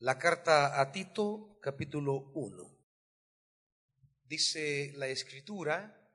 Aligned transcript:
La 0.00 0.18
carta 0.18 0.78
a 0.78 0.92
Tito, 0.92 1.58
capítulo 1.62 2.30
1. 2.34 2.78
Dice 4.24 4.92
la 4.96 5.08
escritura, 5.08 6.12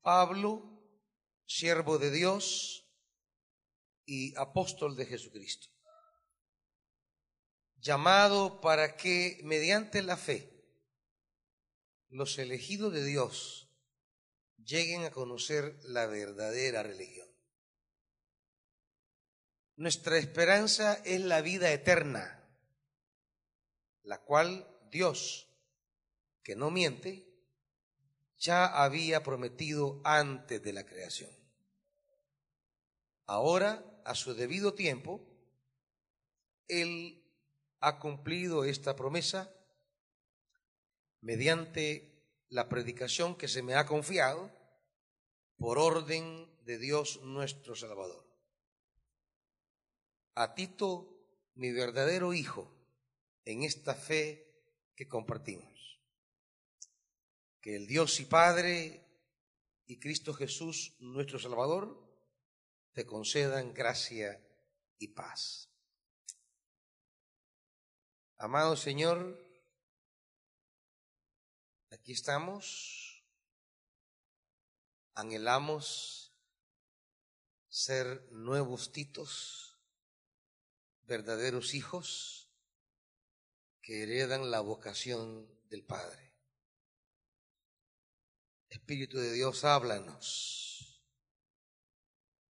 Pablo, 0.00 0.80
siervo 1.44 1.98
de 1.98 2.12
Dios 2.12 2.88
y 4.06 4.32
apóstol 4.36 4.94
de 4.94 5.06
Jesucristo, 5.06 5.66
llamado 7.78 8.60
para 8.60 8.96
que 8.96 9.40
mediante 9.42 10.02
la 10.02 10.16
fe 10.16 10.48
los 12.10 12.38
elegidos 12.38 12.92
de 12.92 13.04
Dios 13.04 13.74
lleguen 14.56 15.02
a 15.02 15.10
conocer 15.10 15.80
la 15.82 16.06
verdadera 16.06 16.84
religión. 16.84 17.27
Nuestra 19.78 20.18
esperanza 20.18 20.94
es 21.04 21.20
la 21.20 21.40
vida 21.40 21.70
eterna, 21.70 22.44
la 24.02 24.18
cual 24.18 24.66
Dios, 24.90 25.46
que 26.42 26.56
no 26.56 26.72
miente, 26.72 27.32
ya 28.38 28.66
había 28.66 29.22
prometido 29.22 30.00
antes 30.02 30.60
de 30.60 30.72
la 30.72 30.84
creación. 30.84 31.30
Ahora, 33.24 34.02
a 34.04 34.16
su 34.16 34.34
debido 34.34 34.74
tiempo, 34.74 35.24
Él 36.66 37.24
ha 37.78 38.00
cumplido 38.00 38.64
esta 38.64 38.96
promesa 38.96 39.54
mediante 41.20 42.26
la 42.48 42.68
predicación 42.68 43.36
que 43.36 43.46
se 43.46 43.62
me 43.62 43.76
ha 43.76 43.86
confiado 43.86 44.50
por 45.56 45.78
orden 45.78 46.52
de 46.64 46.78
Dios 46.78 47.20
nuestro 47.22 47.76
Salvador. 47.76 48.27
A 50.38 50.54
Tito, 50.54 50.90
mi 51.54 51.72
verdadero 51.72 52.32
hijo, 52.32 52.70
en 53.44 53.64
esta 53.64 53.94
fe 53.94 54.24
que 54.94 55.08
compartimos. 55.08 56.00
Que 57.60 57.74
el 57.74 57.86
Dios 57.86 58.20
y 58.20 58.24
Padre 58.24 59.04
y 59.86 59.98
Cristo 59.98 60.32
Jesús, 60.32 60.94
nuestro 61.00 61.38
Salvador, 61.38 61.86
te 62.92 63.04
concedan 63.04 63.74
gracia 63.74 64.40
y 64.98 65.08
paz. 65.08 65.68
Amado 68.36 68.76
Señor, 68.76 69.48
Aquí 71.90 72.12
estamos, 72.12 73.24
anhelamos 75.14 76.32
ser 77.68 78.30
nuevos 78.30 78.92
titos, 78.92 79.67
verdaderos 81.08 81.74
hijos 81.74 82.52
que 83.80 84.02
heredan 84.02 84.50
la 84.50 84.60
vocación 84.60 85.48
del 85.70 85.82
Padre. 85.82 86.34
Espíritu 88.68 89.18
de 89.18 89.32
Dios, 89.32 89.64
háblanos 89.64 91.02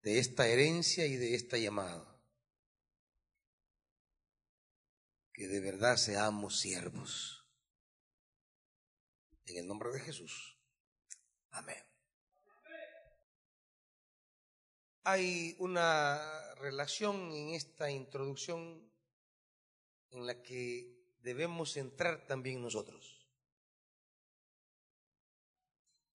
de 0.03 0.19
esta 0.19 0.48
herencia 0.48 1.06
y 1.06 1.17
de 1.17 1.36
esta 1.36 1.56
llamada. 1.56 2.20
Que 5.33 5.47
de 5.47 5.61
verdad 5.61 5.97
seamos 5.97 6.59
siervos 6.59 7.47
en 9.47 9.59
el 9.59 9.67
nombre 9.69 9.91
de 9.91 10.01
Jesús. 10.01 10.59
Amén. 11.51 11.88
Hay 15.11 15.56
una 15.59 16.55
relación 16.56 17.33
en 17.33 17.55
esta 17.55 17.91
introducción 17.91 18.92
en 20.11 20.27
la 20.27 20.42
que 20.42 21.17
debemos 21.23 21.78
entrar 21.78 22.27
también 22.27 22.61
nosotros. 22.61 23.27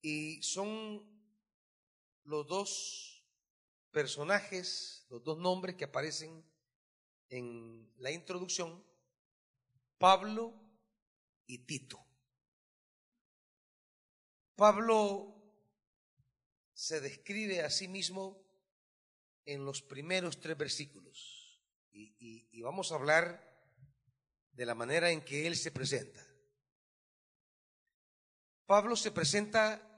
Y 0.04 0.44
son 0.44 1.04
los 2.26 2.46
dos 2.46 3.26
personajes, 3.90 5.08
los 5.10 5.24
dos 5.24 5.40
nombres 5.40 5.76
que 5.76 5.86
aparecen 5.86 6.46
en 7.30 7.92
la 7.98 8.12
introducción, 8.12 8.86
Pablo 9.98 10.54
y 11.48 11.66
Tito. 11.66 12.00
Pablo 14.56 15.34
se 16.76 17.02
describe 17.02 17.64
a 17.64 17.72
sí 17.72 17.88
mismo 17.88 18.43
en 19.46 19.66
los 19.66 19.82
primeros 19.82 20.40
tres 20.40 20.58
versículos 20.58 21.44
y, 21.92 22.62
vamos 22.62 22.92
a 22.92 22.96
hablar 22.96 23.44
de 24.54 24.66
la 24.66 24.74
manera 24.74 25.12
en 25.12 25.22
que 25.22 25.48
él 25.48 25.56
se 25.56 25.72
presenta. 25.72 26.26
Pablo 28.66 28.96
se 28.96 29.12
presenta 29.12 29.90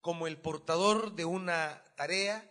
como 0.00 0.26
el 0.26 0.38
portador 0.38 1.14
de 1.14 1.24
una 1.24 1.84
tarea, 1.96 2.50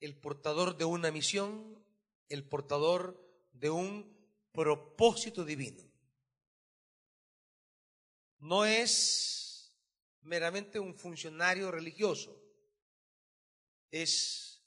el 0.00 0.16
portador 0.16 0.76
de 0.76 0.84
una 0.84 1.10
misión, 1.10 1.84
el 2.28 2.48
portador 2.48 3.20
de 3.52 3.70
un 3.70 4.16
propósito 4.52 5.44
divino. 5.44 5.82
No 8.38 8.64
es 8.64 9.74
meramente 10.20 10.78
un 10.78 10.94
funcionario 10.94 11.72
religioso, 11.72 12.47
es 13.90 14.62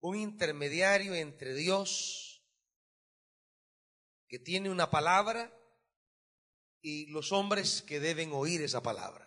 un 0.00 0.16
intermediario 0.16 1.14
entre 1.14 1.54
Dios 1.54 2.42
que 4.28 4.38
tiene 4.38 4.70
una 4.70 4.90
palabra 4.90 5.52
y 6.80 7.06
los 7.06 7.32
hombres 7.32 7.82
que 7.82 8.00
deben 8.00 8.32
oír 8.32 8.62
esa 8.62 8.82
palabra. 8.82 9.26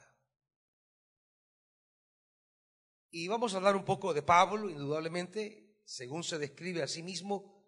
Y 3.12 3.28
vamos 3.28 3.54
a 3.54 3.58
hablar 3.58 3.76
un 3.76 3.86
poco 3.86 4.14
de 4.14 4.24
Pablo, 4.24 4.70
indudablemente, 4.70 5.78
según 5.86 6.24
se 6.24 6.40
describe 6.40 6.82
a 6.82 6.88
sí 6.88 7.04
mismo 7.04 7.64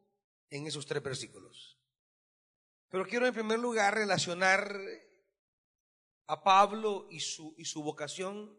en 0.49 0.65
esos 0.65 0.87
tres 0.87 1.03
versículos. 1.03 1.79
Pero 2.89 3.05
quiero 3.05 3.27
en 3.27 3.33
primer 3.33 3.59
lugar 3.59 3.93
relacionar 3.93 4.79
a 6.27 6.43
Pablo 6.43 7.07
y 7.11 7.19
su, 7.19 7.53
y 7.57 7.65
su 7.65 7.83
vocación 7.83 8.57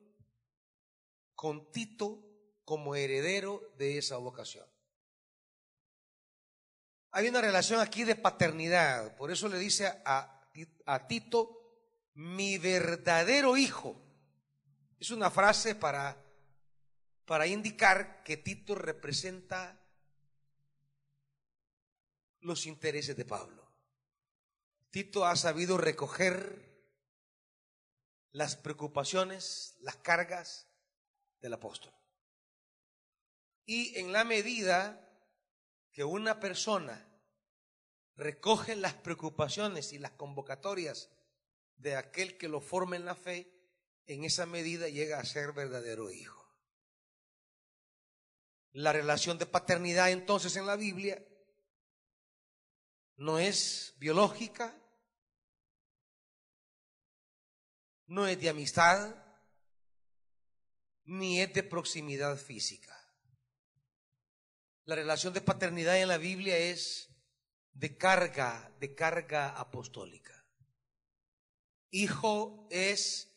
con 1.37 1.71
Tito 1.71 2.23
como 2.65 2.97
heredero 2.97 3.73
de 3.79 3.99
esa 3.99 4.17
vocación. 4.17 4.67
Hay 7.13 7.29
una 7.29 7.41
relación 7.41 7.81
aquí 7.81 8.05
de 8.05 8.17
paternidad, 8.17 9.17
por 9.17 9.31
eso 9.31 9.49
le 9.49 9.59
dice 9.59 9.87
a, 9.87 10.51
a 10.87 11.07
Tito, 11.07 11.63
mi 12.15 12.59
verdadero 12.59 13.57
hijo. 13.57 14.03
Es 14.99 15.11
una 15.11 15.31
frase 15.31 15.75
para, 15.75 16.21
para 17.27 17.47
indicar 17.47 18.23
que 18.25 18.39
Tito 18.39 18.75
representa 18.75 19.81
los 22.41 22.67
intereses 22.67 23.17
de 23.17 23.25
Pablo. 23.25 23.71
Tito 24.91 25.27
ha 25.27 25.37
sabido 25.37 25.77
recoger 25.77 26.67
las 28.33 28.57
preocupaciones, 28.57 29.77
las 29.81 29.97
cargas 29.97 30.66
del 31.47 31.55
apóstol. 31.55 31.93
Y 33.67 33.97
en 34.01 34.13
la 34.13 34.25
medida 34.25 35.01
que 35.93 36.03
una 36.03 36.41
persona 36.41 37.09
recoge 38.17 38.75
las 38.75 38.95
preocupaciones 38.95 39.93
y 39.93 39.99
las 39.99 40.11
convocatorias 40.13 41.09
de 41.77 41.95
aquel 41.95 42.37
que 42.37 42.49
lo 42.49 42.61
forma 42.61 42.97
en 42.97 43.05
la 43.05 43.15
fe, 43.15 43.49
en 44.07 44.25
esa 44.25 44.45
medida 44.45 44.89
llega 44.89 45.21
a 45.21 45.25
ser 45.25 45.53
verdadero 45.53 46.11
hijo. 46.11 46.45
La 48.73 48.93
relación 48.93 49.39
de 49.39 49.47
paternidad 49.47 50.11
entonces 50.11 50.57
en 50.57 50.67
la 50.67 50.75
Biblia 50.75 51.25
no 53.19 53.39
es 53.39 53.95
biológica, 53.99 54.75
no 58.07 58.27
es 58.27 58.41
de 58.41 58.49
amistad, 58.49 59.26
ni 61.07 61.41
es 61.41 61.53
de 61.55 61.63
proximidad 61.63 62.37
física. 62.37 62.93
La 64.85 64.95
relación 64.95 65.33
de 65.33 65.41
paternidad 65.41 66.01
en 66.01 66.09
la 66.09 66.19
Biblia 66.19 66.57
es 66.57 67.09
de 67.73 67.97
carga, 67.97 68.73
de 68.81 68.95
carga 68.95 69.51
apostólica. 69.59 70.45
Hijo 71.91 72.69
es 72.71 73.33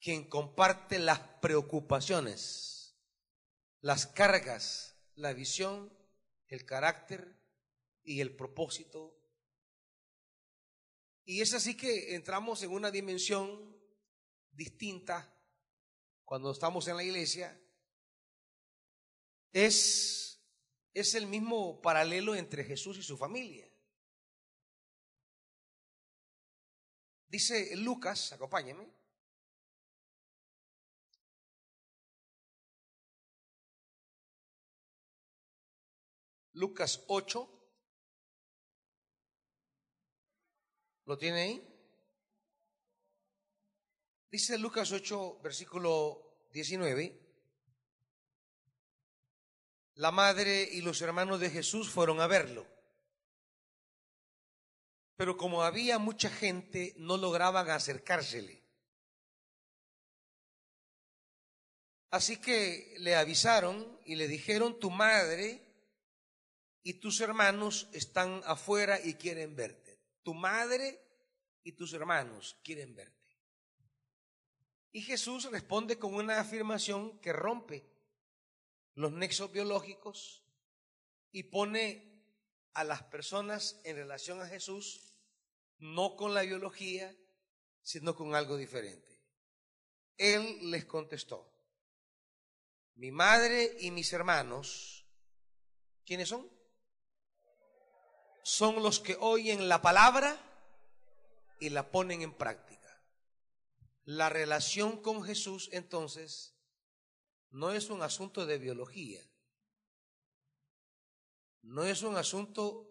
quien 0.00 0.28
comparte 0.28 0.98
las 0.98 1.20
preocupaciones, 1.40 2.96
las 3.80 4.06
cargas, 4.06 4.96
la 5.14 5.32
visión, 5.32 5.92
el 6.48 6.64
carácter 6.64 7.36
y 8.02 8.20
el 8.20 8.34
propósito. 8.34 9.16
Y 11.24 11.40
es 11.40 11.54
así 11.54 11.76
que 11.76 12.14
entramos 12.14 12.62
en 12.62 12.70
una 12.70 12.90
dimensión 12.90 13.74
distinta 14.52 15.33
cuando 16.24 16.50
estamos 16.50 16.86
en 16.88 16.96
la 16.96 17.04
iglesia 17.04 17.60
es 19.52 20.24
es 20.94 21.14
el 21.16 21.26
mismo 21.26 21.82
paralelo 21.82 22.36
entre 22.36 22.62
Jesús 22.64 22.96
y 22.98 23.02
su 23.02 23.18
familia. 23.18 23.68
Dice 27.26 27.76
Lucas, 27.76 28.32
acompáñeme. 28.32 28.88
Lucas 36.52 37.04
8. 37.08 37.50
¿Lo 41.06 41.18
tiene 41.18 41.40
ahí? 41.42 41.73
Dice 44.34 44.58
Lucas 44.58 44.90
8, 44.90 45.38
versículo 45.44 46.48
19. 46.52 47.20
La 49.94 50.10
madre 50.10 50.68
y 50.72 50.80
los 50.80 51.00
hermanos 51.02 51.38
de 51.38 51.50
Jesús 51.50 51.88
fueron 51.88 52.20
a 52.20 52.26
verlo. 52.26 52.66
Pero 55.14 55.36
como 55.36 55.62
había 55.62 56.00
mucha 56.00 56.30
gente, 56.30 56.94
no 56.96 57.16
lograban 57.16 57.70
acercársele. 57.70 58.60
Así 62.10 62.38
que 62.38 62.96
le 62.98 63.14
avisaron 63.14 64.00
y 64.04 64.16
le 64.16 64.26
dijeron, 64.26 64.80
tu 64.80 64.90
madre 64.90 65.62
y 66.82 66.94
tus 66.94 67.20
hermanos 67.20 67.88
están 67.92 68.42
afuera 68.46 68.98
y 69.00 69.14
quieren 69.14 69.54
verte. 69.54 70.00
Tu 70.24 70.34
madre 70.34 71.00
y 71.62 71.70
tus 71.70 71.92
hermanos 71.92 72.56
quieren 72.64 72.96
verte. 72.96 73.23
Y 74.94 75.02
Jesús 75.02 75.50
responde 75.50 75.98
con 75.98 76.14
una 76.14 76.38
afirmación 76.38 77.18
que 77.18 77.32
rompe 77.32 77.84
los 78.94 79.10
nexos 79.10 79.50
biológicos 79.50 80.44
y 81.32 81.42
pone 81.42 82.22
a 82.74 82.84
las 82.84 83.02
personas 83.02 83.80
en 83.82 83.96
relación 83.96 84.40
a 84.40 84.46
Jesús 84.46 85.18
no 85.78 86.14
con 86.14 86.32
la 86.32 86.42
biología, 86.42 87.12
sino 87.82 88.14
con 88.14 88.36
algo 88.36 88.56
diferente. 88.56 89.20
Él 90.16 90.70
les 90.70 90.84
contestó, 90.84 91.52
mi 92.94 93.10
madre 93.10 93.76
y 93.80 93.90
mis 93.90 94.12
hermanos, 94.12 95.04
¿quiénes 96.06 96.28
son? 96.28 96.48
Son 98.44 98.80
los 98.80 99.00
que 99.00 99.16
oyen 99.18 99.68
la 99.68 99.82
palabra 99.82 100.40
y 101.58 101.70
la 101.70 101.90
ponen 101.90 102.22
en 102.22 102.32
práctica. 102.32 102.73
La 104.04 104.28
relación 104.28 105.00
con 105.00 105.22
Jesús 105.22 105.70
entonces 105.72 106.54
no 107.50 107.72
es 107.72 107.88
un 107.88 108.02
asunto 108.02 108.44
de 108.44 108.58
biología, 108.58 109.22
no 111.62 111.84
es 111.84 112.02
un 112.02 112.16
asunto 112.16 112.90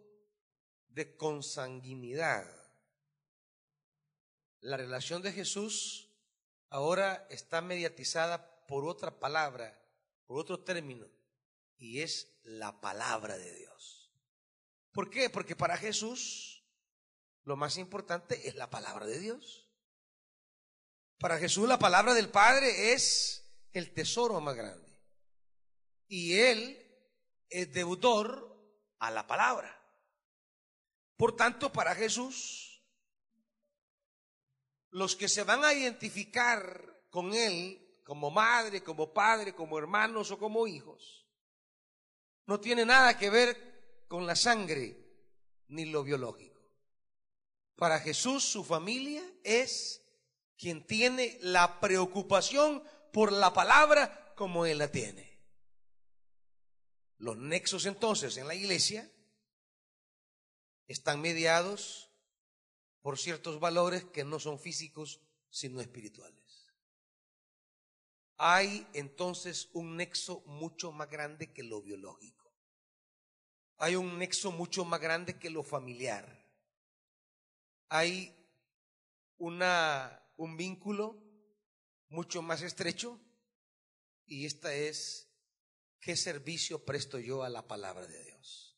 de 0.88 1.15
consanguinidad. 1.15 2.50
La 4.62 4.77
relación 4.77 5.21
de 5.21 5.33
Jesús 5.33 6.10
ahora 6.69 7.27
está 7.30 7.62
mediatizada 7.62 8.65
por 8.65 8.86
otra 8.86 9.19
palabra, 9.19 9.80
por 10.25 10.39
otro 10.39 10.63
término, 10.63 11.07
y 11.77 12.01
es 12.01 12.39
la 12.44 12.81
palabra 12.81 13.38
de 13.38 13.54
Dios. 13.56 14.12
¿Por 14.92 15.10
qué? 15.10 15.30
Porque 15.30 15.56
para 15.56 15.77
Jesús 15.77 16.63
lo 17.44 17.56
más 17.56 17.77
importante 17.77 18.48
es 18.48 18.56
la 18.56 18.69
palabra 18.69 19.06
de 19.06 19.19
Dios. 19.19 19.62
Para 21.24 21.40
Jesús 21.40 21.70
la 21.70 21.80
palabra 21.80 22.14
del 22.14 22.28
Padre 22.28 22.92
es 22.92 23.50
el 23.72 23.94
tesoro 23.94 24.42
más 24.42 24.58
grande. 24.58 25.02
Y 26.10 26.34
Él 26.38 26.78
es 27.50 27.72
deudor 27.72 28.62
a 29.00 29.10
la 29.10 29.25
palabra. 29.25 29.74
Por 31.16 31.34
tanto, 31.38 31.72
para 31.72 31.96
Jesús, 31.96 32.84
los 34.90 35.16
que 35.16 35.30
se 35.30 35.46
van 35.46 35.64
a 35.64 35.74
identificar 35.74 37.06
con 37.10 37.34
Él 37.34 38.02
como 38.04 38.30
madre, 38.30 38.84
como 38.84 39.14
padre, 39.14 39.56
como 39.56 39.80
hermanos 39.80 40.30
o 40.30 40.38
como 40.38 40.68
hijos, 40.68 41.25
no 42.48 42.60
tiene 42.60 42.86
nada 42.86 43.18
que 43.18 43.30
ver 43.30 44.04
con 44.10 44.28
la 44.28 44.36
sangre 44.36 44.98
ni 45.70 45.86
lo 45.86 46.04
biológico. 46.04 46.62
Para 47.78 48.02
Jesús 48.02 48.44
su 48.44 48.66
familia 48.66 49.24
es 49.42 50.03
quien 50.58 50.86
tiene 50.86 51.38
la 51.42 51.80
preocupación 51.80 52.84
por 53.12 53.32
la 53.32 53.54
palabra 53.54 54.34
como 54.36 54.66
Él 54.66 54.80
la 54.80 54.92
tiene. 54.92 55.40
Los 57.18 57.38
nexos 57.38 57.86
entonces 57.86 58.38
en 58.38 58.48
la 58.48 58.56
iglesia 58.56 59.10
están 60.88 61.22
mediados 61.22 62.12
por 63.02 63.20
ciertos 63.20 63.60
valores 63.60 64.06
que 64.06 64.24
no 64.24 64.40
son 64.40 64.60
físicos, 64.60 65.22
sino 65.50 65.82
espirituales. 65.82 66.44
Hay 68.38 68.88
entonces 68.94 69.70
un 69.74 69.98
nexo 69.98 70.42
mucho 70.46 70.92
más 70.92 71.10
grande 71.10 71.54
que 71.54 71.64
lo 71.64 71.82
biológico. 71.82 72.52
Hay 73.78 73.96
un 73.96 74.18
nexo 74.18 74.52
mucho 74.52 74.86
más 74.86 75.00
grande 75.00 75.38
que 75.38 75.50
lo 75.50 75.64
familiar. 75.64 76.46
Hay 77.90 78.36
una, 79.38 80.23
un 80.36 80.58
vínculo 80.58 81.22
mucho 82.10 82.42
más 82.42 82.62
estrecho 82.62 83.20
y 84.26 84.46
esta 84.46 84.74
es 84.74 85.30
qué 86.00 86.16
servicio 86.16 86.84
presto 86.86 87.20
yo 87.20 87.44
a 87.44 87.50
la 87.50 87.68
palabra 87.68 88.08
de 88.08 88.24
Dios. 88.24 88.78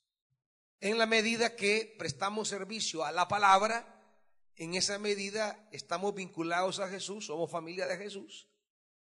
En 0.80 0.98
la 0.98 1.06
medida 1.06 1.56
que 1.56 1.96
prestamos 1.98 2.50
servicio 2.50 3.04
a 3.04 3.12
la 3.12 3.28
palabra, 3.28 3.92
en 4.56 4.74
esa 4.76 5.00
medida 5.00 5.68
estamos 5.72 6.14
vinculados 6.14 6.80
a 6.80 6.90
Jesús, 6.90 7.26
somos 7.26 7.52
familia 7.52 7.88
de 7.88 7.98
Jesús 7.98 8.48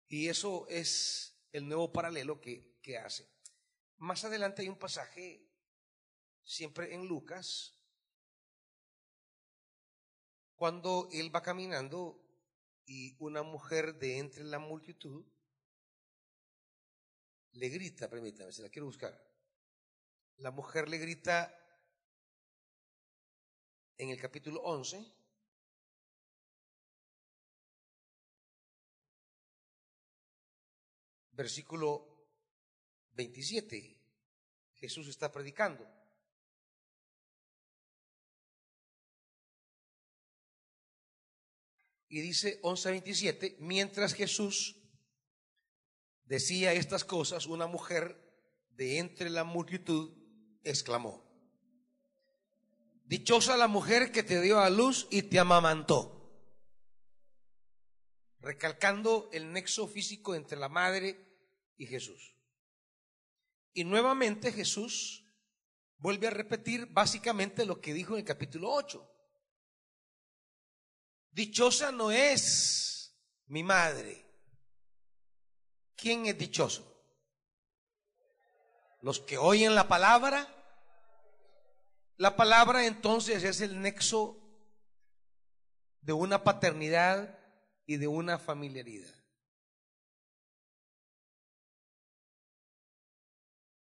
y 0.09 0.29
eso 0.29 0.67
es 0.69 1.39
el 1.53 1.67
nuevo 1.67 1.93
paralelo 1.93 2.41
que, 2.41 2.79
que 2.83 2.99
hace. 2.99 3.29
Más 3.99 4.25
adelante 4.25 4.63
hay 4.63 4.69
un 4.69 4.79
pasaje, 4.79 5.49
siempre 6.45 6.95
en 6.95 7.07
Lucas, 7.07 7.75
cuando 10.55 11.09
él 11.13 11.35
va 11.35 11.43
caminando 11.43 12.26
y 12.87 13.17
una 13.19 13.43
mujer 13.43 13.99
de 13.99 14.19
entre 14.19 14.45
la 14.45 14.59
multitud 14.59 15.25
le 17.53 17.69
grita, 17.69 18.09
permítame, 18.09 18.53
se 18.53 18.63
la 18.63 18.69
quiero 18.69 18.87
buscar. 18.87 19.19
La 20.39 20.51
mujer 20.51 20.89
le 20.89 20.99
grita 20.99 21.53
en 23.99 24.11
el 24.11 24.21
capítulo 24.21 24.61
11, 24.63 25.05
versículo 31.33 32.29
27. 33.13 33.99
Jesús 34.75 35.09
está 35.09 35.33
predicando. 35.33 35.96
Y 42.09 42.21
dice 42.21 42.61
11:27, 42.63 43.57
mientras 43.61 44.15
Jesús 44.15 44.77
decía 46.25 46.73
estas 46.73 47.05
cosas, 47.05 47.47
una 47.47 47.67
mujer 47.67 48.17
de 48.71 48.99
entre 48.99 49.31
la 49.31 49.45
multitud 49.45 50.13
exclamó, 50.63 51.25
Dichosa 53.05 53.57
la 53.57 53.69
mujer 53.69 54.11
que 54.11 54.25
te 54.25 54.41
dio 54.41 54.59
a 54.59 54.69
luz 54.69 55.07
y 55.11 55.23
te 55.23 55.39
amamantó. 55.39 56.13
Recalcando 58.41 59.31
el 59.33 59.53
nexo 59.53 59.87
físico 59.87 60.35
entre 60.35 60.59
la 60.59 60.69
madre 60.69 61.17
y 61.77 61.87
Jesús. 61.87 62.35
Y 63.73 63.85
nuevamente 63.85 64.51
Jesús 64.51 65.25
vuelve 65.99 66.27
a 66.27 66.31
repetir 66.31 66.87
básicamente 66.87 67.65
lo 67.65 67.81
que 67.81 67.95
dijo 67.95 68.15
en 68.15 68.21
el 68.21 68.25
capítulo 68.25 68.73
8. 68.73 69.16
Dichosa 71.37 71.93
no 71.93 72.11
es 72.11 73.15
mi 73.49 73.63
madre. 73.63 74.25
¿Quién 75.95 76.25
es 76.25 76.39
dichoso? 76.39 76.83
Los 79.03 79.21
que 79.21 79.37
oyen 79.37 79.75
la 79.75 79.87
palabra. 79.87 80.49
La 82.17 82.37
palabra 82.37 82.87
entonces 82.87 83.45
es 83.45 83.61
el 83.61 83.83
nexo 83.83 84.39
de 86.01 86.15
una 86.15 86.43
paternidad 86.43 87.39
y 87.85 87.99
de 87.99 88.09
una 88.09 88.39
familiaridad. 88.39 89.15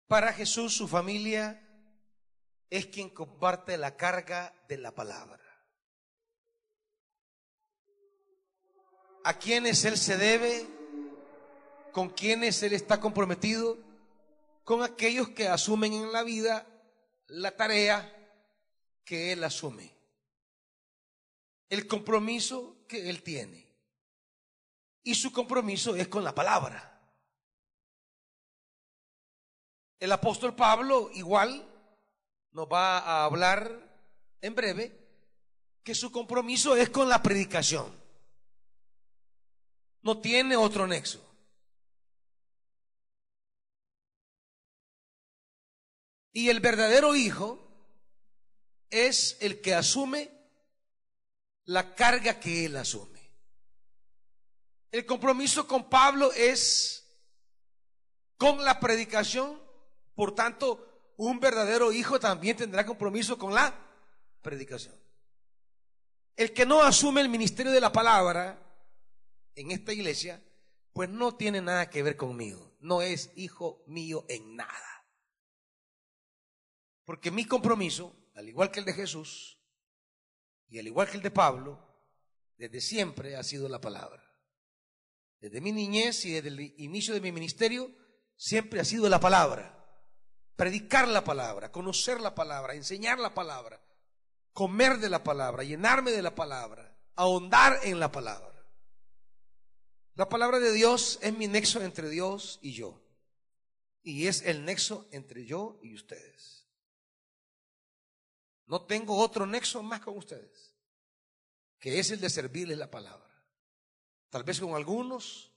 Para 0.05 0.33
Jesús 0.33 0.77
su 0.77 0.87
familia 0.87 1.67
es 2.69 2.85
quien 2.85 3.09
comparte 3.09 3.75
la 3.79 3.97
carga 3.97 4.53
de 4.67 4.77
la 4.77 4.93
palabra. 4.93 5.48
A 9.23 9.37
quienes 9.37 9.85
Él 9.85 9.97
se 9.97 10.17
debe, 10.17 10.65
con 11.91 12.09
quienes 12.09 12.61
Él 12.63 12.73
está 12.73 12.99
comprometido, 12.99 13.77
con 14.63 14.83
aquellos 14.83 15.29
que 15.29 15.47
asumen 15.47 15.93
en 15.93 16.11
la 16.11 16.23
vida 16.23 16.65
la 17.29 17.55
tarea 17.55 18.15
que 19.03 19.31
él 19.31 19.43
asume, 19.43 19.91
el 21.69 21.87
compromiso 21.87 22.85
que 22.87 23.09
él 23.09 23.23
tiene. 23.23 23.67
Y 25.01 25.15
su 25.15 25.31
compromiso 25.31 25.95
es 25.95 26.07
con 26.07 26.23
la 26.23 26.35
palabra. 26.35 27.01
El 29.99 30.11
apóstol 30.11 30.55
Pablo 30.55 31.09
igual 31.15 31.67
nos 32.51 32.67
va 32.67 32.99
a 32.99 33.25
hablar 33.25 33.71
en 34.41 34.53
breve 34.53 34.95
que 35.83 35.95
su 35.95 36.11
compromiso 36.11 36.75
es 36.75 36.89
con 36.89 37.09
la 37.09 37.23
predicación. 37.23 37.91
No 40.01 40.19
tiene 40.19 40.55
otro 40.55 40.87
nexo. 40.87 41.25
Y 46.31 46.49
el 46.49 46.59
verdadero 46.59 47.15
hijo 47.15 47.59
es 48.89 49.37
el 49.41 49.61
que 49.61 49.73
asume 49.73 50.31
la 51.65 51.95
carga 51.95 52.39
que 52.39 52.65
él 52.65 52.77
asume. 52.77 53.19
El 54.91 55.05
compromiso 55.05 55.67
con 55.67 55.89
Pablo 55.89 56.31
es 56.33 57.05
con 58.37 58.63
la 58.63 58.79
predicación, 58.79 59.61
por 60.15 60.33
tanto, 60.33 61.13
un 61.17 61.39
verdadero 61.39 61.91
hijo 61.91 62.19
también 62.19 62.55
tendrá 62.55 62.85
compromiso 62.85 63.37
con 63.37 63.53
la 63.53 63.73
predicación. 64.41 64.95
El 66.35 66.53
que 66.53 66.65
no 66.65 66.81
asume 66.81 67.21
el 67.21 67.29
ministerio 67.29 67.71
de 67.71 67.81
la 67.81 67.91
palabra 67.91 68.57
en 69.59 69.71
esta 69.71 69.91
iglesia, 69.91 70.41
pues 70.93 71.09
no 71.09 71.35
tiene 71.35 71.61
nada 71.61 71.89
que 71.89 72.01
ver 72.01 72.15
conmigo, 72.15 72.77
no 72.79 73.01
es 73.01 73.31
hijo 73.35 73.83
mío 73.87 74.25
en 74.29 74.55
nada. 74.55 75.05
Porque 77.03 77.29
mi 77.29 77.45
compromiso, 77.45 78.15
al 78.35 78.47
igual 78.47 78.71
que 78.71 78.79
el 78.79 78.85
de 78.85 78.93
Jesús 78.93 79.59
y 80.69 80.79
al 80.79 80.87
igual 80.87 81.09
que 81.09 81.17
el 81.17 81.23
de 81.23 81.31
Pablo, 81.31 81.85
desde 82.55 82.79
siempre 82.79 83.35
ha 83.35 83.43
sido 83.43 83.67
la 83.67 83.81
palabra. 83.81 84.23
Desde 85.41 85.59
mi 85.59 85.71
niñez 85.71 86.23
y 86.25 86.31
desde 86.31 86.49
el 86.49 86.59
inicio 86.77 87.13
de 87.13 87.21
mi 87.21 87.31
ministerio, 87.31 87.91
siempre 88.35 88.79
ha 88.79 88.85
sido 88.85 89.09
la 89.09 89.19
palabra. 89.19 89.75
Predicar 90.55 91.07
la 91.07 91.23
palabra, 91.23 91.71
conocer 91.71 92.21
la 92.21 92.35
palabra, 92.35 92.75
enseñar 92.75 93.19
la 93.19 93.33
palabra, 93.33 93.81
comer 94.53 94.99
de 94.99 95.09
la 95.09 95.23
palabra, 95.23 95.63
llenarme 95.63 96.11
de 96.11 96.21
la 96.21 96.35
palabra, 96.35 96.97
ahondar 97.15 97.79
en 97.83 97.99
la 97.99 98.11
palabra. 98.11 98.48
La 100.19 100.27
palabra 100.27 100.59
de 100.59 100.73
Dios 100.73 101.17
es 101.21 101.33
mi 101.33 101.47
nexo 101.47 101.81
entre 101.81 102.09
Dios 102.09 102.59
y 102.61 102.73
yo. 102.73 103.01
Y 104.03 104.27
es 104.27 104.41
el 104.41 104.65
nexo 104.65 105.07
entre 105.13 105.45
yo 105.45 105.79
y 105.81 105.95
ustedes. 105.95 106.67
No 108.65 108.81
tengo 108.81 109.15
otro 109.15 109.45
nexo 109.45 109.81
más 109.81 110.01
con 110.01 110.17
ustedes, 110.17 110.75
que 111.79 111.99
es 111.99 112.11
el 112.11 112.19
de 112.19 112.29
servirles 112.29 112.77
la 112.77 112.91
palabra. 112.91 113.33
Tal 114.29 114.43
vez 114.43 114.59
con 114.59 114.75
algunos 114.75 115.53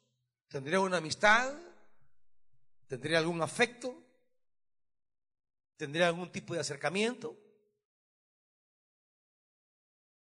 tendría 0.46 0.78
una 0.78 0.98
amistad, 0.98 1.52
tendría 2.86 3.18
algún 3.18 3.42
afecto, 3.42 4.00
tendría 5.76 6.06
algún 6.06 6.30
tipo 6.30 6.54
de 6.54 6.60
acercamiento. 6.60 7.36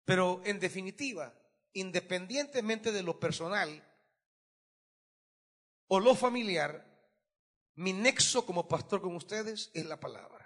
Pero 0.04 0.42
en 0.44 0.58
definitiva, 0.58 1.32
independientemente 1.74 2.90
de 2.90 3.04
lo 3.04 3.20
personal 3.20 3.85
o 5.88 6.00
lo 6.00 6.14
familiar, 6.14 6.84
mi 7.76 7.92
nexo 7.92 8.46
como 8.46 8.68
pastor 8.68 9.00
con 9.02 9.14
ustedes 9.14 9.70
es 9.74 9.84
la 9.86 10.00
palabra. 10.00 10.36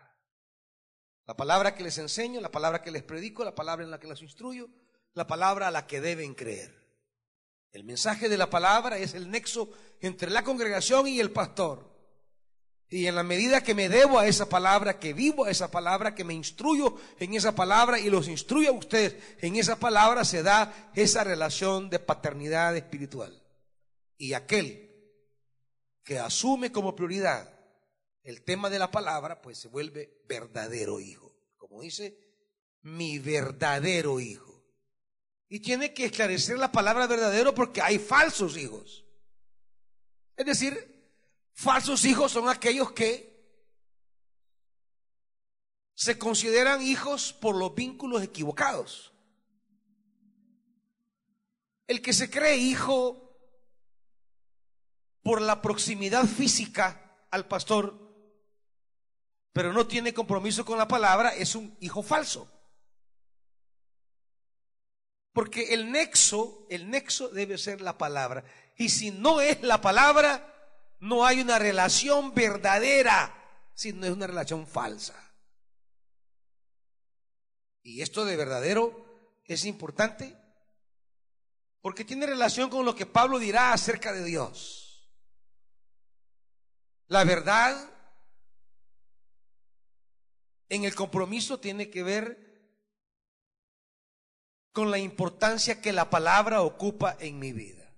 La 1.26 1.36
palabra 1.36 1.74
que 1.74 1.84
les 1.84 1.96
enseño, 1.98 2.40
la 2.40 2.50
palabra 2.50 2.82
que 2.82 2.90
les 2.90 3.04
predico, 3.04 3.44
la 3.44 3.54
palabra 3.54 3.84
en 3.84 3.90
la 3.90 4.00
que 4.00 4.08
les 4.08 4.20
instruyo, 4.20 4.68
la 5.14 5.26
palabra 5.26 5.68
a 5.68 5.70
la 5.70 5.86
que 5.86 6.00
deben 6.00 6.34
creer. 6.34 6.80
El 7.70 7.84
mensaje 7.84 8.28
de 8.28 8.36
la 8.36 8.50
palabra 8.50 8.98
es 8.98 9.14
el 9.14 9.30
nexo 9.30 9.70
entre 10.00 10.30
la 10.30 10.42
congregación 10.42 11.06
y 11.06 11.20
el 11.20 11.30
pastor. 11.30 11.88
Y 12.88 13.06
en 13.06 13.14
la 13.14 13.22
medida 13.22 13.62
que 13.62 13.76
me 13.76 13.88
debo 13.88 14.18
a 14.18 14.26
esa 14.26 14.48
palabra, 14.48 14.98
que 14.98 15.12
vivo 15.12 15.44
a 15.44 15.50
esa 15.50 15.70
palabra, 15.70 16.16
que 16.16 16.24
me 16.24 16.34
instruyo 16.34 16.96
en 17.20 17.34
esa 17.34 17.54
palabra 17.54 18.00
y 18.00 18.10
los 18.10 18.26
instruyo 18.26 18.70
a 18.70 18.72
ustedes 18.72 19.14
en 19.38 19.54
esa 19.54 19.78
palabra, 19.78 20.24
se 20.24 20.42
da 20.42 20.90
esa 20.96 21.22
relación 21.22 21.88
de 21.88 22.00
paternidad 22.00 22.76
espiritual. 22.76 23.40
Y 24.18 24.32
aquel 24.32 24.89
que 26.02 26.18
asume 26.18 26.72
como 26.72 26.96
prioridad 26.96 27.60
el 28.22 28.42
tema 28.42 28.70
de 28.70 28.78
la 28.78 28.90
palabra, 28.90 29.40
pues 29.40 29.58
se 29.58 29.68
vuelve 29.68 30.22
verdadero 30.26 31.00
hijo. 31.00 31.34
Como 31.56 31.82
dice, 31.82 32.18
mi 32.82 33.18
verdadero 33.18 34.20
hijo. 34.20 34.64
Y 35.48 35.60
tiene 35.60 35.92
que 35.92 36.06
esclarecer 36.06 36.58
la 36.58 36.70
palabra 36.70 37.06
verdadero 37.06 37.54
porque 37.54 37.82
hay 37.82 37.98
falsos 37.98 38.56
hijos. 38.56 39.04
Es 40.36 40.46
decir, 40.46 41.12
falsos 41.52 42.04
hijos 42.04 42.32
son 42.32 42.48
aquellos 42.48 42.92
que 42.92 43.30
se 45.94 46.18
consideran 46.18 46.80
hijos 46.80 47.32
por 47.32 47.56
los 47.56 47.74
vínculos 47.74 48.22
equivocados. 48.22 49.12
El 51.86 52.00
que 52.00 52.12
se 52.12 52.30
cree 52.30 52.56
hijo 52.56 53.29
por 55.22 55.40
la 55.40 55.62
proximidad 55.62 56.24
física 56.24 57.26
al 57.30 57.46
pastor 57.46 58.10
pero 59.52 59.72
no 59.72 59.86
tiene 59.86 60.14
compromiso 60.14 60.64
con 60.64 60.78
la 60.78 60.86
palabra, 60.86 61.34
es 61.34 61.54
un 61.54 61.76
hijo 61.80 62.02
falso. 62.02 62.48
Porque 65.32 65.74
el 65.74 65.90
nexo, 65.90 66.66
el 66.70 66.90
nexo 66.90 67.28
debe 67.28 67.58
ser 67.58 67.80
la 67.80 67.98
palabra. 67.98 68.44
Y 68.76 68.88
si 68.90 69.10
no 69.10 69.40
es 69.40 69.62
la 69.62 69.80
palabra, 69.80 70.46
no 71.00 71.24
hay 71.24 71.40
una 71.40 71.58
relación 71.58 72.34
verdadera, 72.34 73.34
sino 73.74 74.06
es 74.06 74.12
una 74.12 74.26
relación 74.26 74.66
falsa. 74.66 75.14
Y 77.82 78.02
esto 78.02 78.24
de 78.24 78.36
verdadero 78.36 79.40
es 79.44 79.64
importante 79.64 80.36
porque 81.80 82.04
tiene 82.04 82.26
relación 82.26 82.68
con 82.68 82.84
lo 82.84 82.94
que 82.94 83.06
Pablo 83.06 83.38
dirá 83.38 83.72
acerca 83.72 84.12
de 84.12 84.22
Dios. 84.22 84.79
La 87.10 87.24
verdad 87.24 87.90
en 90.68 90.84
el 90.84 90.94
compromiso 90.94 91.58
tiene 91.58 91.90
que 91.90 92.04
ver 92.04 92.50
con 94.70 94.92
la 94.92 94.98
importancia 94.98 95.80
que 95.82 95.92
la 95.92 96.08
palabra 96.08 96.62
ocupa 96.62 97.16
en 97.18 97.40
mi 97.40 97.52
vida. 97.52 97.92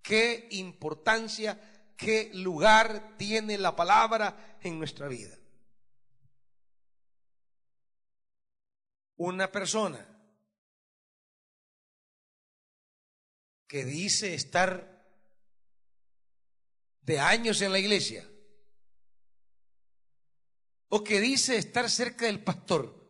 ¿Qué 0.00 0.48
importancia, 0.52 1.60
qué 1.98 2.30
lugar 2.32 3.14
tiene 3.18 3.58
la 3.58 3.76
palabra 3.76 4.58
en 4.62 4.78
nuestra 4.78 5.06
vida? 5.06 5.36
Una 9.16 9.52
persona 9.52 10.08
que 13.66 13.84
dice 13.84 14.32
estar 14.32 14.99
de 17.02 17.18
años 17.18 17.60
en 17.62 17.72
la 17.72 17.78
iglesia, 17.78 18.28
o 20.88 21.04
que 21.04 21.20
dice 21.20 21.56
estar 21.56 21.88
cerca 21.88 22.26
del 22.26 22.42
pastor, 22.42 23.00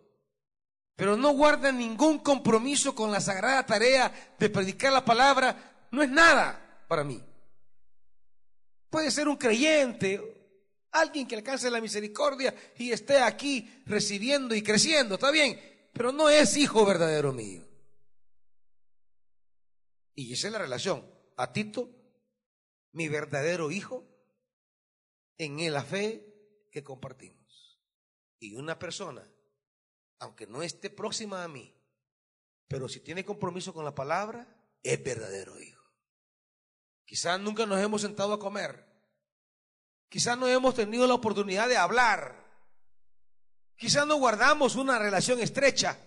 pero 0.97 1.17
no 1.17 1.31
guarda 1.31 1.73
ningún 1.73 2.19
compromiso 2.19 2.95
con 2.95 3.11
la 3.11 3.21
sagrada 3.21 3.65
tarea 3.65 4.35
de 4.39 4.51
predicar 4.51 4.93
la 4.93 5.05
palabra, 5.05 5.89
no 5.91 6.03
es 6.03 6.11
nada 6.11 6.85
para 6.89 7.05
mí. 7.05 7.23
Puede 8.91 9.11
ser 9.11 9.29
un 9.29 9.37
creyente, 9.37 10.21
alguien 10.91 11.27
que 11.27 11.37
alcance 11.37 11.71
la 11.71 11.81
misericordia 11.81 12.55
y 12.77 12.93
esté 12.93 13.19
aquí 13.19 13.83
recibiendo 13.87 14.55
y 14.55 14.63
creciendo, 14.63 15.15
está 15.15 15.31
bien, 15.31 15.59
pero 15.93 16.13
no 16.13 16.29
es 16.29 16.57
hijo 16.57 16.85
verdadero 16.85 17.33
mío. 17.33 17.67
Y 20.15 20.33
esa 20.35 20.49
es 20.49 20.53
la 20.53 20.59
relación. 20.59 21.09
A 21.37 21.53
Tito, 21.53 21.89
mi 22.93 23.09
verdadero 23.09 23.71
hijo, 23.71 24.07
en 25.39 25.73
la 25.73 25.83
fe 25.83 26.27
que 26.71 26.85
compartimos. 26.85 27.81
Y 28.39 28.55
una 28.55 28.79
persona, 28.79 29.27
aunque 30.19 30.47
no 30.47 30.63
esté 30.63 30.91
próxima 30.91 31.45
a 31.45 31.49
mí, 31.49 31.75
pero 32.69 32.89
si 32.89 33.01
tiene 33.01 33.25
compromiso 33.25 33.73
con 33.75 33.85
la 33.85 33.95
palabra, 33.95 34.47
es 34.83 35.03
verdadero 35.03 35.59
hijo. 35.61 35.85
Quizás 37.05 37.41
nunca 37.41 37.67
nos 37.67 37.81
hemos 37.81 38.03
sentado 38.03 38.33
a 38.33 38.39
comer. 38.39 38.87
Quizás 40.09 40.39
no 40.39 40.47
hemos 40.47 40.75
tenido 40.75 41.07
la 41.07 41.15
oportunidad 41.15 41.69
de 41.69 41.77
hablar. 41.77 42.41
Quizás 43.77 44.07
no 44.07 44.17
guardamos 44.17 44.77
una 44.77 44.99
relación 44.99 45.41
estrecha. 45.41 45.99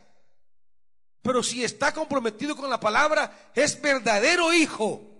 Pero 1.21 1.41
si 1.41 1.63
está 1.63 1.93
comprometido 1.93 2.55
con 2.55 2.69
la 2.69 2.79
palabra, 2.79 3.51
es 3.55 3.81
verdadero 3.81 4.53
hijo. 4.53 5.12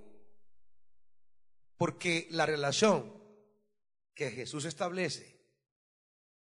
Porque 1.84 2.28
la 2.30 2.46
relación 2.46 3.14
que 4.16 4.32
Jesús 4.32 4.64
establece 4.64 5.38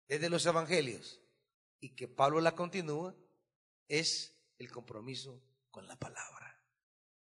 desde 0.07 0.31
los 0.31 0.47
evangelios 0.47 1.21
y 1.81 1.95
que 1.95 2.09
Pablo 2.09 2.41
la 2.41 2.55
continúa 2.55 3.15
es 3.89 4.41
el 4.57 4.73
compromiso 4.73 5.45
con 5.71 5.87
la 5.87 5.99
palabra. 5.99 6.65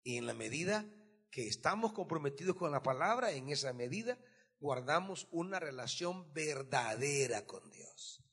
Y 0.02 0.18
en 0.18 0.26
la 0.26 0.34
medida 0.34 0.88
que 1.30 1.48
estamos 1.48 1.94
comprometidos 1.94 2.56
con 2.56 2.72
la 2.72 2.82
palabra, 2.82 3.32
en 3.32 3.50
esa 3.50 3.74
medida 3.74 4.18
guardamos 4.60 5.28
una 5.30 5.60
relación 5.60 6.34
verdadera 6.34 7.46
con 7.46 7.70
Dios. 7.70 8.24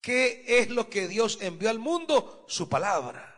¿Qué 0.00 0.44
es 0.46 0.70
lo 0.70 0.88
que 0.88 1.08
Dios 1.08 1.38
envió 1.40 1.70
al 1.70 1.80
mundo? 1.80 2.44
Su 2.46 2.68
palabra. 2.68 3.31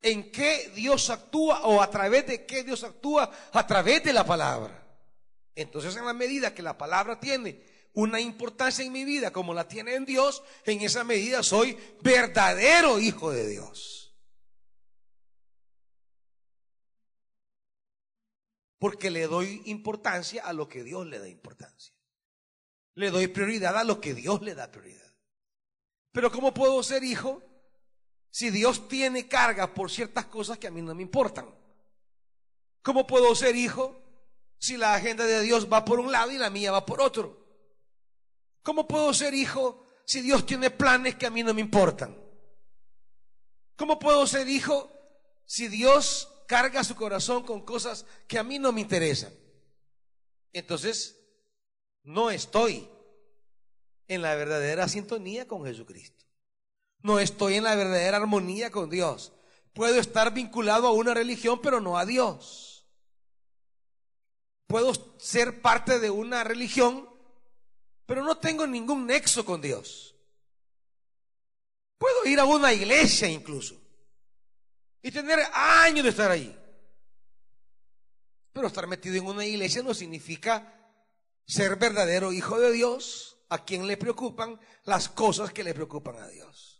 ¿En 0.00 0.30
qué 0.30 0.70
Dios 0.74 1.10
actúa 1.10 1.62
o 1.66 1.82
a 1.82 1.90
través 1.90 2.26
de 2.26 2.46
qué 2.46 2.62
Dios 2.62 2.84
actúa? 2.84 3.30
A 3.52 3.66
través 3.66 4.04
de 4.04 4.12
la 4.12 4.24
palabra. 4.24 4.86
Entonces, 5.54 5.96
en 5.96 6.06
la 6.06 6.12
medida 6.12 6.54
que 6.54 6.62
la 6.62 6.78
palabra 6.78 7.18
tiene 7.18 7.60
una 7.94 8.20
importancia 8.20 8.84
en 8.84 8.92
mi 8.92 9.04
vida 9.04 9.32
como 9.32 9.54
la 9.54 9.66
tiene 9.66 9.96
en 9.96 10.04
Dios, 10.04 10.44
en 10.64 10.82
esa 10.82 11.02
medida 11.02 11.42
soy 11.42 11.76
verdadero 12.00 13.00
hijo 13.00 13.32
de 13.32 13.48
Dios. 13.48 14.14
Porque 18.78 19.10
le 19.10 19.26
doy 19.26 19.62
importancia 19.64 20.44
a 20.44 20.52
lo 20.52 20.68
que 20.68 20.84
Dios 20.84 21.06
le 21.06 21.18
da 21.18 21.28
importancia. 21.28 21.92
Le 22.94 23.10
doy 23.10 23.26
prioridad 23.26 23.76
a 23.76 23.82
lo 23.82 24.00
que 24.00 24.14
Dios 24.14 24.42
le 24.42 24.54
da 24.54 24.70
prioridad. 24.70 25.12
Pero 26.12 26.30
¿cómo 26.30 26.54
puedo 26.54 26.80
ser 26.84 27.02
hijo 27.02 27.42
si 28.30 28.50
Dios 28.50 28.88
tiene 28.88 29.28
carga 29.28 29.74
por 29.74 29.90
ciertas 29.90 30.26
cosas 30.26 30.58
que 30.58 30.66
a 30.66 30.70
mí 30.70 30.82
no 30.82 30.94
me 30.94 31.02
importan? 31.02 31.48
¿Cómo 32.82 33.06
puedo 33.06 33.34
ser 33.34 33.56
hijo 33.56 34.00
si 34.58 34.76
la 34.76 34.94
agenda 34.94 35.24
de 35.24 35.42
Dios 35.42 35.70
va 35.70 35.84
por 35.84 36.00
un 36.00 36.12
lado 36.12 36.30
y 36.30 36.38
la 36.38 36.50
mía 36.50 36.72
va 36.72 36.86
por 36.86 37.00
otro? 37.00 37.46
¿Cómo 38.62 38.86
puedo 38.86 39.12
ser 39.14 39.34
hijo 39.34 39.86
si 40.04 40.20
Dios 40.20 40.46
tiene 40.46 40.70
planes 40.70 41.16
que 41.16 41.26
a 41.26 41.30
mí 41.30 41.42
no 41.42 41.54
me 41.54 41.60
importan? 41.60 42.16
¿Cómo 43.76 43.98
puedo 43.98 44.26
ser 44.26 44.48
hijo 44.48 44.92
si 45.46 45.68
Dios 45.68 46.28
carga 46.46 46.82
su 46.82 46.96
corazón 46.96 47.44
con 47.44 47.64
cosas 47.64 48.04
que 48.26 48.38
a 48.38 48.42
mí 48.42 48.58
no 48.58 48.72
me 48.72 48.80
interesan? 48.80 49.32
Entonces, 50.52 51.18
no 52.02 52.30
estoy 52.30 52.88
en 54.08 54.22
la 54.22 54.34
verdadera 54.34 54.88
sintonía 54.88 55.46
con 55.46 55.64
Jesucristo. 55.64 56.17
No 57.02 57.20
estoy 57.20 57.54
en 57.54 57.64
la 57.64 57.74
verdadera 57.74 58.16
armonía 58.16 58.70
con 58.70 58.90
Dios. 58.90 59.32
Puedo 59.72 60.00
estar 60.00 60.32
vinculado 60.32 60.88
a 60.88 60.92
una 60.92 61.14
religión, 61.14 61.60
pero 61.62 61.80
no 61.80 61.98
a 61.98 62.04
Dios. 62.04 62.86
Puedo 64.66 64.92
ser 65.18 65.62
parte 65.62 65.98
de 65.98 66.10
una 66.10 66.44
religión, 66.44 67.08
pero 68.06 68.22
no 68.24 68.38
tengo 68.38 68.66
ningún 68.66 69.06
nexo 69.06 69.44
con 69.44 69.60
Dios. 69.60 70.16
Puedo 71.96 72.26
ir 72.26 72.38
a 72.38 72.44
una 72.44 72.72
iglesia 72.72 73.28
incluso 73.28 73.80
y 75.02 75.10
tener 75.10 75.38
años 75.52 76.04
de 76.04 76.10
estar 76.10 76.30
ahí. 76.30 76.54
Pero 78.52 78.66
estar 78.66 78.86
metido 78.86 79.16
en 79.16 79.26
una 79.26 79.46
iglesia 79.46 79.82
no 79.82 79.94
significa 79.94 80.74
ser 81.46 81.76
verdadero 81.76 82.32
hijo 82.32 82.58
de 82.58 82.72
Dios 82.72 83.38
a 83.48 83.64
quien 83.64 83.86
le 83.86 83.96
preocupan 83.96 84.60
las 84.84 85.08
cosas 85.08 85.52
que 85.52 85.64
le 85.64 85.74
preocupan 85.74 86.16
a 86.16 86.28
Dios. 86.28 86.77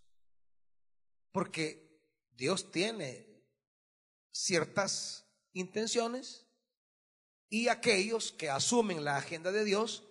Porque 1.39 2.03
Dios 2.33 2.73
tiene 2.73 3.45
ciertas 4.33 5.25
intenciones 5.53 6.49
y 7.49 7.69
aquellos 7.69 8.33
que 8.33 8.51
asumen 8.51 9.05
la 9.05 9.19
agenda 9.19 9.53
de 9.53 9.63
Dios 9.63 10.03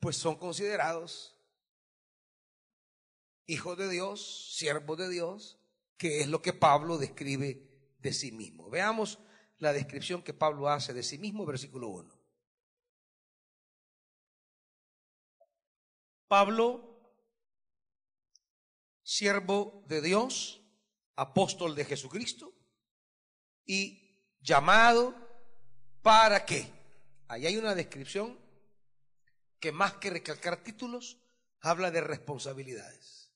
pues 0.00 0.16
son 0.16 0.34
considerados 0.34 1.36
hijos 3.46 3.78
de 3.78 3.88
Dios, 3.90 4.56
siervos 4.56 4.98
de 4.98 5.08
Dios, 5.08 5.56
que 5.96 6.20
es 6.20 6.26
lo 6.26 6.42
que 6.42 6.52
Pablo 6.52 6.98
describe 6.98 7.94
de 8.00 8.12
sí 8.12 8.32
mismo. 8.32 8.68
Veamos 8.68 9.20
la 9.58 9.72
descripción 9.72 10.20
que 10.24 10.34
Pablo 10.34 10.68
hace 10.68 10.92
de 10.92 11.04
sí 11.04 11.16
mismo, 11.16 11.46
versículo 11.46 11.90
1. 11.90 12.12
Pablo, 16.26 16.92
siervo 19.04 19.84
de 19.86 20.00
Dios, 20.00 20.61
apóstol 21.16 21.74
de 21.74 21.84
Jesucristo 21.84 22.52
y 23.64 24.36
llamado 24.40 25.14
para 26.02 26.44
qué. 26.44 26.70
Ahí 27.28 27.46
hay 27.46 27.56
una 27.56 27.74
descripción 27.74 28.38
que 29.60 29.72
más 29.72 29.94
que 29.94 30.10
recalcar 30.10 30.62
títulos, 30.62 31.18
habla 31.60 31.90
de 31.90 32.00
responsabilidades. 32.00 33.30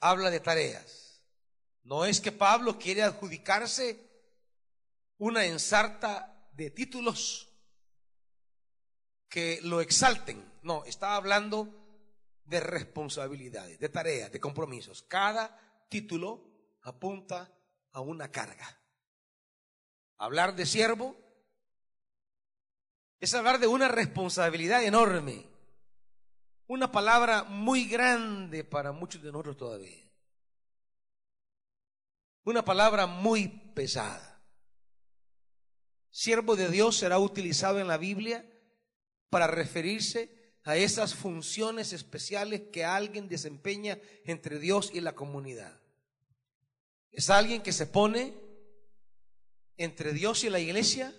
Habla 0.00 0.30
de 0.30 0.40
tareas. 0.40 1.22
No 1.82 2.04
es 2.04 2.20
que 2.20 2.32
Pablo 2.32 2.78
quiere 2.78 3.02
adjudicarse 3.02 4.08
una 5.18 5.44
ensarta 5.44 6.48
de 6.52 6.70
títulos 6.70 7.48
que 9.28 9.60
lo 9.62 9.80
exalten. 9.80 10.44
No, 10.62 10.84
está 10.84 11.16
hablando 11.16 11.68
de 12.44 12.60
responsabilidades, 12.60 13.78
de 13.78 13.88
tareas, 13.88 14.30
de 14.30 14.40
compromisos. 14.40 15.02
Cada 15.02 15.71
título 15.92 16.42
apunta 16.80 17.54
a 17.92 18.00
una 18.00 18.30
carga. 18.30 18.80
Hablar 20.16 20.56
de 20.56 20.64
siervo 20.64 21.14
es 23.20 23.34
hablar 23.34 23.58
de 23.60 23.66
una 23.66 23.88
responsabilidad 23.88 24.82
enorme, 24.82 25.46
una 26.66 26.90
palabra 26.90 27.44
muy 27.44 27.84
grande 27.84 28.64
para 28.64 28.92
muchos 28.92 29.22
de 29.22 29.30
nosotros 29.30 29.58
todavía, 29.58 30.10
una 32.44 32.64
palabra 32.64 33.06
muy 33.06 33.48
pesada. 33.74 34.42
Siervo 36.10 36.56
de 36.56 36.70
Dios 36.70 36.96
será 36.96 37.18
utilizado 37.18 37.80
en 37.80 37.88
la 37.88 37.98
Biblia 37.98 38.50
para 39.28 39.46
referirse 39.46 40.56
a 40.64 40.76
esas 40.76 41.14
funciones 41.14 41.92
especiales 41.92 42.62
que 42.72 42.86
alguien 42.86 43.28
desempeña 43.28 43.98
entre 44.24 44.58
Dios 44.58 44.90
y 44.94 45.02
la 45.02 45.14
comunidad. 45.14 45.81
Es 47.12 47.30
alguien 47.30 47.62
que 47.62 47.72
se 47.72 47.86
pone 47.86 48.34
entre 49.76 50.12
Dios 50.12 50.44
y 50.44 50.50
la 50.50 50.58
iglesia 50.58 51.14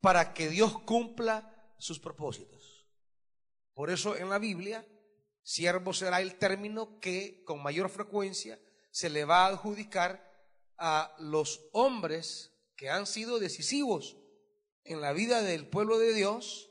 para 0.00 0.34
que 0.34 0.48
Dios 0.48 0.78
cumpla 0.82 1.74
sus 1.78 1.98
propósitos. 1.98 2.86
Por 3.74 3.90
eso 3.90 4.16
en 4.16 4.28
la 4.28 4.38
Biblia, 4.38 4.86
siervo 5.42 5.92
será 5.92 6.20
el 6.20 6.36
término 6.36 7.00
que 7.00 7.42
con 7.44 7.62
mayor 7.62 7.88
frecuencia 7.88 8.60
se 8.90 9.08
le 9.08 9.24
va 9.24 9.46
a 9.46 9.48
adjudicar 9.48 10.30
a 10.76 11.14
los 11.18 11.68
hombres 11.72 12.52
que 12.76 12.90
han 12.90 13.06
sido 13.06 13.38
decisivos 13.38 14.16
en 14.84 15.00
la 15.00 15.12
vida 15.12 15.42
del 15.42 15.66
pueblo 15.68 15.98
de 15.98 16.12
Dios, 16.12 16.70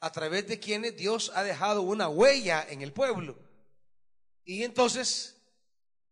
a 0.00 0.12
través 0.12 0.46
de 0.46 0.60
quienes 0.60 0.96
Dios 0.96 1.32
ha 1.34 1.42
dejado 1.42 1.82
una 1.82 2.08
huella 2.08 2.64
en 2.68 2.82
el 2.82 2.92
pueblo. 2.92 3.38
Y 4.44 4.62
entonces, 4.62 5.33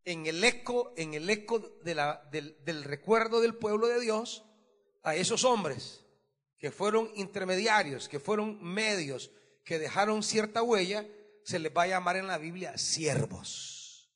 en 0.05 0.27
el 0.27 0.43
eco, 0.43 0.93
en 0.97 1.15
el 1.15 1.29
eco 1.31 1.59
de 1.59 1.95
la, 1.95 2.29
del, 2.31 2.57
del 2.65 2.85
recuerdo 2.85 3.41
del 3.41 3.55
pueblo 3.55 3.87
de 3.87 4.01
Dios, 4.01 4.45
a 5.03 5.15
esos 5.17 5.45
hombres 5.45 6.05
que 6.59 6.71
fueron 6.71 7.11
intermediarios, 7.17 8.09
que 8.09 8.21
fueron 8.21 8.62
medios, 8.62 9.31
que 9.65 9.79
dejaron 9.79 10.23
cierta 10.23 10.62
huella, 10.62 11.07
se 11.45 11.59
les 11.59 11.77
va 11.77 11.83
a 11.83 11.88
llamar 11.88 12.17
en 12.17 12.29
la 12.29 12.38
Biblia 12.38 12.79
siervos. 12.79 14.12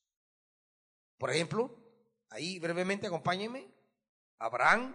Por 1.18 1.30
ejemplo, 1.30 1.76
ahí 2.30 2.58
brevemente 2.58 3.06
acompáñenme, 3.06 3.68
Abraham, 4.38 4.94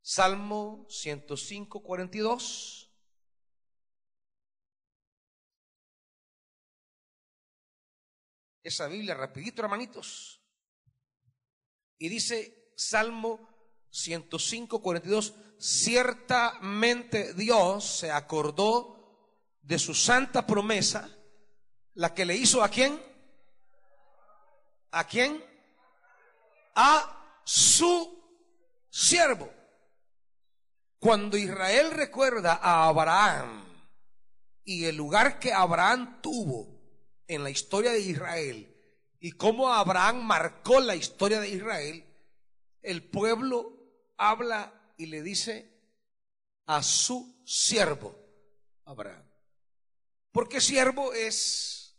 Salmo 0.00 0.86
105, 0.88 1.82
42. 1.82 2.79
Esa 8.62 8.88
Biblia 8.88 9.14
rapidito, 9.14 9.62
hermanitos. 9.62 10.42
Y 11.98 12.08
dice 12.08 12.72
Salmo 12.76 13.48
105, 13.90 14.80
42, 14.80 15.34
ciertamente 15.58 17.34
Dios 17.34 17.84
se 17.84 18.10
acordó 18.10 19.00
de 19.62 19.78
su 19.78 19.94
santa 19.94 20.46
promesa, 20.46 21.08
la 21.94 22.14
que 22.14 22.24
le 22.24 22.36
hizo 22.36 22.62
a 22.62 22.68
quién? 22.68 23.00
¿A 24.92 25.04
quién? 25.04 25.44
A 26.74 27.40
su 27.44 28.18
siervo. 28.90 29.52
Cuando 30.98 31.36
Israel 31.36 31.92
recuerda 31.92 32.54
a 32.62 32.88
Abraham 32.88 33.64
y 34.64 34.84
el 34.84 34.96
lugar 34.96 35.38
que 35.38 35.52
Abraham 35.52 36.20
tuvo 36.20 36.79
en 37.30 37.44
la 37.44 37.50
historia 37.50 37.92
de 37.92 38.00
Israel 38.00 38.76
y 39.20 39.32
cómo 39.32 39.72
Abraham 39.72 40.24
marcó 40.24 40.80
la 40.80 40.96
historia 40.96 41.38
de 41.38 41.48
Israel, 41.48 42.04
el 42.82 43.08
pueblo 43.08 43.72
habla 44.16 44.92
y 44.96 45.06
le 45.06 45.22
dice 45.22 45.70
a 46.66 46.82
su 46.82 47.40
siervo 47.44 48.18
Abraham. 48.84 49.24
Porque 50.32 50.60
siervo 50.60 51.12
es 51.12 51.96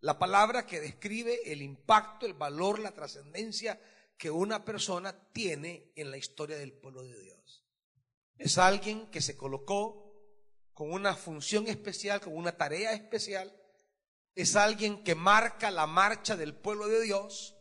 la 0.00 0.18
palabra 0.18 0.66
que 0.66 0.80
describe 0.80 1.50
el 1.50 1.62
impacto, 1.62 2.26
el 2.26 2.34
valor, 2.34 2.78
la 2.78 2.92
trascendencia 2.92 3.80
que 4.18 4.30
una 4.30 4.62
persona 4.62 5.18
tiene 5.32 5.90
en 5.96 6.10
la 6.10 6.18
historia 6.18 6.58
del 6.58 6.74
pueblo 6.74 7.02
de 7.02 7.18
Dios. 7.18 7.64
Es 8.36 8.58
alguien 8.58 9.10
que 9.10 9.22
se 9.22 9.38
colocó 9.38 10.06
con 10.74 10.92
una 10.92 11.14
función 11.14 11.66
especial, 11.66 12.20
con 12.20 12.36
una 12.36 12.58
tarea 12.58 12.92
especial. 12.92 13.50
Es 14.36 14.54
alguien 14.54 15.02
que 15.02 15.14
marca 15.14 15.70
la 15.70 15.86
marcha 15.86 16.36
del 16.36 16.54
pueblo 16.54 16.86
de 16.88 17.00
Dios 17.00 17.56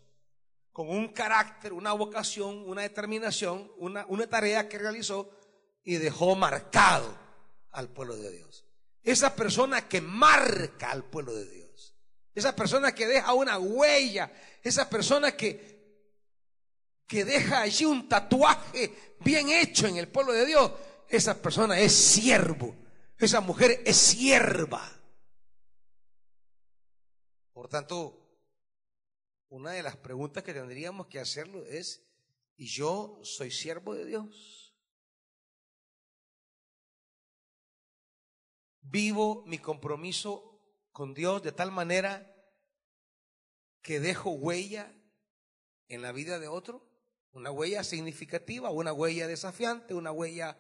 con 0.74 0.90
un 0.90 1.14
carácter, 1.14 1.72
una 1.72 1.94
vocación, 1.94 2.68
una 2.68 2.82
determinación, 2.82 3.72
una, 3.78 4.06
tarea 4.28 4.68
que 4.68 4.78
realizó 4.78 5.30
y 5.86 5.96
dejó 5.96 6.36
marcado 6.36 7.18
al 7.72 7.88
pueblo 7.88 8.18
de 8.18 8.30
Dios. 8.30 8.66
Esa 9.02 9.38
persona 9.38 9.88
que 9.88 10.02
marca 10.02 10.92
al 10.92 11.06
pueblo 11.06 11.34
de 11.34 11.50
Dios. 11.50 11.96
Esa 12.34 12.54
persona 12.54 12.94
que 12.94 13.08
deja 13.08 13.34
una 13.34 13.58
huella. 13.58 14.34
Esa 14.62 14.90
persona 14.90 15.32
que, 15.32 16.12
que 17.08 17.24
deja 17.24 17.62
allí 17.62 17.86
un 17.86 18.10
tatuaje 18.10 19.16
bien 19.22 19.48
hecho 19.48 19.88
en 19.88 19.96
el 19.96 20.10
pueblo 20.10 20.34
de 20.34 20.46
Dios. 20.46 20.74
Esa 21.08 21.42
persona 21.42 21.80
es 21.80 21.94
siervo. 21.94 22.76
Esa 23.18 23.40
mujer 23.40 23.82
es 23.86 23.96
sierva. 23.96 24.92
Por 27.56 27.70
tanto, 27.70 28.22
una 29.48 29.72
de 29.72 29.82
las 29.82 29.96
preguntas 29.96 30.44
que 30.44 30.54
tendríamos 30.54 31.08
que 31.08 31.22
hacerlo 31.22 31.66
es, 31.66 32.06
¿y 32.58 32.68
yo 32.68 33.18
soy 33.24 33.50
siervo 33.50 33.96
de 33.96 34.04
Dios? 34.04 34.76
Vivo 38.82 39.46
mi 39.46 39.58
compromiso 39.58 40.60
con 40.92 41.14
Dios 41.14 41.44
de 41.44 41.54
tal 41.54 41.72
manera 41.72 42.30
que 43.82 44.02
dejo 44.02 44.32
huella 44.32 44.94
en 45.88 46.02
la 46.02 46.12
vida 46.12 46.40
de 46.40 46.50
otro, 46.50 46.86
una 47.32 47.52
huella 47.52 47.86
significativa, 47.86 48.70
una 48.70 48.92
huella 48.92 49.28
desafiante, 49.28 49.94
una 49.94 50.12
huella 50.12 50.60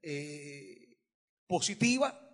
eh, 0.00 0.96
positiva. 1.48 2.29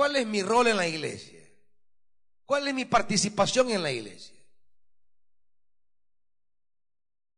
¿Cuál 0.00 0.16
es 0.16 0.26
mi 0.26 0.42
rol 0.42 0.66
en 0.66 0.78
la 0.78 0.88
iglesia? 0.88 1.46
¿Cuál 2.46 2.66
es 2.68 2.72
mi 2.72 2.86
participación 2.86 3.70
en 3.70 3.82
la 3.82 3.92
iglesia? 3.92 4.42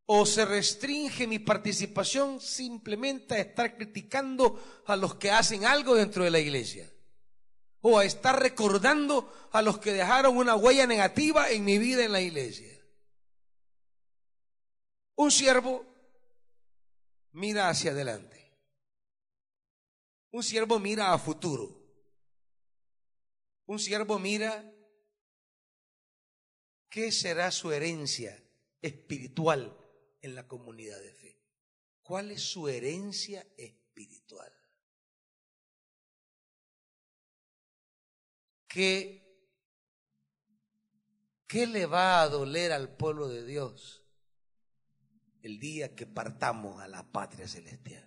¿O 0.06 0.24
se 0.24 0.44
restringe 0.44 1.26
mi 1.26 1.40
participación 1.40 2.40
simplemente 2.40 3.34
a 3.34 3.38
estar 3.38 3.76
criticando 3.76 4.62
a 4.86 4.94
los 4.94 5.16
que 5.16 5.32
hacen 5.32 5.64
algo 5.64 5.96
dentro 5.96 6.22
de 6.22 6.30
la 6.30 6.38
iglesia? 6.38 6.88
¿O 7.80 7.98
a 7.98 8.04
estar 8.04 8.40
recordando 8.40 9.48
a 9.50 9.60
los 9.60 9.78
que 9.78 9.92
dejaron 9.92 10.36
una 10.36 10.54
huella 10.54 10.86
negativa 10.86 11.50
en 11.50 11.64
mi 11.64 11.78
vida 11.78 12.04
en 12.04 12.12
la 12.12 12.20
iglesia? 12.20 12.80
Un 15.16 15.32
siervo 15.32 15.84
mira 17.32 17.68
hacia 17.68 17.90
adelante. 17.90 18.56
Un 20.30 20.44
siervo 20.44 20.78
mira 20.78 21.12
a 21.12 21.18
futuro. 21.18 21.81
Un 23.66 23.78
siervo 23.78 24.18
mira 24.18 24.72
¿Qué 26.92 27.10
será 27.10 27.50
su 27.50 27.72
herencia 27.72 28.38
espiritual 28.82 29.74
en 30.20 30.34
la 30.34 30.46
comunidad 30.46 31.00
de 31.00 31.14
fe? 31.14 31.40
¿Cuál 32.02 32.32
es 32.32 32.42
su 32.42 32.68
herencia 32.68 33.46
espiritual? 33.56 34.52
¿Qué, 38.68 39.26
¿Qué 41.46 41.66
le 41.66 41.86
va 41.86 42.20
a 42.20 42.28
doler 42.28 42.72
al 42.72 42.94
pueblo 42.94 43.26
de 43.26 43.46
Dios 43.46 44.04
el 45.40 45.58
día 45.58 45.94
que 45.94 46.06
partamos 46.06 46.78
a 46.82 46.88
la 46.88 47.10
patria 47.10 47.48
celestial? 47.48 48.06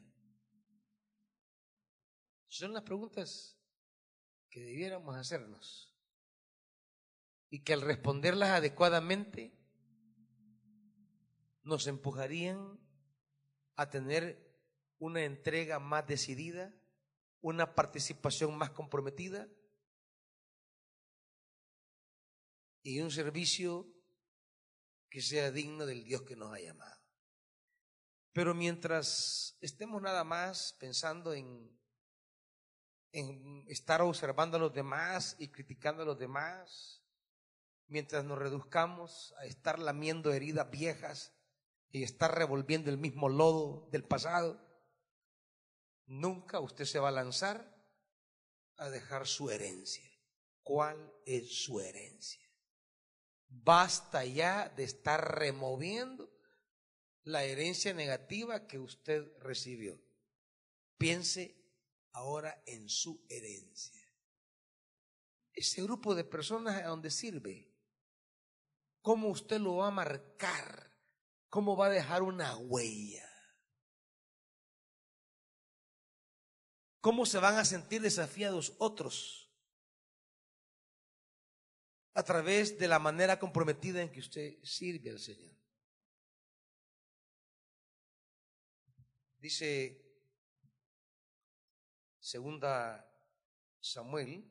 Son 2.48 2.72
las 2.72 2.84
preguntas 2.84 3.55
que 4.56 4.64
debiéramos 4.64 5.18
hacernos 5.18 5.94
y 7.50 7.66
que 7.66 7.74
al 7.74 7.82
responderlas 7.82 8.52
adecuadamente 8.52 9.54
nos 11.64 11.88
empujarían 11.88 12.80
a 13.76 13.90
tener 13.90 14.58
una 14.98 15.26
entrega 15.26 15.80
más 15.80 16.08
decidida, 16.08 16.74
una 17.42 17.76
participación 17.76 18.58
más 18.58 18.70
comprometida 18.70 19.50
y 22.82 23.02
un 23.02 23.12
servicio 23.12 23.94
que 25.10 25.22
sea 25.22 25.52
digno 25.52 25.86
del 25.86 26.06
Dios 26.06 26.22
que 26.22 26.38
nos 26.38 26.54
ha 26.54 26.62
llamado. 26.62 27.04
Pero 28.32 28.54
mientras 28.54 29.58
estemos 29.60 30.02
nada 30.02 30.24
más 30.24 30.78
pensando 30.80 31.34
en, 31.34 31.78
en 33.16 33.64
estar 33.70 34.02
observando 34.02 34.58
a 34.58 34.60
los 34.60 34.74
demás 34.74 35.38
y 35.40 35.48
criticando 35.48 36.04
a 36.04 36.06
los 36.06 36.20
demás, 36.20 37.02
mientras 37.88 38.26
nos 38.26 38.38
reduzcamos 38.38 39.34
a 39.40 39.46
estar 39.46 39.80
lamiendo 39.80 40.34
heridas 40.34 40.70
viejas 40.70 41.34
y 41.92 42.04
estar 42.04 42.38
revolviendo 42.38 42.90
el 42.90 42.98
mismo 42.98 43.30
lodo 43.30 43.88
del 43.90 44.04
pasado, 44.04 44.62
nunca 46.08 46.60
usted 46.60 46.84
se 46.84 47.00
va 47.00 47.08
a 47.08 47.14
lanzar 47.14 47.74
a 48.76 48.90
dejar 48.90 49.28
su 49.28 49.50
herencia. 49.50 50.12
¿Cuál 50.62 51.14
es 51.26 51.64
su 51.64 51.80
herencia? 51.80 52.46
Basta 53.48 54.26
ya 54.26 54.68
de 54.68 54.84
estar 54.84 55.40
removiendo 55.40 56.30
la 57.24 57.46
herencia 57.46 57.94
negativa 57.94 58.68
que 58.68 58.78
usted 58.78 59.26
recibió. 59.40 60.04
Piense 60.98 61.65
ahora 62.16 62.64
en 62.66 62.90
su 62.90 63.26
herencia. 63.30 64.02
Ese 65.54 65.82
grupo 65.84 66.16
de 66.16 66.24
personas 66.24 66.82
a 66.82 66.88
donde 66.88 67.12
sirve 67.12 67.72
cómo 69.02 69.28
usted 69.30 69.60
lo 69.60 69.78
va 69.78 69.88
a 69.88 69.92
marcar, 69.92 70.92
cómo 71.50 71.76
va 71.78 71.88
a 71.88 71.92
dejar 71.92 72.24
una 72.24 72.58
huella. 72.58 73.30
¿Cómo 77.02 77.26
se 77.26 77.38
van 77.38 77.56
a 77.58 77.66
sentir 77.66 78.02
desafiados 78.02 78.74
otros? 78.80 79.52
A 82.14 82.24
través 82.24 82.80
de 82.80 82.88
la 82.88 82.98
manera 82.98 83.38
comprometida 83.38 84.02
en 84.02 84.12
que 84.12 84.22
usted 84.22 84.58
sirve 84.64 85.12
al 85.12 85.20
Señor. 85.20 85.56
Dice 89.38 90.05
segunda 92.26 93.08
Samuel 93.80 94.44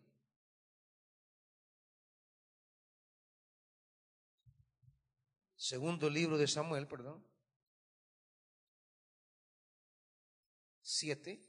Segundo 5.57 6.11
libro 6.11 6.37
de 6.37 6.47
Samuel, 6.47 6.87
perdón. 6.87 7.25
Siete. 10.83 11.43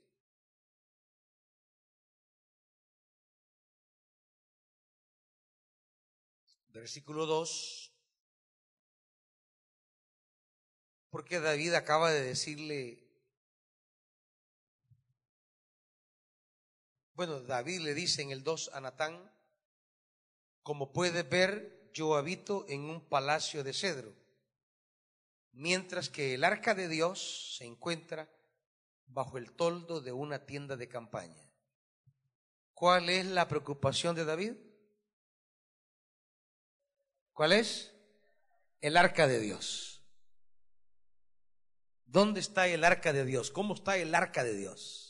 Versículo 6.70 7.26
2. 7.26 7.92
Porque 11.10 11.42
David 11.42 11.74
acaba 11.74 12.10
de 12.10 12.22
decirle, 12.22 13.05
bueno, 17.16 17.40
David 17.40 17.80
le 17.80 17.94
dice 17.94 18.22
en 18.22 18.32
el 18.32 18.44
2 18.44 18.72
a 18.74 18.82
Natán, 18.82 19.32
como 20.62 20.92
puede 20.92 21.24
ver, 21.24 21.90
yo 21.94 22.16
habito 22.16 22.66
en 22.68 22.82
un 22.82 23.08
palacio 23.08 23.64
de 23.64 23.74
cedro, 23.74 24.14
mientras 25.54 26.10
que 26.10 26.34
el 26.34 26.44
arca 26.44 26.76
de 26.76 26.90
Dios 26.90 27.56
se 27.58 27.66
encuentra 27.66 28.30
bajo 29.08 29.38
el 29.38 29.54
toldo 29.54 30.02
de 30.02 30.12
una 30.12 30.46
tienda 30.46 30.76
de 30.76 30.90
campaña. 30.90 31.50
¿Cuál 32.74 33.10
es 33.10 33.26
la 33.26 33.48
preocupación 33.48 34.16
de 34.16 34.26
David? 34.26 34.54
¿Cuál 37.32 37.54
es? 37.54 37.94
El 38.82 38.98
arca 38.98 39.28
de 39.28 39.40
Dios. 39.40 40.04
¿Dónde 42.06 42.42
está 42.42 42.68
el 42.68 42.84
arca 42.84 43.14
de 43.14 43.24
Dios? 43.24 43.52
¿Cómo 43.52 43.74
está 43.74 43.98
el 43.98 44.14
arca 44.14 44.44
de 44.44 44.56
Dios? 44.56 45.05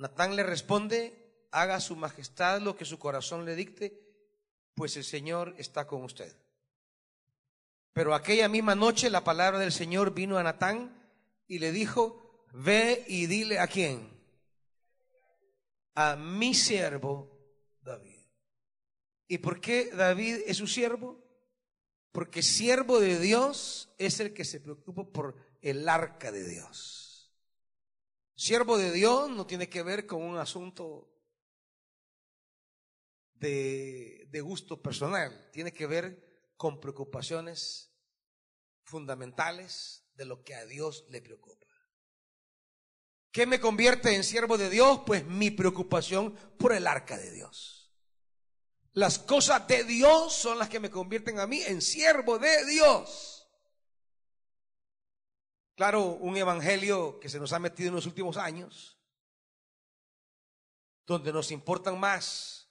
Natán 0.00 0.34
le 0.34 0.42
responde, 0.42 1.46
haga 1.50 1.78
su 1.78 1.94
majestad 1.94 2.62
lo 2.62 2.74
que 2.74 2.86
su 2.86 2.98
corazón 2.98 3.44
le 3.44 3.54
dicte, 3.54 4.00
pues 4.74 4.96
el 4.96 5.04
Señor 5.04 5.54
está 5.58 5.86
con 5.86 6.02
usted. 6.04 6.34
Pero 7.92 8.14
aquella 8.14 8.48
misma 8.48 8.74
noche 8.74 9.10
la 9.10 9.24
palabra 9.24 9.58
del 9.58 9.72
Señor 9.72 10.14
vino 10.14 10.38
a 10.38 10.42
Natán 10.42 10.98
y 11.46 11.58
le 11.58 11.70
dijo, 11.70 12.46
ve 12.54 13.04
y 13.08 13.26
dile 13.26 13.58
a 13.58 13.66
quién, 13.66 14.08
a 15.94 16.16
mi 16.16 16.54
siervo 16.54 17.28
David. 17.82 18.24
¿Y 19.28 19.36
por 19.36 19.60
qué 19.60 19.90
David 19.90 20.38
es 20.46 20.56
su 20.56 20.66
siervo? 20.66 21.22
Porque 22.10 22.42
siervo 22.42 23.00
de 23.00 23.20
Dios 23.20 23.90
es 23.98 24.18
el 24.20 24.32
que 24.32 24.46
se 24.46 24.60
preocupa 24.60 25.04
por 25.04 25.36
el 25.60 25.86
arca 25.90 26.32
de 26.32 26.48
Dios. 26.48 27.09
Siervo 28.40 28.78
de 28.78 28.90
Dios 28.90 29.28
no 29.28 29.46
tiene 29.46 29.68
que 29.68 29.82
ver 29.82 30.06
con 30.06 30.22
un 30.22 30.38
asunto 30.38 31.12
de, 33.34 34.26
de 34.30 34.40
gusto 34.40 34.80
personal, 34.80 35.50
tiene 35.52 35.74
que 35.74 35.86
ver 35.86 36.50
con 36.56 36.80
preocupaciones 36.80 37.92
fundamentales 38.82 40.06
de 40.14 40.24
lo 40.24 40.42
que 40.42 40.54
a 40.54 40.64
Dios 40.64 41.04
le 41.10 41.20
preocupa. 41.20 41.66
¿Qué 43.30 43.44
me 43.44 43.60
convierte 43.60 44.14
en 44.14 44.24
siervo 44.24 44.56
de 44.56 44.70
Dios? 44.70 45.02
Pues 45.04 45.26
mi 45.26 45.50
preocupación 45.50 46.34
por 46.58 46.72
el 46.72 46.86
arca 46.86 47.18
de 47.18 47.32
Dios. 47.32 47.92
Las 48.94 49.18
cosas 49.18 49.68
de 49.68 49.84
Dios 49.84 50.32
son 50.32 50.58
las 50.58 50.70
que 50.70 50.80
me 50.80 50.88
convierten 50.88 51.40
a 51.40 51.46
mí 51.46 51.60
en 51.60 51.82
siervo 51.82 52.38
de 52.38 52.64
Dios. 52.64 53.39
Claro, 55.80 56.08
un 56.08 56.36
evangelio 56.36 57.18
que 57.18 57.30
se 57.30 57.40
nos 57.40 57.54
ha 57.54 57.58
metido 57.58 57.88
en 57.88 57.94
los 57.94 58.04
últimos 58.04 58.36
años, 58.36 58.98
donde 61.06 61.32
nos 61.32 61.50
importan 61.52 61.98
más 61.98 62.68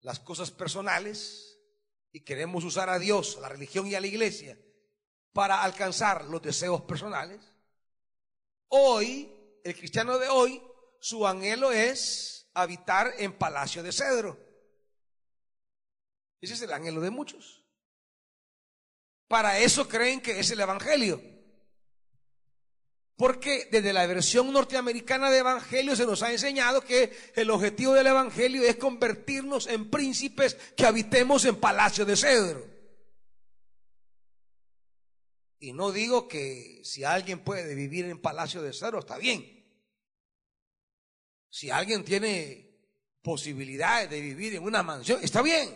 las 0.00 0.20
cosas 0.20 0.52
personales 0.52 1.58
y 2.12 2.20
queremos 2.20 2.62
usar 2.62 2.88
a 2.88 3.00
Dios, 3.00 3.36
a 3.36 3.40
la 3.40 3.48
religión 3.48 3.88
y 3.88 3.96
a 3.96 4.00
la 4.00 4.06
iglesia 4.06 4.56
para 5.32 5.64
alcanzar 5.64 6.26
los 6.26 6.40
deseos 6.40 6.82
personales. 6.82 7.52
Hoy, 8.68 9.58
el 9.64 9.76
cristiano 9.76 10.16
de 10.16 10.28
hoy, 10.28 10.62
su 11.00 11.26
anhelo 11.26 11.72
es 11.72 12.48
habitar 12.54 13.12
en 13.18 13.36
palacio 13.36 13.82
de 13.82 13.90
cedro. 13.90 14.38
Ese 16.40 16.54
es 16.54 16.62
el 16.62 16.72
anhelo 16.72 17.00
de 17.00 17.10
muchos. 17.10 17.64
Para 19.26 19.58
eso 19.58 19.88
creen 19.88 20.20
que 20.20 20.38
es 20.38 20.48
el 20.52 20.60
Evangelio. 20.60 21.33
Porque 23.16 23.68
desde 23.70 23.92
la 23.92 24.06
versión 24.06 24.52
norteamericana 24.52 25.30
de 25.30 25.38
Evangelio 25.38 25.94
se 25.94 26.04
nos 26.04 26.22
ha 26.22 26.32
enseñado 26.32 26.80
que 26.82 27.16
el 27.36 27.50
objetivo 27.50 27.92
del 27.92 28.08
Evangelio 28.08 28.62
es 28.62 28.76
convertirnos 28.76 29.68
en 29.68 29.88
príncipes 29.88 30.56
que 30.76 30.84
habitemos 30.84 31.44
en 31.44 31.56
palacio 31.56 32.04
de 32.04 32.16
cedro. 32.16 32.66
Y 35.60 35.72
no 35.72 35.92
digo 35.92 36.26
que 36.26 36.80
si 36.84 37.04
alguien 37.04 37.38
puede 37.44 37.74
vivir 37.74 38.04
en 38.06 38.20
palacio 38.20 38.60
de 38.62 38.72
cedro, 38.72 38.98
está 38.98 39.16
bien. 39.16 39.64
Si 41.48 41.70
alguien 41.70 42.04
tiene 42.04 42.64
posibilidades 43.22 44.10
de 44.10 44.20
vivir 44.20 44.56
en 44.56 44.64
una 44.64 44.82
mansión, 44.82 45.22
está 45.22 45.40
bien. 45.40 45.74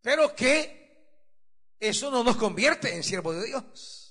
Pero 0.00 0.34
que 0.34 0.84
eso 1.78 2.10
no 2.10 2.24
nos 2.24 2.36
convierte 2.36 2.94
en 2.94 3.02
siervos 3.02 3.36
de 3.36 3.46
Dios. 3.46 4.03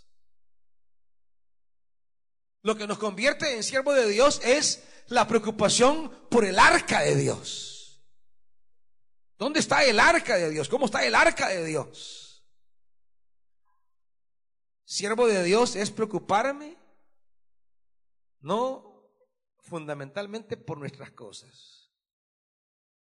Lo 2.63 2.77
que 2.77 2.87
nos 2.87 2.97
convierte 2.97 3.55
en 3.55 3.61
siervo 3.61 3.93
de 3.93 4.07
Dios 4.07 4.41
es 4.43 4.83
la 5.07 5.27
preocupación 5.27 6.27
por 6.29 6.45
el 6.45 6.57
arca 6.57 7.01
de 7.01 7.15
Dios. 7.17 8.01
¿Dónde 9.37 9.59
está 9.59 9.83
el 9.83 9.99
arca 9.99 10.37
de 10.37 10.49
Dios? 10.49 10.69
¿Cómo 10.69 10.85
está 10.85 11.05
el 11.05 11.13
arca 11.13 11.49
de 11.49 11.65
Dios? 11.65 12.45
Siervo 14.85 15.27
de 15.27 15.43
Dios 15.43 15.75
es 15.75 15.91
preocuparme, 15.91 16.77
no 18.39 19.11
fundamentalmente 19.59 20.55
por 20.55 20.77
nuestras 20.77 21.11
cosas, 21.11 21.91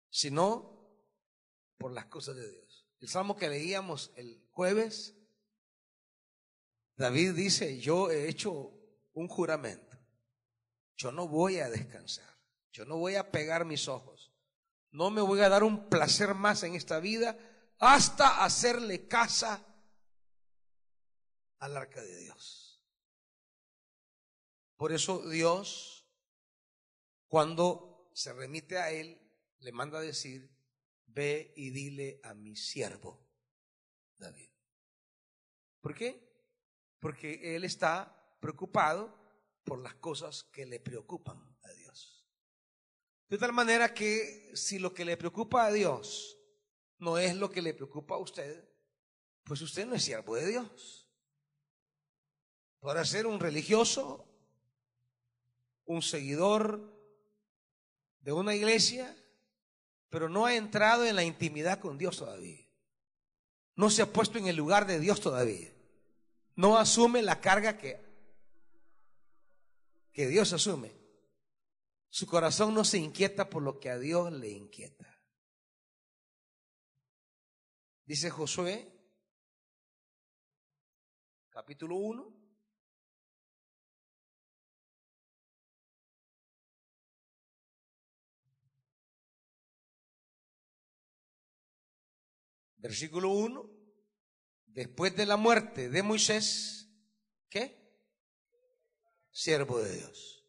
sino 0.10 0.90
por 1.78 1.92
las 1.92 2.06
cosas 2.06 2.38
de 2.38 2.50
Dios. 2.50 2.88
El 3.02 3.10
salmo 3.10 3.36
que 3.36 3.50
leíamos 3.50 4.14
el 4.16 4.42
jueves, 4.52 5.18
David 6.96 7.34
dice, 7.34 7.80
yo 7.80 8.10
he 8.10 8.30
hecho 8.30 8.79
un 9.20 9.28
juramento. 9.28 9.98
Yo 10.96 11.12
no 11.12 11.28
voy 11.28 11.60
a 11.60 11.70
descansar. 11.70 12.38
Yo 12.72 12.86
no 12.86 12.98
voy 12.98 13.16
a 13.16 13.32
pegar 13.32 13.66
mis 13.66 13.88
ojos. 13.88 14.32
No 14.92 15.12
me 15.12 15.22
voy 15.22 15.42
a 15.42 15.50
dar 15.50 15.64
un 15.64 15.90
placer 15.90 16.34
más 16.34 16.64
en 16.64 16.76
esta 16.76 17.00
vida 17.00 17.38
hasta 17.80 18.44
hacerle 18.44 19.08
casa 19.08 19.66
al 21.60 21.78
arca 21.78 22.02
de 22.02 22.18
Dios. 22.18 22.82
Por 24.76 24.94
eso 24.94 25.28
Dios, 25.30 26.08
cuando 27.28 28.10
se 28.14 28.34
remite 28.34 28.78
a 28.78 28.92
Él, 28.92 29.22
le 29.60 29.72
manda 29.72 30.00
decir, 30.00 30.50
ve 31.08 31.54
y 31.56 31.72
dile 31.72 32.22
a 32.24 32.34
mi 32.34 32.56
siervo 32.56 33.28
David. 34.18 34.50
¿Por 35.82 35.96
qué? 35.96 36.30
Porque 37.00 37.56
Él 37.56 37.64
está 37.64 38.19
preocupado 38.40 39.18
por 39.64 39.80
las 39.80 39.96
cosas 39.96 40.44
que 40.44 40.66
le 40.66 40.80
preocupan 40.80 41.38
a 41.64 41.70
Dios. 41.74 42.26
De 43.30 43.38
tal 43.38 43.54
manera 43.54 43.94
que 43.94 44.52
si 44.56 44.80
lo 44.80 44.94
que 44.94 45.06
le 45.06 45.18
preocupa 45.18 45.66
a 45.66 45.72
Dios 45.72 46.38
no 46.98 47.18
es 47.18 47.36
lo 47.36 47.50
que 47.50 47.62
le 47.62 47.74
preocupa 47.74 48.16
a 48.16 48.20
usted, 48.20 48.68
pues 49.44 49.62
usted 49.62 49.86
no 49.86 49.96
es 49.96 50.04
siervo 50.04 50.36
de 50.36 50.48
Dios. 50.48 51.08
Podrá 52.80 53.06
ser 53.06 53.28
un 53.28 53.40
religioso, 53.40 54.26
un 55.86 56.02
seguidor 56.02 56.98
de 58.22 58.32
una 58.32 58.56
iglesia, 58.56 59.16
pero 60.10 60.30
no 60.30 60.46
ha 60.46 60.56
entrado 60.56 61.06
en 61.06 61.16
la 61.16 61.24
intimidad 61.24 61.80
con 61.80 61.98
Dios 61.98 62.18
todavía. 62.18 62.66
No 63.76 63.90
se 63.90 64.02
ha 64.02 64.12
puesto 64.12 64.38
en 64.38 64.48
el 64.48 64.56
lugar 64.56 64.88
de 64.88 65.00
Dios 65.00 65.22
todavía. 65.22 65.72
No 66.56 66.78
asume 66.78 67.22
la 67.22 67.40
carga 67.40 67.78
que 67.78 68.09
que 70.12 70.28
Dios 70.28 70.54
asume, 70.54 71.00
su 72.10 72.26
corazón 72.26 72.74
no 72.74 72.84
se 72.84 72.98
inquieta 72.98 73.50
por 73.50 73.64
lo 73.64 73.80
que 73.80 73.90
a 73.90 74.00
Dios 74.00 74.32
le 74.34 74.50
inquieta. 74.50 75.22
Dice 78.06 78.32
Josué, 78.32 78.92
capítulo 81.50 81.96
1. 81.96 82.40
Versículo 92.78 93.30
1. 93.30 93.70
Después 94.66 95.16
de 95.16 95.26
la 95.26 95.38
muerte 95.38 95.90
de 95.90 96.02
Moisés, 96.02 96.90
¿qué? 97.50 97.79
Siervo 99.40 99.80
de 99.80 99.96
Dios, 99.96 100.46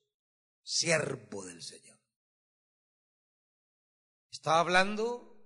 siervo 0.65 1.45
del 1.45 1.63
Señor. 1.63 1.97
Está 4.33 4.59
hablando 4.59 5.41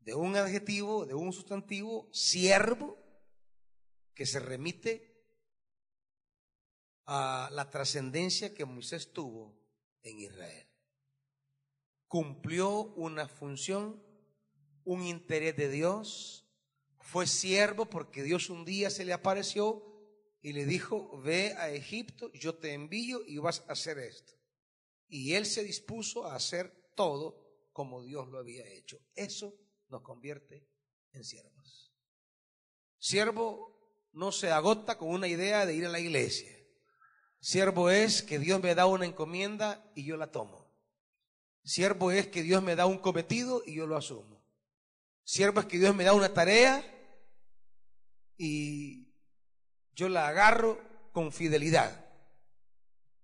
de 0.00 0.14
un 0.14 0.36
adjetivo, 0.36 1.06
de 1.06 1.14
un 1.14 1.32
sustantivo, 1.32 2.10
siervo, 2.12 2.98
que 4.14 4.26
se 4.26 4.40
remite 4.40 5.24
a 7.06 7.48
la 7.52 7.70
trascendencia 7.70 8.52
que 8.52 8.66
Moisés 8.66 9.10
tuvo 9.10 9.58
en 10.02 10.18
Israel. 10.18 10.68
Cumplió 12.08 12.68
una 12.68 13.26
función, 13.26 14.04
un 14.84 15.02
interés 15.02 15.56
de 15.56 15.70
Dios, 15.70 16.46
fue 17.00 17.26
siervo 17.26 17.86
porque 17.86 18.22
Dios 18.22 18.50
un 18.50 18.66
día 18.66 18.90
se 18.90 19.06
le 19.06 19.14
apareció 19.14 19.91
y 20.42 20.52
le 20.52 20.66
dijo, 20.66 21.20
ve 21.20 21.54
a 21.56 21.70
Egipto, 21.70 22.30
yo 22.32 22.56
te 22.56 22.74
envío 22.74 23.22
y 23.24 23.38
vas 23.38 23.64
a 23.68 23.72
hacer 23.72 23.98
esto. 23.98 24.32
Y 25.08 25.34
él 25.34 25.46
se 25.46 25.62
dispuso 25.62 26.26
a 26.26 26.34
hacer 26.34 26.90
todo 26.96 27.42
como 27.72 28.02
Dios 28.02 28.28
lo 28.28 28.38
había 28.38 28.66
hecho. 28.66 28.98
Eso 29.14 29.54
nos 29.88 30.02
convierte 30.02 30.68
en 31.12 31.24
siervos. 31.24 31.92
Siervo 32.98 33.72
no 34.12 34.32
se 34.32 34.50
agota 34.50 34.98
con 34.98 35.10
una 35.10 35.28
idea 35.28 35.64
de 35.64 35.74
ir 35.74 35.86
a 35.86 35.90
la 35.90 36.00
iglesia. 36.00 36.50
Siervo 37.40 37.90
es 37.90 38.22
que 38.22 38.38
Dios 38.38 38.62
me 38.62 38.74
da 38.74 38.86
una 38.86 39.06
encomienda 39.06 39.90
y 39.94 40.04
yo 40.04 40.16
la 40.16 40.30
tomo. 40.32 40.72
Siervo 41.64 42.10
es 42.10 42.26
que 42.26 42.42
Dios 42.42 42.62
me 42.62 42.74
da 42.74 42.86
un 42.86 42.98
cometido 42.98 43.62
y 43.64 43.74
yo 43.74 43.86
lo 43.86 43.96
asumo. 43.96 44.44
Siervo 45.24 45.60
es 45.60 45.66
que 45.66 45.78
Dios 45.78 45.94
me 45.94 46.04
da 46.04 46.14
una 46.14 46.32
tarea 46.32 46.84
y 48.36 49.01
yo 49.94 50.08
la 50.08 50.28
agarro 50.28 50.80
con 51.12 51.32
fidelidad. 51.32 52.06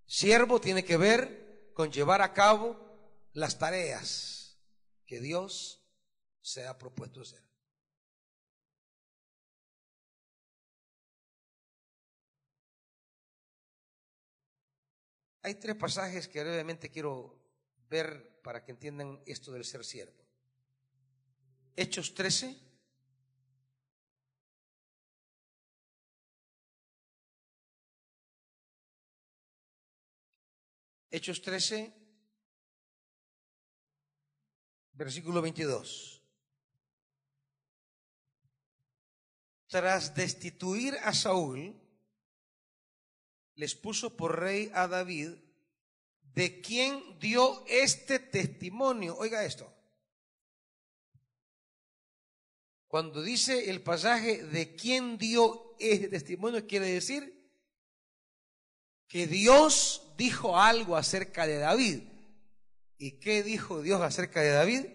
Siervo 0.06 0.60
tiene 0.60 0.84
que 0.84 0.96
ver 0.96 1.70
con 1.74 1.90
llevar 1.90 2.22
a 2.22 2.32
cabo 2.32 2.76
las 3.32 3.58
tareas 3.58 4.58
que 5.06 5.20
Dios 5.20 5.82
se 6.40 6.66
ha 6.66 6.78
propuesto 6.78 7.24
ser. 7.24 7.42
Hay 15.42 15.54
tres 15.54 15.76
pasajes 15.76 16.28
que 16.28 16.42
brevemente 16.42 16.90
quiero 16.90 17.38
ver 17.88 18.40
para 18.42 18.64
que 18.64 18.72
entiendan 18.72 19.22
esto 19.24 19.52
del 19.52 19.64
ser 19.64 19.84
siervo. 19.84 20.26
Hechos 21.76 22.14
13. 22.14 22.67
Hechos 31.10 31.40
13, 31.40 31.92
versículo 34.92 35.40
22. 35.40 36.22
Tras 39.68 40.14
destituir 40.14 40.96
a 41.02 41.14
Saúl, 41.14 41.74
les 43.54 43.74
puso 43.74 44.16
por 44.16 44.38
rey 44.38 44.70
a 44.74 44.86
David, 44.86 45.32
de 46.34 46.60
quien 46.60 47.18
dio 47.18 47.64
este 47.66 48.18
testimonio. 48.18 49.16
Oiga 49.16 49.44
esto. 49.44 49.74
Cuando 52.86 53.22
dice 53.22 53.70
el 53.70 53.82
pasaje 53.82 54.44
de 54.44 54.74
quien 54.74 55.18
dio 55.18 55.74
este 55.78 56.08
testimonio, 56.08 56.66
quiere 56.66 56.86
decir 56.86 57.37
que 59.08 59.26
Dios 59.26 60.12
dijo 60.16 60.58
algo 60.58 60.96
acerca 60.96 61.46
de 61.46 61.58
David. 61.58 62.02
¿Y 62.98 63.18
qué 63.20 63.42
dijo 63.42 63.80
Dios 63.80 64.02
acerca 64.02 64.40
de 64.42 64.50
David? 64.50 64.86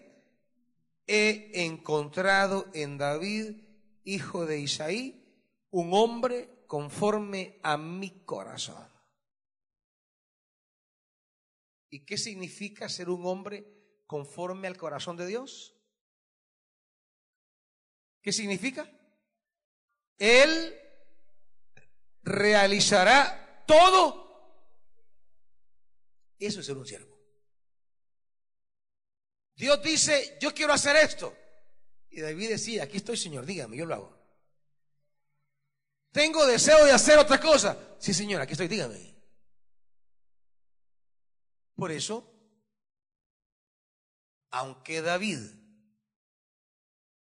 He 1.06 1.64
encontrado 1.66 2.66
en 2.72 2.96
David, 2.96 3.56
hijo 4.04 4.46
de 4.46 4.60
Isaí, 4.60 5.20
un 5.70 5.92
hombre 5.92 6.64
conforme 6.66 7.58
a 7.62 7.76
mi 7.76 8.24
corazón. 8.24 8.88
¿Y 11.90 12.04
qué 12.04 12.16
significa 12.16 12.88
ser 12.88 13.08
un 13.08 13.26
hombre 13.26 13.66
conforme 14.06 14.68
al 14.68 14.76
corazón 14.76 15.16
de 15.16 15.26
Dios? 15.26 15.74
¿Qué 18.22 18.32
significa? 18.32 18.90
Él 20.18 20.74
realizará 22.22 23.43
todo. 23.66 24.24
Eso 26.38 26.60
es 26.60 26.66
ser 26.66 26.76
un 26.76 26.86
siervo. 26.86 27.14
Dios 29.56 29.82
dice, 29.82 30.36
yo 30.40 30.52
quiero 30.52 30.72
hacer 30.72 30.96
esto. 30.96 31.36
Y 32.10 32.20
David 32.20 32.50
decía, 32.50 32.84
aquí 32.84 32.98
estoy, 32.98 33.16
Señor, 33.16 33.46
dígame, 33.46 33.76
yo 33.76 33.86
lo 33.86 33.94
hago. 33.94 34.24
Tengo 36.12 36.46
deseo 36.46 36.84
de 36.84 36.92
hacer 36.92 37.18
otra 37.18 37.40
cosa. 37.40 37.96
Sí, 37.98 38.14
señor, 38.14 38.40
aquí 38.40 38.52
estoy, 38.52 38.68
dígame. 38.68 39.14
Por 41.74 41.90
eso, 41.90 42.32
aunque 44.50 45.02
David 45.02 45.40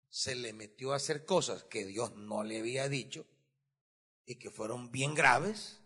se 0.09 0.35
le 0.35 0.53
metió 0.53 0.93
a 0.93 0.97
hacer 0.97 1.25
cosas 1.25 1.63
que 1.63 1.85
Dios 1.85 2.15
no 2.15 2.43
le 2.43 2.59
había 2.59 2.87
dicho 2.87 3.25
y 4.27 4.35
que 4.35 4.51
fueron 4.51 4.91
bien 4.91 5.15
graves 5.15 5.82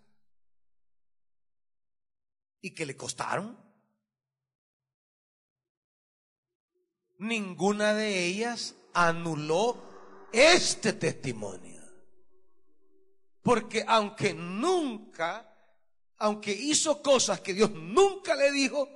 y 2.68 2.72
que 2.72 2.86
le 2.86 2.98
costaron, 2.98 3.58
ninguna 7.20 7.94
de 7.94 8.26
ellas 8.26 8.76
anuló 8.94 10.30
este 10.34 10.92
testimonio. 10.92 11.82
Porque 13.42 13.86
aunque 13.88 14.34
nunca, 14.34 15.50
aunque 16.18 16.52
hizo 16.52 17.02
cosas 17.02 17.40
que 17.40 17.54
Dios 17.54 17.72
nunca 17.72 18.36
le 18.36 18.52
dijo, 18.52 18.90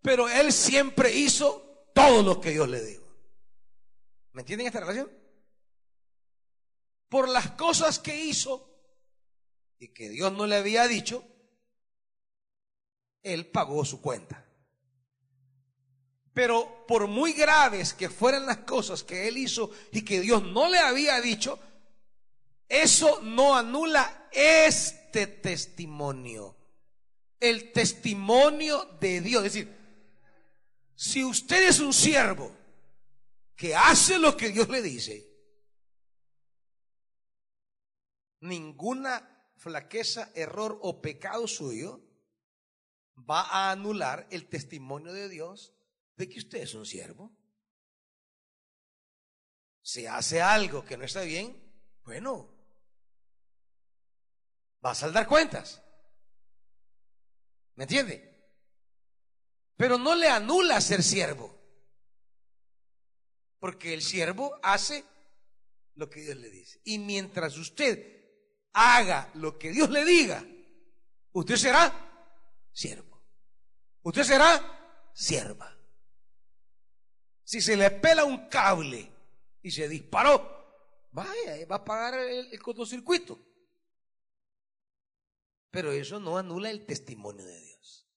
pero 0.00 0.26
él 0.26 0.50
siempre 0.50 1.14
hizo 1.14 1.90
todo 1.94 2.22
lo 2.22 2.40
que 2.40 2.52
Dios 2.52 2.70
le 2.70 2.82
dijo. 2.82 3.04
¿Me 4.32 4.40
entienden 4.40 4.66
esta 4.66 4.80
relación? 4.80 5.12
Por 7.10 7.28
las 7.28 7.50
cosas 7.50 7.98
que 7.98 8.24
hizo 8.24 8.66
y 9.78 9.88
que 9.88 10.08
Dios 10.08 10.32
no 10.32 10.46
le 10.46 10.56
había 10.56 10.88
dicho, 10.88 11.29
él 13.22 13.46
pagó 13.46 13.84
su 13.84 14.00
cuenta. 14.00 14.44
Pero 16.32 16.86
por 16.86 17.06
muy 17.06 17.32
graves 17.32 17.92
que 17.92 18.08
fueran 18.08 18.46
las 18.46 18.58
cosas 18.58 19.02
que 19.02 19.28
él 19.28 19.36
hizo 19.36 19.70
y 19.92 20.02
que 20.02 20.20
Dios 20.20 20.42
no 20.42 20.68
le 20.68 20.78
había 20.78 21.20
dicho, 21.20 21.58
eso 22.68 23.20
no 23.22 23.56
anula 23.56 24.28
este 24.32 25.26
testimonio. 25.26 26.56
El 27.40 27.72
testimonio 27.72 28.84
de 29.00 29.20
Dios. 29.20 29.44
Es 29.44 29.52
decir, 29.54 29.76
si 30.94 31.24
usted 31.24 31.68
es 31.68 31.80
un 31.80 31.92
siervo 31.92 32.56
que 33.56 33.74
hace 33.74 34.18
lo 34.18 34.36
que 34.36 34.50
Dios 34.50 34.68
le 34.68 34.82
dice, 34.82 35.26
ninguna 38.40 39.50
flaqueza, 39.56 40.30
error 40.34 40.78
o 40.82 41.02
pecado 41.02 41.46
suyo 41.48 42.00
va 43.28 43.42
a 43.42 43.70
anular 43.70 44.26
el 44.30 44.48
testimonio 44.48 45.12
de 45.12 45.28
Dios 45.28 45.74
de 46.16 46.28
que 46.28 46.38
usted 46.38 46.58
es 46.58 46.74
un 46.74 46.86
siervo. 46.86 47.32
Si 49.82 50.06
hace 50.06 50.40
algo 50.40 50.84
que 50.84 50.96
no 50.96 51.04
está 51.04 51.22
bien, 51.22 51.56
bueno, 52.04 52.54
va 54.84 54.92
a 54.92 54.94
saldar 54.94 55.26
cuentas. 55.26 55.82
¿Me 57.74 57.84
entiende? 57.84 58.30
Pero 59.76 59.96
no 59.96 60.14
le 60.14 60.28
anula 60.28 60.80
ser 60.80 61.02
siervo. 61.02 61.58
Porque 63.58 63.94
el 63.94 64.02
siervo 64.02 64.58
hace 64.62 65.04
lo 65.94 66.08
que 66.10 66.20
Dios 66.20 66.36
le 66.36 66.50
dice. 66.50 66.80
Y 66.84 66.98
mientras 66.98 67.56
usted 67.56 68.20
haga 68.72 69.30
lo 69.34 69.58
que 69.58 69.70
Dios 69.70 69.90
le 69.90 70.04
diga, 70.04 70.44
usted 71.32 71.56
será 71.56 71.92
siervo. 72.72 73.09
Usted 74.02 74.22
será 74.22 75.10
sierva. 75.12 75.76
Si 77.44 77.60
se 77.60 77.76
le 77.76 77.90
pela 77.90 78.24
un 78.24 78.48
cable 78.48 79.10
y 79.62 79.70
se 79.70 79.88
disparó, 79.88 81.08
vaya, 81.10 81.66
va 81.66 81.76
a 81.76 81.84
pagar 81.84 82.20
el, 82.20 82.52
el 82.52 82.62
cortocircuito. 82.62 83.38
Pero 85.70 85.92
eso 85.92 86.18
no 86.18 86.38
anula 86.38 86.70
el 86.70 86.86
testimonio 86.86 87.44
de 87.44 87.60
Dios. 87.60 88.08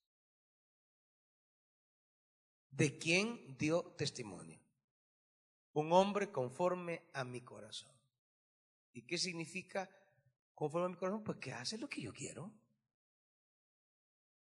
¿De 2.69 2.98
quién 2.98 3.56
dio 3.58 3.93
testimonio? 3.98 4.60
Un 5.74 5.91
hombre 5.91 6.32
conforme 6.32 7.10
a 7.13 7.24
mi 7.24 7.41
corazón. 7.41 7.91
¿Y 8.93 9.06
qué 9.06 9.17
significa 9.17 9.89
conforme 10.56 10.86
a 10.86 10.89
mi 10.89 10.96
corazón? 10.96 11.24
Pues 11.24 11.38
que 11.39 11.52
hace 11.52 11.78
lo 11.78 11.89
que 11.89 12.02
yo 12.02 12.13
quiero. 12.13 12.52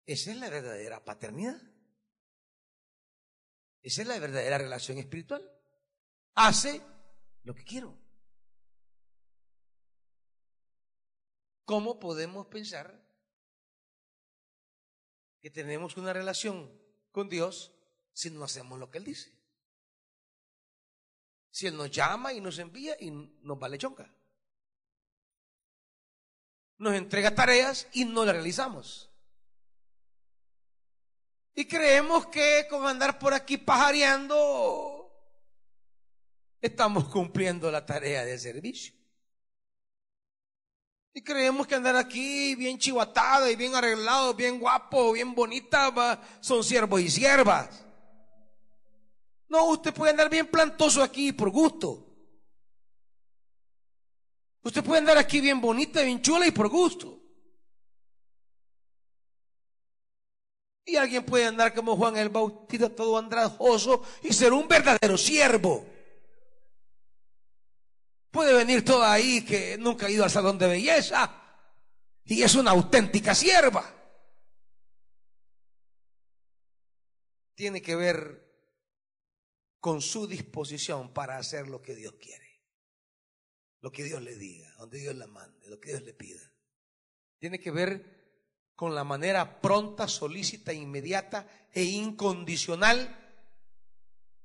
Esa 0.06 0.30
es 0.30 0.36
la 0.36 0.48
verdadera 0.48 1.04
paternidad. 1.04 1.60
Esa 3.82 4.02
es 4.02 4.08
la 4.08 4.18
verdadera 4.18 4.58
relación 4.58 4.98
espiritual. 4.98 5.42
Hace 6.34 6.80
lo 7.42 7.54
que 7.54 7.64
quiero. 7.64 7.98
¿Cómo 11.64 11.98
podemos 11.98 12.46
pensar 12.46 13.04
que 15.40 15.50
tenemos 15.50 15.96
una 15.96 16.12
relación 16.12 16.72
con 17.10 17.28
Dios 17.28 17.72
si 18.12 18.30
no 18.30 18.44
hacemos 18.44 18.78
lo 18.78 18.88
que 18.88 18.98
Él 18.98 19.04
dice? 19.04 19.32
Si 21.50 21.66
Él 21.66 21.76
nos 21.76 21.90
llama 21.90 22.32
y 22.32 22.40
nos 22.40 22.60
envía 22.60 22.96
y 23.00 23.10
nos 23.10 23.58
vale 23.58 23.78
chonca. 23.78 24.14
Nos 26.78 26.94
entrega 26.94 27.34
tareas 27.34 27.88
y 27.92 28.04
no 28.04 28.24
las 28.24 28.34
realizamos. 28.34 29.10
Y 31.58 31.64
creemos 31.64 32.26
que 32.26 32.66
con 32.68 32.86
andar 32.86 33.18
por 33.18 33.32
aquí 33.32 33.56
pajareando 33.56 35.10
estamos 36.60 37.08
cumpliendo 37.08 37.70
la 37.70 37.86
tarea 37.86 38.26
de 38.26 38.38
servicio. 38.38 38.92
Y 41.14 41.22
creemos 41.22 41.66
que 41.66 41.74
andar 41.74 41.96
aquí 41.96 42.54
bien 42.56 42.78
chivatado 42.78 43.48
y 43.48 43.56
bien 43.56 43.74
arreglado, 43.74 44.34
bien 44.34 44.60
guapo, 44.60 45.12
bien 45.12 45.34
bonita, 45.34 46.20
son 46.40 46.62
siervos 46.62 47.00
y 47.00 47.08
siervas. 47.08 47.86
No, 49.48 49.64
usted 49.70 49.94
puede 49.94 50.10
andar 50.10 50.28
bien 50.28 50.48
plantoso 50.48 51.02
aquí 51.02 51.32
por 51.32 51.48
gusto. 51.48 52.06
Usted 54.62 54.84
puede 54.84 54.98
andar 54.98 55.16
aquí 55.16 55.40
bien 55.40 55.58
bonita, 55.58 56.02
bien 56.02 56.20
chula 56.20 56.46
y 56.46 56.50
por 56.50 56.68
gusto. 56.68 57.25
Y 60.88 60.94
alguien 60.94 61.26
puede 61.26 61.44
andar 61.44 61.74
como 61.74 61.96
Juan 61.96 62.16
el 62.16 62.28
Bautista, 62.28 62.88
todo 62.88 63.18
andrajoso 63.18 64.04
y 64.22 64.32
ser 64.32 64.52
un 64.52 64.68
verdadero 64.68 65.18
siervo. 65.18 65.84
Puede 68.30 68.54
venir 68.54 68.84
toda 68.84 69.12
ahí 69.12 69.44
que 69.44 69.76
nunca 69.78 70.06
ha 70.06 70.10
ido 70.10 70.22
al 70.22 70.30
salón 70.30 70.58
de 70.58 70.68
belleza 70.68 71.42
y 72.24 72.40
es 72.40 72.54
una 72.54 72.70
auténtica 72.70 73.34
sierva. 73.34 73.92
Tiene 77.56 77.82
que 77.82 77.96
ver 77.96 78.46
con 79.80 80.00
su 80.00 80.28
disposición 80.28 81.12
para 81.12 81.36
hacer 81.36 81.66
lo 81.66 81.82
que 81.82 81.96
Dios 81.96 82.14
quiere, 82.20 82.62
lo 83.80 83.90
que 83.90 84.04
Dios 84.04 84.22
le 84.22 84.36
diga, 84.36 84.72
donde 84.78 84.98
Dios 84.98 85.16
la 85.16 85.26
mande, 85.26 85.68
lo 85.68 85.80
que 85.80 85.90
Dios 85.90 86.02
le 86.02 86.14
pida. 86.14 86.52
Tiene 87.38 87.58
que 87.58 87.72
ver 87.72 88.15
con 88.76 88.94
la 88.94 89.04
manera 89.04 89.60
pronta, 89.62 90.06
solícita, 90.06 90.72
inmediata 90.72 91.48
e 91.72 91.82
incondicional 91.82 93.24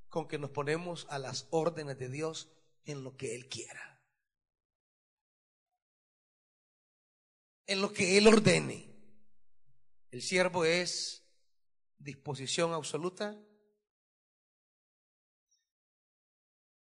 con 0.07 0.27
que 0.27 0.39
nos 0.39 0.51
ponemos 0.51 1.05
a 1.09 1.19
las 1.19 1.47
órdenes 1.51 1.99
de 1.99 2.09
Dios 2.09 2.49
en 2.85 3.03
lo 3.03 3.15
que 3.17 3.35
Él 3.35 3.49
quiera. 3.49 4.01
En 7.67 7.81
lo 7.81 7.91
que 7.91 8.17
Él 8.17 8.27
ordene. 8.27 8.89
El 10.11 10.21
siervo 10.21 10.65
es 10.65 11.23
disposición 11.97 12.73
absoluta. 12.73 13.37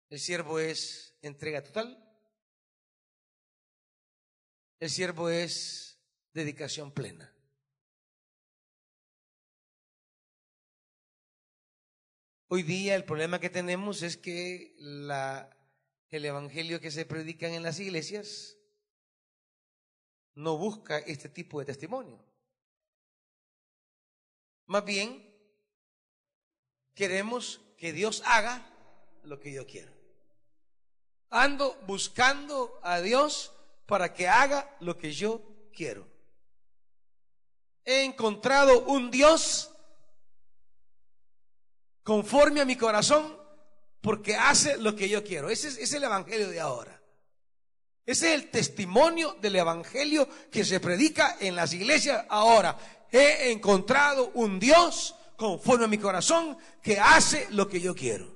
El 0.10 0.20
siervo 0.20 0.60
es 0.60 1.18
entrega 1.22 1.64
total. 1.64 2.04
El 4.80 4.90
siervo 4.90 5.30
es 5.30 6.00
dedicación 6.34 6.92
plena. 6.92 7.37
Hoy 12.50 12.64
día 12.64 12.96
el 12.96 13.04
problema 13.04 13.42
que 13.42 13.50
tenemos 13.50 14.04
es 14.04 14.16
que 14.16 14.74
la, 14.78 15.50
el 16.10 16.24
evangelio 16.24 16.80
que 16.80 16.92
se 16.92 17.06
predican 17.06 17.52
en 17.52 17.64
las 17.64 17.78
iglesias 17.82 18.56
no 20.34 20.58
busca 20.58 20.98
este 21.00 21.28
tipo 21.28 21.60
de 21.60 21.66
testimonio. 21.66 22.24
Más 24.66 24.86
bien, 24.86 25.30
queremos 26.94 27.60
que 27.78 27.92
Dios 27.92 28.24
haga 28.26 28.66
lo 29.24 29.42
que 29.42 29.52
yo 29.52 29.68
quiero. 29.68 29.92
Ando 31.30 31.76
buscando 31.86 32.80
a 32.82 33.02
Dios 33.02 33.52
para 33.88 34.14
que 34.14 34.30
haga 34.30 34.74
lo 34.80 34.98
que 34.98 35.12
yo 35.12 35.42
quiero. 35.74 36.08
He 37.84 38.06
encontrado 38.06 38.86
un 38.86 39.12
Dios 39.12 39.74
conforme 42.08 42.62
a 42.62 42.66
mi 42.66 42.78
corazón 42.78 43.38
porque 44.00 44.34
hace 44.34 44.78
lo 44.78 44.96
que 44.96 45.10
yo 45.10 45.26
quiero. 45.26 45.50
Ese 45.50 45.68
es, 45.68 45.92
el 45.92 46.06
Evangelio 46.06 46.48
de 46.50 46.62
ahora. 46.62 47.04
Ese 48.06 48.30
es 48.30 48.42
el 48.42 48.50
testimonio 48.50 49.36
del 49.42 49.58
Evangelio 49.58 50.26
que 50.50 50.64
se 50.64 50.80
predica 50.80 51.36
en 51.42 51.58
las 51.58 51.74
iglesias 51.74 52.26
ahora. 52.30 52.78
He 53.12 53.52
encontrado 53.52 54.32
un 54.36 54.58
Dios 54.58 55.16
conforme 55.36 55.84
a 55.84 55.90
mi 55.90 55.98
corazón 55.98 56.58
que 56.82 56.98
hace 56.98 57.46
lo 57.50 57.68
que 57.68 57.82
yo 57.82 57.94
quiero. 57.94 58.34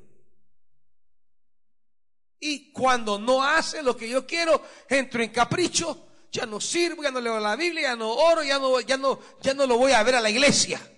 Y 2.41 2.73
cuando 2.73 3.19
no 3.19 3.41
hace 3.41 3.81
lo 3.81 3.95
que 3.95 4.09
yo 4.09 4.27
quiero, 4.27 4.61
entro 4.89 5.23
en 5.23 5.29
capricho, 5.29 6.09
ya 6.29 6.45
no 6.45 6.59
sirvo, 6.59 7.03
ya 7.03 7.11
no 7.11 7.21
leo 7.21 7.39
la 7.39 7.55
Biblia, 7.55 7.83
ya 7.83 7.95
no 7.95 8.11
oro, 8.11 8.43
ya 8.43 8.59
no, 8.59 8.81
ya 8.81 8.97
no, 8.97 9.17
ya 9.41 9.53
no 9.53 9.65
lo 9.65 9.77
voy 9.77 9.93
a 9.93 10.03
ver 10.03 10.15
a 10.15 10.21
la 10.21 10.29
iglesia. 10.29 10.90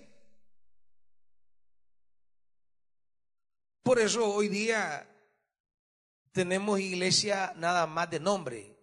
Por 3.84 4.00
eso 4.00 4.26
hoy 4.34 4.48
día 4.48 5.10
tenemos 6.32 6.80
iglesia 6.80 7.54
nada 7.58 7.86
más 7.86 8.10
de 8.10 8.22
nombre. 8.22 8.78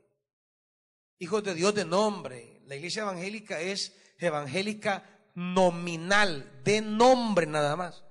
Hijos 1.19 1.43
de 1.43 1.55
Dios 1.55 1.75
de 1.75 1.87
nombre. 1.87 2.61
La 2.67 2.77
iglesia 2.77 3.03
evangélica 3.03 3.61
es 3.61 3.97
evangélica 4.19 5.05
nominal, 5.35 6.63
de 6.63 6.83
nombre 6.83 7.47
nada 7.47 7.77
más. 7.77 8.05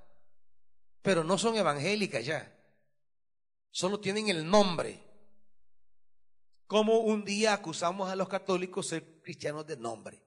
Pero 1.04 1.24
no 1.24 1.38
son 1.38 1.56
evangélicas 1.56 2.26
ya. 2.26 2.56
Solo 3.70 4.00
tienen 4.00 4.28
el 4.30 4.50
nombre. 4.50 5.00
Como 6.66 7.00
un 7.00 7.24
día 7.24 7.54
acusamos 7.54 8.10
a 8.10 8.16
los 8.16 8.28
católicos 8.28 8.88
ser 8.88 9.22
cristianos 9.22 9.66
de 9.68 9.78
nombre. 9.78 10.24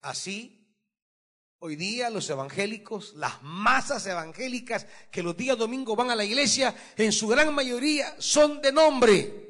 Así 0.00 0.65
Hoy 1.58 1.76
día 1.76 2.10
los 2.10 2.28
evangélicos, 2.28 3.14
las 3.14 3.42
masas 3.42 4.06
evangélicas 4.06 4.86
que 5.10 5.22
los 5.22 5.36
días 5.36 5.56
domingos 5.56 5.96
van 5.96 6.10
a 6.10 6.16
la 6.16 6.24
iglesia, 6.24 6.74
en 6.96 7.12
su 7.12 7.28
gran 7.28 7.54
mayoría 7.54 8.14
son 8.18 8.60
de 8.60 8.72
nombre. 8.72 9.42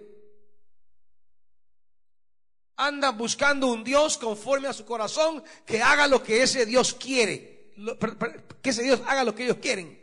Andan 2.77 3.19
buscando 3.19 3.67
un 3.73 3.83
Dios 3.83 4.19
conforme 4.19 4.69
a 4.69 4.73
su 4.73 4.85
corazón 4.85 5.43
que 5.65 5.83
haga 5.83 6.07
lo 6.07 6.23
que 6.23 6.43
ese 6.43 6.65
Dios 6.65 6.95
quiere. 6.95 7.73
Que 8.63 8.71
ese 8.71 8.83
Dios 8.83 9.03
haga 9.07 9.25
lo 9.25 9.35
que 9.35 9.45
ellos 9.45 9.57
quieren. 9.57 10.01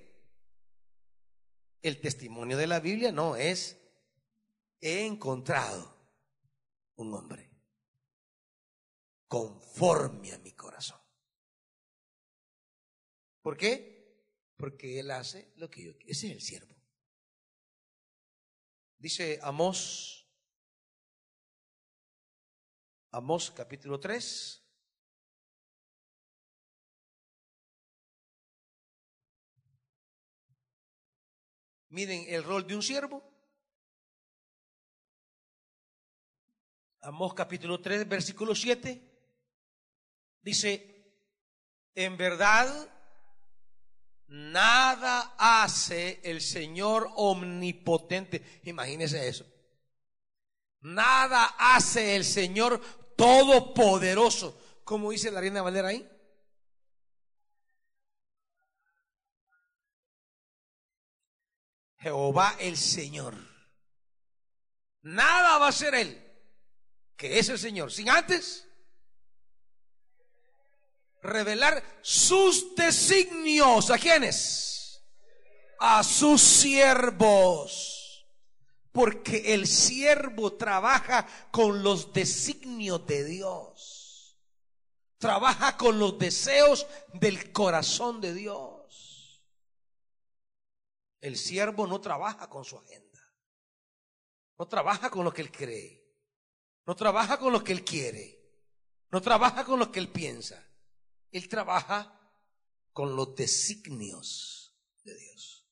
El 1.81 2.01
testimonio 2.01 2.57
de 2.57 2.67
la 2.67 2.79
Biblia 2.79 3.11
no 3.11 3.35
es, 3.35 3.77
he 4.81 5.05
encontrado 5.05 5.95
un 6.95 7.13
hombre 7.13 7.49
conforme 9.27 10.33
a 10.33 10.37
mi 10.39 10.51
corazón. 10.51 11.02
¿Por 13.43 13.57
qué? 13.57 14.25
Porque 14.55 14.99
Él 14.99 15.11
hace 15.11 15.51
lo 15.57 15.69
que 15.69 15.83
yo 15.83 15.97
quiero. 15.97 16.11
Ese 16.11 16.27
es 16.27 16.33
el 16.33 16.41
siervo. 16.41 16.73
Dice 18.97 19.37
Amós, 19.43 20.25
Amós 23.11 23.51
capítulo 23.51 23.99
3. 23.99 24.63
Miren 31.89 32.25
el 32.29 32.43
rol 32.45 32.65
de 32.65 32.75
un 32.75 32.81
siervo. 32.81 33.21
Amós 37.01 37.33
capítulo 37.33 37.81
3, 37.81 38.07
versículo 38.07 38.55
7. 38.55 39.01
Dice, 40.41 41.13
en 41.93 42.15
verdad 42.15 42.92
Nada 44.33 45.35
hace 45.37 46.19
el 46.23 46.41
Señor 46.41 47.07
omnipotente. 47.17 48.61
Imagínese 48.63 49.27
eso. 49.27 49.45
Nada 50.81 51.55
hace 51.59 52.15
el 52.15 52.25
Señor 52.25 52.81
todopoderoso. 53.15 54.59
Como 54.83 55.11
dice 55.11 55.29
la 55.29 55.39
reina 55.39 55.61
Valera 55.61 55.89
ahí. 55.89 56.09
Jehová 61.99 62.55
el 62.59 62.75
Señor. 62.75 63.35
Nada 65.03 65.59
va 65.59 65.67
a 65.67 65.71
ser 65.71 65.93
Él, 65.93 66.19
que 67.15 67.37
es 67.37 67.49
el 67.49 67.59
Señor, 67.59 67.91
sin 67.91 68.09
antes 68.09 68.67
revelar 71.23 71.83
sus 72.01 72.75
designios. 72.75 73.89
¿A 73.89 73.97
quiénes? 73.97 75.03
A 75.79 76.03
sus 76.03 76.41
siervos. 76.41 78.27
Porque 78.91 79.55
el 79.55 79.65
siervo 79.65 80.53
trabaja 80.53 81.27
con 81.49 81.81
los 81.81 82.13
designios 82.13 83.07
de 83.07 83.23
Dios. 83.23 84.37
Trabaja 85.17 85.77
con 85.77 85.97
los 85.97 86.19
deseos 86.19 86.85
del 87.13 87.51
corazón 87.51 88.21
de 88.21 88.33
Dios. 88.33 89.41
El 91.21 91.37
siervo 91.37 91.87
no 91.87 92.01
trabaja 92.01 92.49
con 92.49 92.65
su 92.65 92.77
agenda. 92.77 93.19
No 94.59 94.67
trabaja 94.67 95.09
con 95.09 95.23
lo 95.23 95.33
que 95.33 95.41
él 95.41 95.51
cree. 95.51 96.03
No 96.85 96.95
trabaja 96.95 97.39
con 97.39 97.53
lo 97.53 97.63
que 97.63 97.71
él 97.71 97.83
quiere. 97.83 98.39
No 99.09 99.21
trabaja 99.21 99.63
con 99.63 99.79
lo 99.79 99.91
que 99.91 99.99
él 99.99 100.09
piensa. 100.09 100.63
Él 101.33 101.49
trabaja 101.49 102.19
con 102.93 103.15
los 103.15 103.35
designios 103.35 104.79
de 105.03 105.15
Dios. 105.15 105.67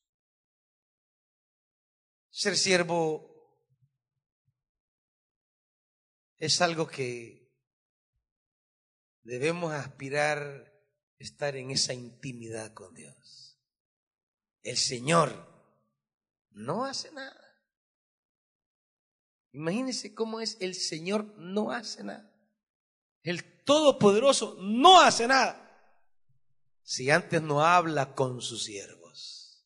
Ser 2.31 2.57
siervo 2.57 3.31
es 6.39 6.59
algo 6.61 6.87
que 6.87 7.53
debemos 9.21 9.71
aspirar 9.73 10.73
estar 11.19 11.55
en 11.55 11.69
esa 11.69 11.93
intimidad 11.93 12.73
con 12.73 12.95
Dios. 12.95 13.59
El 14.63 14.77
Señor 14.77 15.47
no 16.49 16.85
hace 16.85 17.11
nada. 17.11 17.39
Imagínense 19.51 20.15
cómo 20.15 20.41
es 20.41 20.57
el 20.59 20.73
Señor 20.73 21.37
no 21.37 21.71
hace 21.71 22.03
nada. 22.03 22.33
El 23.21 23.50
Todopoderoso 23.63 24.57
no 24.59 25.01
hace 25.01 25.27
nada 25.27 25.57
si 26.83 27.09
antes 27.09 27.41
no 27.41 27.63
habla 27.63 28.15
con 28.15 28.41
sus 28.41 28.63
siervos. 28.63 29.65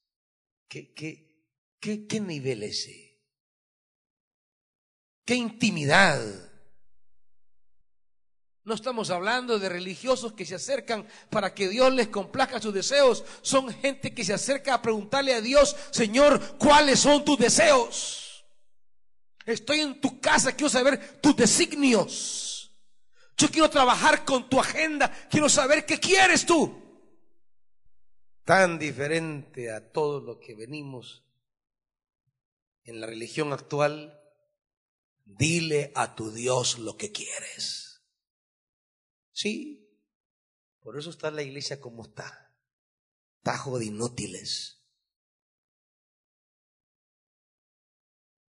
¿Qué, 0.67 0.93
qué, 0.93 1.45
qué, 1.79 2.05
qué 2.05 2.19
nivel 2.19 2.63
es 2.63 2.79
ese? 2.79 3.05
qué 5.25 5.35
intimidad. 5.35 6.23
No 8.63 8.73
estamos 8.73 9.09
hablando 9.09 9.59
de 9.59 9.69
religiosos 9.69 10.33
que 10.33 10.45
se 10.45 10.55
acercan 10.55 11.07
para 11.29 11.53
que 11.53 11.67
Dios 11.67 11.93
les 11.93 12.07
complazca 12.07 12.61
sus 12.61 12.73
deseos. 12.73 13.23
Son 13.41 13.71
gente 13.71 14.13
que 14.13 14.23
se 14.23 14.33
acerca 14.33 14.73
a 14.73 14.81
preguntarle 14.81 15.33
a 15.33 15.41
Dios, 15.41 15.75
Señor, 15.91 16.57
¿cuáles 16.57 16.99
son 16.99 17.23
tus 17.25 17.37
deseos? 17.37 18.45
Estoy 19.45 19.81
en 19.81 20.01
tu 20.01 20.19
casa, 20.19 20.53
quiero 20.53 20.69
saber 20.69 21.19
tus 21.21 21.35
designios. 21.35 22.54
Yo 23.37 23.49
quiero 23.49 23.69
trabajar 23.69 24.23
con 24.23 24.49
tu 24.49 24.59
agenda, 24.59 25.11
quiero 25.29 25.49
saber 25.49 25.85
qué 25.85 25.99
quieres 25.99 26.45
tú. 26.45 26.81
Tan 28.45 28.79
diferente 28.79 29.71
a 29.71 29.91
todo 29.91 30.21
lo 30.21 30.39
que 30.39 30.55
venimos 30.55 31.25
en 32.83 33.01
la 33.01 33.07
religión 33.07 33.51
actual. 33.51 34.21
Dile 35.25 35.91
a 35.95 36.15
tu 36.15 36.31
Dios 36.31 36.77
lo 36.77 36.95
que 36.97 37.11
quieres. 37.11 38.03
Sí, 39.31 39.85
por 40.81 40.97
eso 40.99 41.09
está 41.09 41.31
la 41.31 41.41
iglesia 41.41 41.81
como 41.81 42.03
está. 42.03 42.55
Tajo 43.41 43.79
de 43.79 43.85
inútiles. 43.85 44.83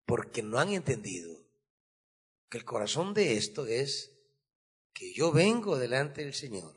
Porque 0.04 0.42
no 0.42 0.58
han 0.58 0.72
entendido 0.72 1.42
que 2.50 2.58
el 2.58 2.64
corazón 2.66 3.14
de 3.14 3.38
esto 3.38 3.66
es 3.66 4.17
que 4.98 5.12
yo 5.14 5.30
vengo 5.30 5.78
delante 5.78 6.24
del 6.24 6.34
Señor 6.34 6.74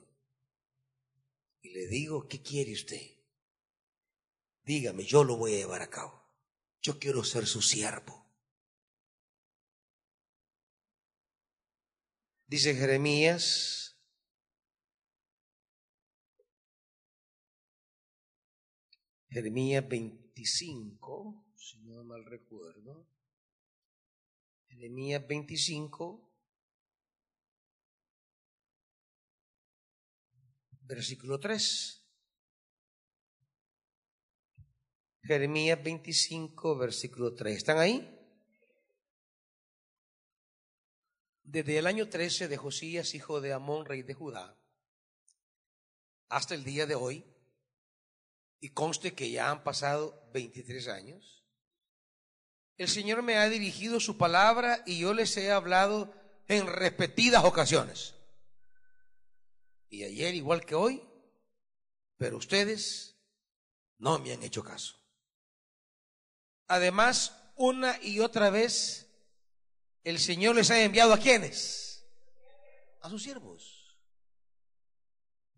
y 1.63 1.71
le 1.71 1.87
digo, 1.87 2.27
¿qué 2.27 2.43
quiere 2.43 2.71
usted? 2.71 3.17
Dígame, 4.61 5.03
yo 5.03 5.23
lo 5.23 5.37
voy 5.37 5.55
a 5.55 5.57
llevar 5.57 5.81
a 5.81 5.89
cabo. 5.89 6.21
Yo 6.83 6.99
quiero 6.99 7.23
ser 7.23 7.47
su 7.47 7.63
siervo. 7.63 8.29
Dice 12.45 12.75
Jeremías 12.75 13.97
Jeremías 19.29 19.87
25, 19.87 21.45
si 21.55 21.79
no 21.79 22.03
mal 22.03 22.23
recuerdo. 22.25 23.07
Jeremías 24.67 25.25
25, 25.25 26.30
versículo 30.95 31.39
3. 31.39 32.05
Jeremías 35.23 35.81
25, 35.81 36.77
versículo 36.77 37.33
3. 37.33 37.55
¿Están 37.55 37.77
ahí? 37.77 38.17
Desde 41.43 41.77
el 41.77 41.87
año 41.87 42.09
13 42.09 42.49
de 42.49 42.57
Josías, 42.57 43.15
hijo 43.15 43.39
de 43.39 43.53
Amón, 43.53 43.85
rey 43.85 44.03
de 44.03 44.13
Judá, 44.13 44.57
hasta 46.27 46.55
el 46.55 46.65
día 46.65 46.85
de 46.85 46.95
hoy, 46.95 47.25
y 48.59 48.69
conste 48.69 49.13
que 49.13 49.31
ya 49.31 49.49
han 49.49 49.63
pasado 49.63 50.29
23 50.33 50.87
años, 50.89 51.45
el 52.77 52.89
Señor 52.89 53.21
me 53.21 53.37
ha 53.37 53.47
dirigido 53.47 53.99
su 53.99 54.17
palabra 54.17 54.83
y 54.85 54.99
yo 54.99 55.13
les 55.13 55.37
he 55.37 55.51
hablado 55.51 56.13
en 56.47 56.67
repetidas 56.67 57.45
ocasiones. 57.45 58.20
Y 59.91 60.05
ayer 60.05 60.33
igual 60.33 60.65
que 60.65 60.73
hoy, 60.73 61.03
pero 62.17 62.37
ustedes 62.37 63.17
no 63.97 64.17
me 64.19 64.31
han 64.31 64.41
hecho 64.41 64.63
caso. 64.63 64.95
Además, 66.67 67.37
una 67.57 68.01
y 68.01 68.21
otra 68.21 68.49
vez, 68.49 69.09
el 70.05 70.17
Señor 70.17 70.55
les 70.55 70.71
ha 70.71 70.81
enviado 70.81 71.13
a 71.13 71.17
quienes? 71.17 72.07
A 73.01 73.09
sus 73.09 73.21
siervos. 73.21 73.97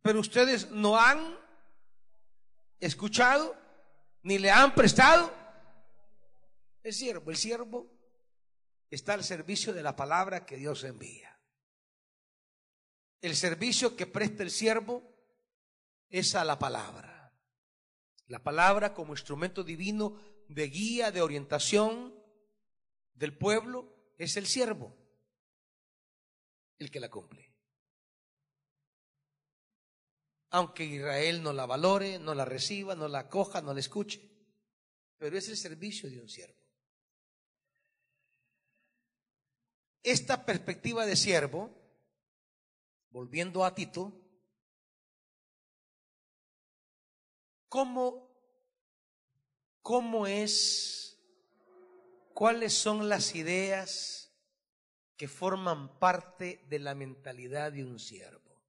Pero 0.02 0.20
ustedes 0.20 0.72
no 0.72 1.00
han 1.00 1.38
escuchado, 2.80 3.56
ni 4.24 4.40
le 4.40 4.50
han 4.50 4.74
prestado. 4.74 5.32
El 6.82 6.94
siervo, 6.94 7.30
el 7.30 7.38
siervo 7.38 7.88
está 8.90 9.14
al 9.14 9.24
servicio 9.24 9.74
de 9.74 9.84
la 9.84 9.96
palabra 9.96 10.44
que 10.44 10.58
Dios 10.58 10.84
envía. 10.84 11.33
El 13.24 13.36
servicio 13.36 13.96
que 13.96 14.06
presta 14.06 14.44
el 14.44 14.52
siervo 14.52 15.02
es 16.10 16.36
a 16.36 16.46
la 16.46 16.60
palabra. 16.60 17.34
La 18.28 18.44
palabra 18.44 18.94
como 18.94 19.14
instrumento 19.14 19.64
divino 19.64 20.20
de 20.48 20.68
guía, 20.68 21.12
de 21.12 21.24
orientación 21.24 22.14
del 23.16 23.36
pueblo, 23.36 24.14
es 24.20 24.38
el 24.38 24.46
siervo 24.46 24.96
el 26.78 26.92
que 26.92 27.00
la 27.00 27.10
cumple 27.10 27.54
aunque 30.54 30.86
Israel 30.86 31.42
no 31.42 31.52
la 31.52 31.66
valore, 31.66 32.20
no 32.20 32.36
la 32.36 32.46
reciba, 32.46 32.94
no 32.94 33.08
la 33.08 33.20
acoja, 33.20 33.60
no 33.60 33.74
la 33.74 33.80
escuche. 33.80 34.22
Pero 35.18 35.36
es 35.36 35.50
el 35.50 35.58
servicio 35.58 36.12
de 36.12 36.22
un 36.22 36.30
siervo. 36.30 36.62
Esta 40.04 40.46
perspectiva 40.46 41.08
de 41.08 41.16
siervo, 41.16 41.83
volviendo 43.14 43.64
a 43.64 43.76
Tito, 43.76 44.12
¿cómo, 47.70 48.28
cómo 49.84 50.26
es, 50.26 51.16
cuáles 52.34 52.74
son 52.74 53.08
las 53.08 53.36
ideas 53.36 54.34
que 55.16 55.28
forman 55.28 56.00
parte 56.00 56.66
de 56.68 56.80
la 56.80 56.96
mentalidad 56.96 57.72
de 57.72 57.86
un 57.86 58.00
siervo? 58.00 58.60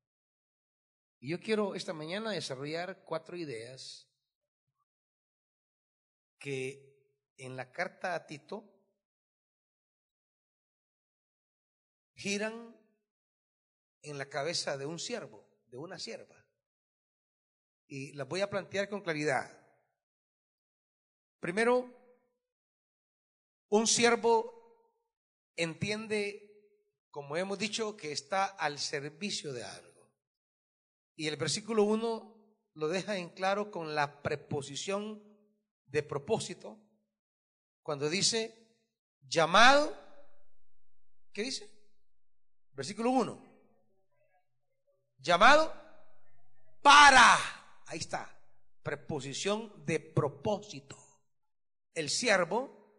Y 1.20 1.30
yo 1.30 1.40
quiero 1.40 1.74
esta 1.74 1.94
mañana 1.94 2.30
desarrollar 2.30 3.02
cuatro 3.06 3.38
ideas 3.38 4.10
que 6.38 7.32
en 7.38 7.56
la 7.56 7.72
carta 7.72 8.14
a 8.14 8.26
Tito 8.26 8.70
giran 12.14 12.83
en 14.04 14.18
la 14.18 14.28
cabeza 14.28 14.76
de 14.76 14.86
un 14.86 14.98
siervo, 14.98 15.46
de 15.66 15.78
una 15.78 15.98
sierva. 15.98 16.46
Y 17.86 18.12
las 18.12 18.28
voy 18.28 18.40
a 18.40 18.50
plantear 18.50 18.88
con 18.88 19.02
claridad. 19.02 19.50
Primero, 21.40 21.92
un 23.68 23.86
siervo 23.86 24.54
entiende, 25.56 26.40
como 27.10 27.36
hemos 27.36 27.58
dicho, 27.58 27.96
que 27.96 28.12
está 28.12 28.44
al 28.44 28.78
servicio 28.78 29.52
de 29.52 29.64
algo. 29.64 30.10
Y 31.16 31.28
el 31.28 31.36
versículo 31.36 31.84
1 31.84 32.34
lo 32.74 32.88
deja 32.88 33.16
en 33.16 33.30
claro 33.30 33.70
con 33.70 33.94
la 33.94 34.22
preposición 34.22 35.22
de 35.86 36.02
propósito, 36.02 36.80
cuando 37.82 38.08
dice 38.08 38.78
llamado, 39.20 39.96
¿qué 41.32 41.42
dice? 41.42 41.70
Versículo 42.72 43.10
1. 43.10 43.43
Llamado 45.24 45.72
para, 46.82 47.38
ahí 47.86 47.98
está, 47.98 48.30
preposición 48.82 49.72
de 49.86 49.98
propósito. 49.98 50.98
El 51.94 52.10
siervo 52.10 52.92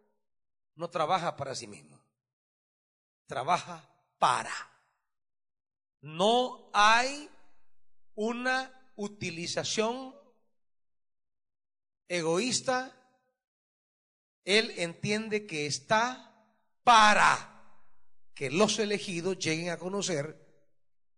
no 0.74 0.90
trabaja 0.90 1.36
para 1.36 1.54
sí 1.54 1.68
mismo, 1.68 2.02
trabaja 3.26 3.88
para. 4.18 4.52
No 6.00 6.68
hay 6.74 7.30
una 8.16 8.90
utilización 8.96 10.12
egoísta, 12.08 12.92
él 14.44 14.72
entiende 14.78 15.46
que 15.46 15.66
está 15.66 16.44
para 16.82 17.52
que 18.34 18.50
los 18.50 18.80
elegidos 18.80 19.38
lleguen 19.38 19.70
a 19.70 19.78
conocer 19.78 20.45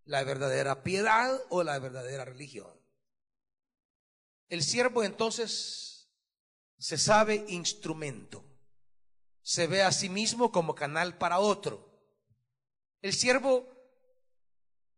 la 0.09 0.25
verdadera 0.25 0.83
piedad 0.83 1.39
o 1.51 1.63
la 1.63 1.79
verdadera 1.79 2.25
religión. 2.25 2.73
El 4.49 4.63
siervo 4.63 5.05
entonces 5.05 6.11
se 6.79 6.97
sabe 6.97 7.45
instrumento, 7.49 8.43
se 9.43 9.67
ve 9.67 9.83
a 9.83 9.93
sí 9.93 10.09
mismo 10.09 10.51
como 10.51 10.75
canal 10.75 11.19
para 11.19 11.41
otro. 11.41 11.87
El 13.03 13.13
siervo 13.13 13.69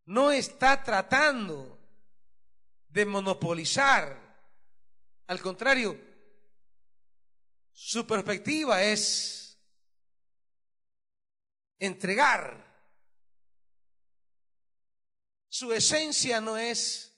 no 0.05 0.31
está 0.31 0.85
tratando 0.85 1.77
de 2.87 3.05
monopolizar. 3.05 4.17
Al 5.27 5.41
contrario, 5.41 6.01
su 7.73 8.07
perspectiva 8.07 8.85
es 8.85 9.61
entregar. 11.81 12.70
Su 15.51 15.73
esencia 15.73 16.41
no 16.41 16.57
es 16.57 17.13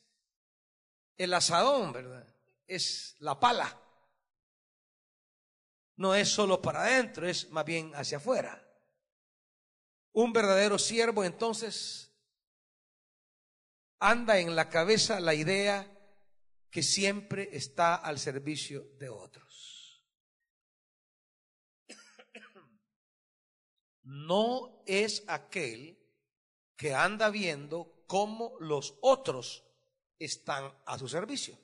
el 1.18 1.34
asadón, 1.34 1.92
¿verdad? 1.92 2.26
Es 2.66 3.14
la 3.18 3.38
pala. 3.38 3.78
No 5.96 6.14
es 6.14 6.30
solo 6.30 6.62
para 6.62 6.82
adentro, 6.82 7.28
es 7.28 7.50
más 7.50 7.66
bien 7.66 7.94
hacia 7.94 8.16
afuera. 8.16 8.66
Un 10.12 10.32
verdadero 10.32 10.78
siervo 10.78 11.24
entonces 11.24 12.10
anda 13.98 14.38
en 14.38 14.56
la 14.56 14.70
cabeza 14.70 15.20
la 15.20 15.34
idea 15.34 15.88
que 16.70 16.82
siempre 16.82 17.50
está 17.52 17.94
al 17.96 18.18
servicio 18.18 18.88
de 18.98 19.10
otros. 19.10 20.06
No 24.04 24.82
es 24.86 25.22
aquel 25.28 25.98
que 26.76 26.94
anda 26.94 27.28
viendo 27.28 28.01
cómo 28.12 28.58
los 28.60 28.98
otros 29.00 29.64
están 30.18 30.70
a 30.84 30.98
su 30.98 31.08
servicio. 31.08 31.58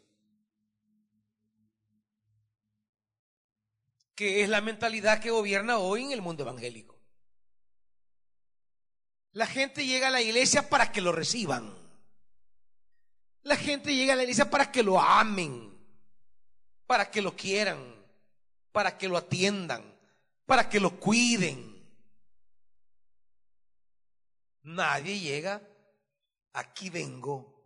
Que 4.14 4.42
es 4.42 4.49
la 4.49 4.62
mentalidad 4.62 5.20
que 5.20 5.30
gobierna 5.30 5.76
hoy 5.76 6.05
en 6.05 6.12
el 6.12 6.22
mundo 6.22 6.44
evangélico. 6.44 6.99
La 9.32 9.46
gente 9.46 9.84
llega 9.84 10.09
a 10.09 10.11
la 10.11 10.22
iglesia 10.22 10.70
para 10.70 10.90
que 10.90 11.03
lo 11.03 11.12
reciban. 11.12 11.70
La 13.42 13.57
gente 13.57 13.94
llega 13.94 14.14
a 14.14 14.16
la 14.16 14.22
iglesia 14.22 14.49
para 14.49 14.72
que 14.72 14.82
lo 14.82 14.99
amen, 14.99 15.78
para 16.86 17.11
que 17.11 17.20
lo 17.20 17.36
quieran, 17.36 17.94
para 18.72 18.96
que 18.96 19.07
lo 19.07 19.18
atiendan, 19.18 19.84
para 20.46 20.66
que 20.66 20.80
lo 20.80 20.99
cuiden. 20.99 21.86
Nadie 24.62 25.20
llega, 25.20 25.68
aquí 26.53 26.90
vengo 26.90 27.59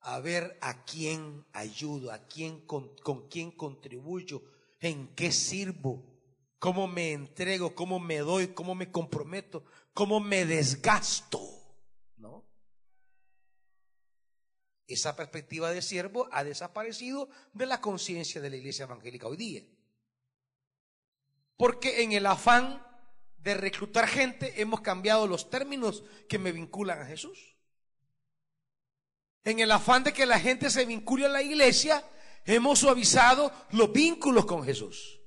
a 0.00 0.18
ver 0.20 0.58
a 0.60 0.84
quién 0.84 1.46
ayudo, 1.52 2.10
a 2.10 2.26
quién 2.26 2.66
con, 2.66 2.96
quién 3.28 3.52
contribuyo, 3.52 4.42
en 4.80 5.14
qué 5.14 5.30
sirvo, 5.30 6.04
cómo 6.58 6.88
me 6.88 7.12
entrego, 7.12 7.74
cómo 7.74 8.00
me 8.00 8.18
doy, 8.18 8.48
cómo 8.48 8.74
me 8.74 8.90
comprometo, 8.90 9.64
cómo 9.94 10.18
me 10.18 10.44
desgasto, 10.44 11.40
¿no? 12.16 12.44
Esa 14.88 15.14
perspectiva 15.14 15.70
de 15.70 15.82
siervo 15.82 16.28
ha 16.32 16.42
desaparecido 16.42 17.28
de 17.52 17.66
la 17.66 17.80
conciencia 17.80 18.40
de 18.40 18.50
la 18.50 18.56
iglesia 18.56 18.84
evangélica 18.84 19.28
hoy 19.28 19.36
día. 19.36 19.62
Porque 21.56 22.02
en 22.02 22.10
el 22.10 22.26
afán 22.26 22.84
de 23.38 23.54
reclutar 23.54 24.08
gente 24.08 24.60
hemos 24.60 24.80
cambiado 24.80 25.28
los 25.28 25.48
términos 25.48 26.02
que 26.28 26.40
me 26.40 26.50
vinculan 26.50 27.00
a 27.00 27.06
Jesús. 27.06 27.51
En 29.44 29.58
el 29.58 29.70
afán 29.70 30.04
de 30.04 30.12
que 30.12 30.26
la 30.26 30.38
gente 30.38 30.70
se 30.70 30.84
vincule 30.84 31.26
a 31.26 31.30
la 31.30 31.42
iglesia, 31.42 32.04
hemos 32.44 32.78
suavizado 32.78 33.52
los 33.70 33.92
vínculos 33.92 34.46
con 34.46 34.64
Jesús. 34.64 35.20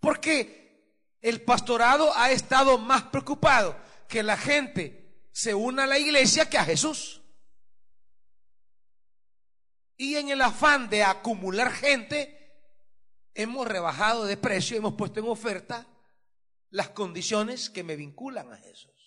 Porque 0.00 0.60
el 1.20 1.42
pastorado 1.42 2.12
ha 2.16 2.30
estado 2.30 2.78
más 2.78 3.04
preocupado 3.04 3.76
que 4.08 4.22
la 4.22 4.36
gente 4.36 5.28
se 5.32 5.54
una 5.54 5.84
a 5.84 5.86
la 5.86 5.98
iglesia 5.98 6.48
que 6.48 6.58
a 6.58 6.64
Jesús. 6.64 7.22
Y 9.96 10.16
en 10.16 10.30
el 10.30 10.40
afán 10.40 10.88
de 10.88 11.04
acumular 11.04 11.70
gente, 11.70 12.40
hemos 13.34 13.68
rebajado 13.68 14.24
de 14.24 14.36
precio, 14.36 14.76
hemos 14.76 14.94
puesto 14.94 15.20
en 15.20 15.28
oferta 15.28 15.86
las 16.70 16.90
condiciones 16.90 17.68
que 17.68 17.84
me 17.84 17.96
vinculan 17.96 18.52
a 18.52 18.56
Jesús. 18.56 18.99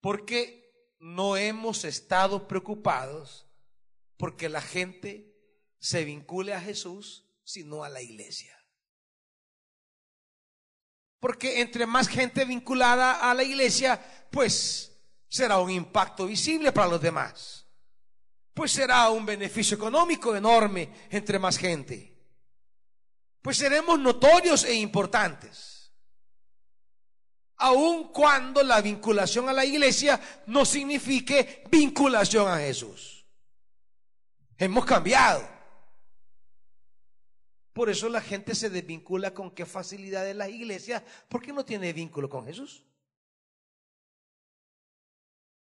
Porque 0.00 0.66
no 0.98 1.36
hemos 1.36 1.84
estado 1.84 2.48
preocupados 2.48 3.46
porque 4.16 4.48
la 4.48 4.60
gente 4.60 5.34
se 5.78 6.04
vincule 6.04 6.54
a 6.54 6.60
Jesús, 6.60 7.28
sino 7.44 7.84
a 7.84 7.88
la 7.88 8.00
iglesia. 8.00 8.52
Porque 11.20 11.60
entre 11.60 11.86
más 11.86 12.08
gente 12.08 12.44
vinculada 12.44 13.30
a 13.30 13.34
la 13.34 13.42
iglesia, 13.42 14.28
pues 14.30 14.96
será 15.28 15.58
un 15.58 15.70
impacto 15.70 16.26
visible 16.26 16.72
para 16.72 16.88
los 16.88 17.00
demás. 17.00 17.66
Pues 18.54 18.72
será 18.72 19.10
un 19.10 19.26
beneficio 19.26 19.76
económico 19.76 20.34
enorme 20.34 20.90
entre 21.10 21.38
más 21.38 21.58
gente. 21.58 22.16
Pues 23.42 23.58
seremos 23.58 23.98
notorios 23.98 24.64
e 24.64 24.74
importantes 24.74 25.75
aun 27.58 28.08
cuando 28.12 28.62
la 28.62 28.80
vinculación 28.80 29.48
a 29.48 29.52
la 29.52 29.64
iglesia 29.64 30.20
no 30.46 30.64
signifique 30.64 31.64
vinculación 31.70 32.48
a 32.48 32.58
Jesús. 32.58 33.24
Hemos 34.58 34.84
cambiado. 34.84 35.46
Por 37.72 37.90
eso 37.90 38.08
la 38.08 38.22
gente 38.22 38.54
se 38.54 38.70
desvincula 38.70 39.34
con 39.34 39.50
qué 39.50 39.66
facilidad 39.66 40.24
de 40.24 40.32
la 40.32 40.48
iglesia, 40.48 41.04
porque 41.28 41.52
no 41.52 41.64
tiene 41.64 41.92
vínculo 41.92 42.28
con 42.28 42.46
Jesús. 42.46 42.84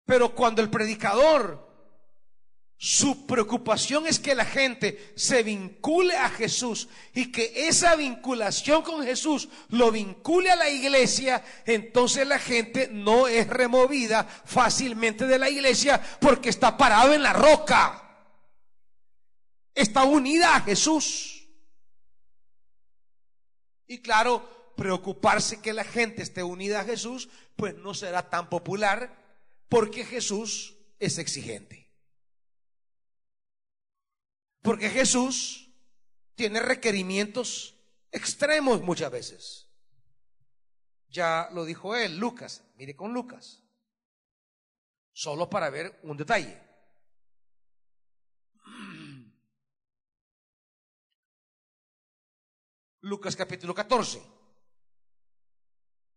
Pero 0.05 0.35
cuando 0.35 0.61
el 0.61 0.69
predicador 0.69 1.72
su 3.03 3.27
preocupación 3.27 4.07
es 4.07 4.21
que 4.21 4.33
la 4.33 4.45
gente 4.45 5.13
se 5.17 5.43
vincule 5.43 6.17
a 6.17 6.29
Jesús 6.29 6.89
y 7.13 7.33
que 7.33 7.67
esa 7.67 7.97
vinculación 7.97 8.83
con 8.83 9.03
Jesús 9.03 9.49
lo 9.71 9.91
vincule 9.91 10.53
a 10.53 10.55
la 10.55 10.71
iglesia, 10.71 11.45
entonces 11.67 12.25
la 12.25 12.39
gente 12.39 12.91
no 12.93 13.27
es 13.27 13.49
removida 13.49 14.23
fácilmente 14.45 15.27
de 15.27 15.37
la 15.37 15.51
iglesia 15.51 16.01
porque 16.21 16.49
está 16.49 16.77
parado 16.77 17.13
en 17.13 17.25
la 17.25 17.33
roca. 17.33 18.25
Está 19.75 20.05
unida 20.05 20.55
a 20.55 20.61
Jesús. 20.61 21.49
Y 23.89 23.99
claro, 23.99 24.75
preocuparse 24.77 25.61
que 25.61 25.73
la 25.73 25.83
gente 25.83 26.23
esté 26.23 26.45
unida 26.45 26.83
a 26.83 26.85
Jesús, 26.85 27.29
pues 27.57 27.75
no 27.75 27.95
será 27.95 28.31
tan 28.31 28.49
popular 28.49 29.13
porque 29.69 30.05
Jesús 30.05 30.77
es 31.01 31.19
exigente. 31.19 31.82
Porque 34.63 34.89
Jesús 34.89 35.71
tiene 36.35 36.61
requerimientos 36.61 37.77
extremos 38.13 38.81
muchas 38.83 39.11
veces. 39.11 39.69
Ya 41.09 41.49
lo 41.53 41.65
dijo 41.65 41.95
él, 41.97 42.17
Lucas, 42.17 42.65
mire 42.77 42.97
con 42.97 43.13
Lucas. 43.13 43.63
Solo 45.13 45.51
para 45.51 45.69
ver 45.69 46.01
un 46.05 46.17
detalle. 46.17 46.59
Lucas 53.01 53.35
capítulo 53.35 53.75
14. 53.75 54.23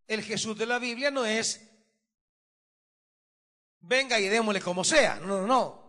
El 0.08 0.22
Jesús 0.22 0.56
de 0.56 0.68
la 0.68 0.78
Biblia 0.78 1.10
no 1.10 1.26
es, 1.26 1.68
venga 3.80 4.20
y 4.20 4.28
démosle 4.28 4.62
como 4.62 4.84
sea. 4.84 5.20
No, 5.20 5.41
no, 5.41 5.48
no. 5.48 5.84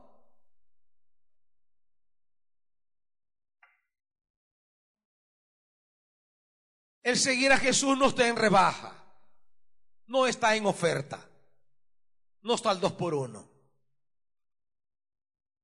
El 7.07 7.17
seguir 7.17 7.53
a 7.53 7.57
Jesús 7.57 7.97
no 7.97 8.07
está 8.09 8.27
en 8.27 8.35
rebaja, 8.35 8.93
no 10.09 10.27
está 10.27 10.57
en 10.57 10.67
oferta, 10.67 11.25
no 12.43 12.57
está 12.57 12.71
al 12.71 12.81
dos 12.81 12.95
por 12.95 13.15
uno. 13.15 13.49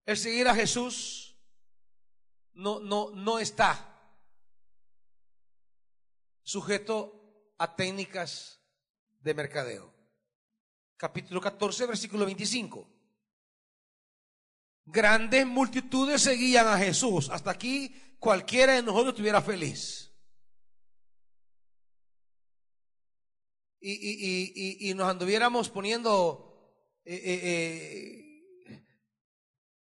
El 0.07 0.17
seguir 0.17 0.47
a 0.47 0.55
Jesús 0.55 1.37
no, 2.53 2.79
no, 2.79 3.11
no 3.11 3.41
está 3.41 3.93
sujeto 6.45 7.53
a 7.59 7.75
técnicas 7.75 8.61
de 9.19 9.35
mercadeo. 9.35 9.93
Capítulo 10.97 11.41
14, 11.41 11.87
versículo 11.87 12.25
25. 12.25 12.89
Grandes 14.85 15.45
multitudes 15.45 16.23
seguían 16.23 16.69
a 16.69 16.79
Jesús. 16.79 17.31
Hasta 17.31 17.51
aquí 17.51 18.17
cualquiera 18.21 18.75
de 18.75 18.85
nosotros 18.85 19.15
estuviera 19.15 19.43
feliz. 19.43 20.12
Y, 23.83 24.89
y, 24.91 24.95
nos 24.95 25.09
anduviéramos 25.09 25.69
poniendo, 25.69 26.73
eh, 27.05 27.21
eh, 27.25 28.73
eh, 28.73 28.87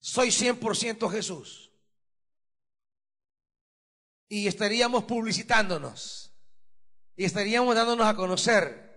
soy 0.01 0.29
100% 0.29 1.11
Jesús. 1.11 1.71
Y 4.29 4.47
estaríamos 4.47 5.05
publicitándonos. 5.05 6.33
Y 7.17 7.25
estaríamos 7.25 7.75
dándonos 7.75 8.07
a 8.07 8.15
conocer. 8.15 8.89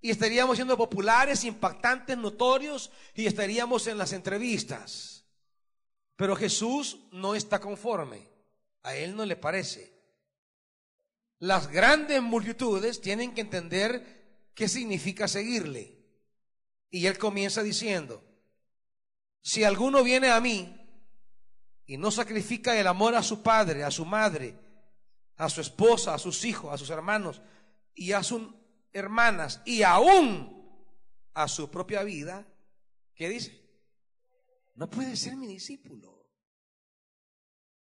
Y 0.00 0.10
estaríamos 0.10 0.56
siendo 0.56 0.76
populares, 0.76 1.44
impactantes, 1.44 2.16
notorios. 2.16 2.92
Y 3.14 3.26
estaríamos 3.26 3.86
en 3.88 3.98
las 3.98 4.12
entrevistas. 4.12 5.24
Pero 6.14 6.36
Jesús 6.36 7.00
no 7.10 7.34
está 7.34 7.58
conforme. 7.58 8.28
A 8.82 8.94
Él 8.94 9.16
no 9.16 9.26
le 9.26 9.36
parece 9.36 9.99
las 11.40 11.68
grandes 11.68 12.22
multitudes 12.22 13.00
tienen 13.00 13.34
que 13.34 13.40
entender 13.40 14.50
qué 14.54 14.68
significa 14.68 15.26
seguirle. 15.26 15.98
Y 16.90 17.06
él 17.06 17.18
comienza 17.18 17.62
diciendo, 17.62 18.22
si 19.40 19.64
alguno 19.64 20.04
viene 20.04 20.30
a 20.30 20.40
mí 20.40 20.76
y 21.86 21.96
no 21.96 22.10
sacrifica 22.10 22.78
el 22.78 22.86
amor 22.86 23.14
a 23.14 23.22
su 23.22 23.42
padre, 23.42 23.84
a 23.84 23.90
su 23.90 24.04
madre, 24.04 24.54
a 25.36 25.48
su 25.48 25.62
esposa, 25.62 26.14
a 26.14 26.18
sus 26.18 26.44
hijos, 26.44 26.72
a 26.72 26.76
sus 26.76 26.90
hermanos 26.90 27.40
y 27.94 28.12
a 28.12 28.22
sus 28.22 28.42
hermanas 28.92 29.62
y 29.64 29.82
aún 29.82 30.60
a 31.32 31.48
su 31.48 31.70
propia 31.70 32.02
vida, 32.02 32.46
¿qué 33.14 33.28
dice? 33.30 33.60
No 34.74 34.90
puede 34.90 35.16
ser 35.16 35.36
mi 35.36 35.46
discípulo. 35.46 36.28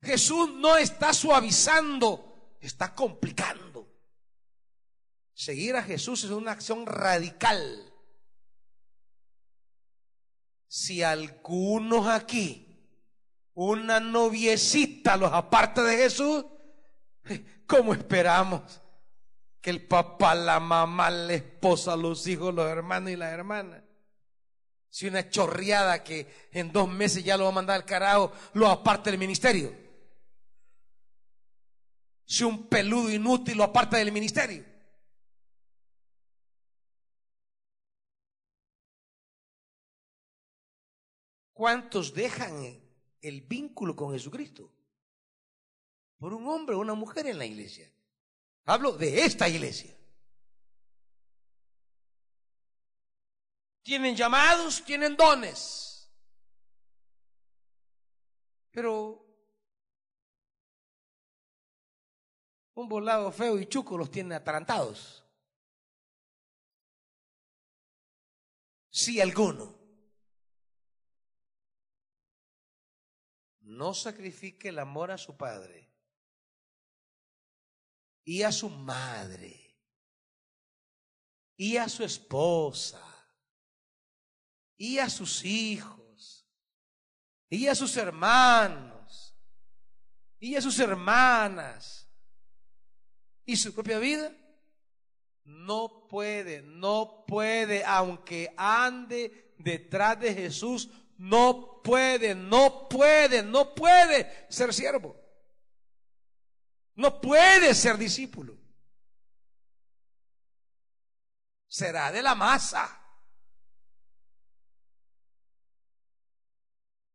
Jesús 0.01 0.53
no 0.53 0.77
está 0.77 1.13
suavizando, 1.13 2.32
está 2.68 2.93
complicando. 2.95 3.88
Seguir 5.34 5.76
a 5.76 5.84
Jesús 5.84 6.24
es 6.24 6.32
una 6.32 6.51
acción 6.51 6.86
radical. 6.86 7.91
Si 10.68 11.03
algunos 11.03 12.07
aquí, 12.07 12.68
una 13.53 13.99
noviecita 13.99 15.18
los 15.18 15.32
aparta 15.32 15.84
de 15.84 15.97
Jesús, 15.97 16.45
¿cómo 17.68 17.93
esperamos 17.93 18.61
que 19.61 19.70
el 19.70 19.86
papá, 19.86 20.34
la 20.34 20.59
mamá, 20.59 21.09
la 21.11 21.34
esposa, 21.34 21.95
los 21.95 22.26
hijos, 22.28 22.53
los 22.53 22.68
hermanos 22.68 23.11
y 23.11 23.16
las 23.16 23.34
hermanas? 23.34 23.84
Si 24.89 25.07
una 25.07 25.28
chorreada 25.30 26.03
que 26.03 26.32
en 26.51 26.72
dos 26.72 26.88
meses 26.88 27.24
ya 27.24 27.36
lo 27.36 27.45
va 27.45 27.49
a 27.49 27.53
mandar 27.53 27.76
al 27.76 27.86
carajo, 27.86 28.32
lo 28.53 28.68
aparte 28.68 29.09
del 29.09 29.20
ministerio. 29.20 29.82
Si 32.26 32.43
un 32.43 32.67
peludo 32.67 33.11
inútil 33.11 33.57
lo 33.57 33.63
aparta 33.63 33.97
del 33.97 34.11
ministerio. 34.11 34.65
¿Cuántos 41.53 42.13
dejan 42.13 42.82
el 43.21 43.41
vínculo 43.41 43.95
con 43.95 44.11
Jesucristo? 44.11 44.71
Por 46.17 46.34
un 46.34 46.47
hombre 46.47 46.76
o 46.76 46.80
una 46.80 46.93
mujer 46.93 47.28
en 47.28 47.38
la 47.38 47.45
iglesia. 47.45 47.89
Hablo 48.65 48.93
de 48.93 49.24
esta 49.24 49.47
iglesia. 49.47 49.95
Tienen 53.84 54.15
llamados, 54.15 54.84
tienen 54.84 55.15
dones. 55.15 56.09
Pero 58.71 59.22
un 62.76 62.89
volado 62.89 63.32
feo 63.32 63.59
y 63.59 63.67
chuco 63.67 63.97
los 63.97 64.09
tiene 64.09 64.36
atarantados. 64.36 65.24
Si 68.89 69.19
alguno 69.19 69.76
no 73.61 73.93
sacrifique 73.93 74.69
el 74.69 74.80
amor 74.80 75.11
a 75.11 75.17
su 75.17 75.36
padre 75.36 75.91
y 78.24 78.43
a 78.43 78.51
su 78.51 78.69
madre 78.69 79.76
y 81.57 81.78
a 81.78 81.89
su 81.89 82.03
esposa 82.03 83.03
y 84.78 84.99
a 84.99 85.09
sus 85.09 85.43
hijos 85.43 86.47
y 87.49 87.67
a 87.67 87.76
sus 87.76 87.97
hermanos 87.97 89.36
y 90.39 90.55
a 90.55 90.61
sus 90.61 90.78
hermanas 90.80 92.02
y 93.45 93.55
su 93.55 93.73
propia 93.73 93.99
vida, 93.99 94.35
no 95.43 96.07
puede, 96.07 96.61
no 96.61 97.25
puede, 97.27 97.83
aunque 97.83 98.53
ande 98.57 99.53
detrás 99.57 100.19
de 100.19 100.33
Jesús, 100.33 100.89
no 101.17 101.81
puede, 101.83 102.35
no 102.35 102.87
puede, 102.87 103.43
no 103.43 103.75
puede 103.75 104.47
ser 104.49 104.73
siervo. 104.73 105.19
No 106.95 107.19
puede 107.19 107.73
ser 107.73 107.97
discípulo. 107.97 108.57
Será 111.67 112.11
de 112.11 112.21
la 112.21 112.35
masa. 112.35 112.99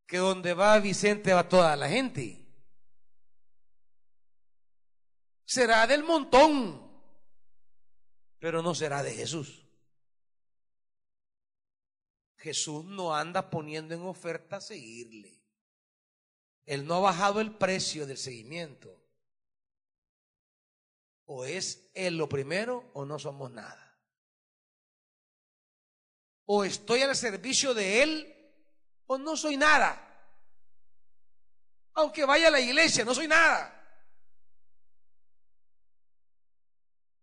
Que 0.07 0.17
donde 0.17 0.55
va 0.55 0.81
Vicente 0.81 1.33
va 1.33 1.49
toda 1.49 1.77
la 1.77 1.89
gente. 1.89 2.48
Será 5.49 5.87
del 5.87 6.05
montón, 6.05 6.93
pero 8.39 8.61
no 8.61 8.75
será 8.75 9.03
de 9.03 9.15
Jesús. 9.15 9.67
Jesús 12.37 12.85
no 12.85 13.17
anda 13.17 13.49
poniendo 13.49 13.95
en 13.95 14.03
oferta 14.03 14.61
seguirle. 14.61 15.43
Él 16.67 16.87
no 16.87 16.97
ha 16.97 17.01
bajado 17.01 17.41
el 17.41 17.57
precio 17.57 18.07
del 18.07 18.19
seguimiento. 18.19 18.95
O 21.25 21.47
es 21.47 21.91
Él 21.95 22.19
lo 22.19 22.29
primero 22.29 22.91
o 22.93 23.07
no 23.07 23.19
somos 23.19 23.51
nada. 23.51 23.99
O 26.45 26.63
estoy 26.63 27.01
al 27.01 27.17
servicio 27.17 27.73
de 27.73 28.03
Él 28.03 28.53
o 29.07 29.17
no 29.17 29.35
soy 29.35 29.57
nada. 29.57 30.05
Aunque 31.95 32.27
vaya 32.27 32.49
a 32.49 32.51
la 32.51 32.61
iglesia, 32.61 33.07
no 33.07 33.15
soy 33.15 33.29
nada. 33.29 33.78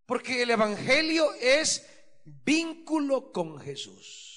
Porque 0.05 0.41
el 0.43 0.51
Evangelio 0.51 1.33
es 1.35 1.85
vínculo 2.23 3.31
con 3.31 3.59
Jesús. 3.59 4.35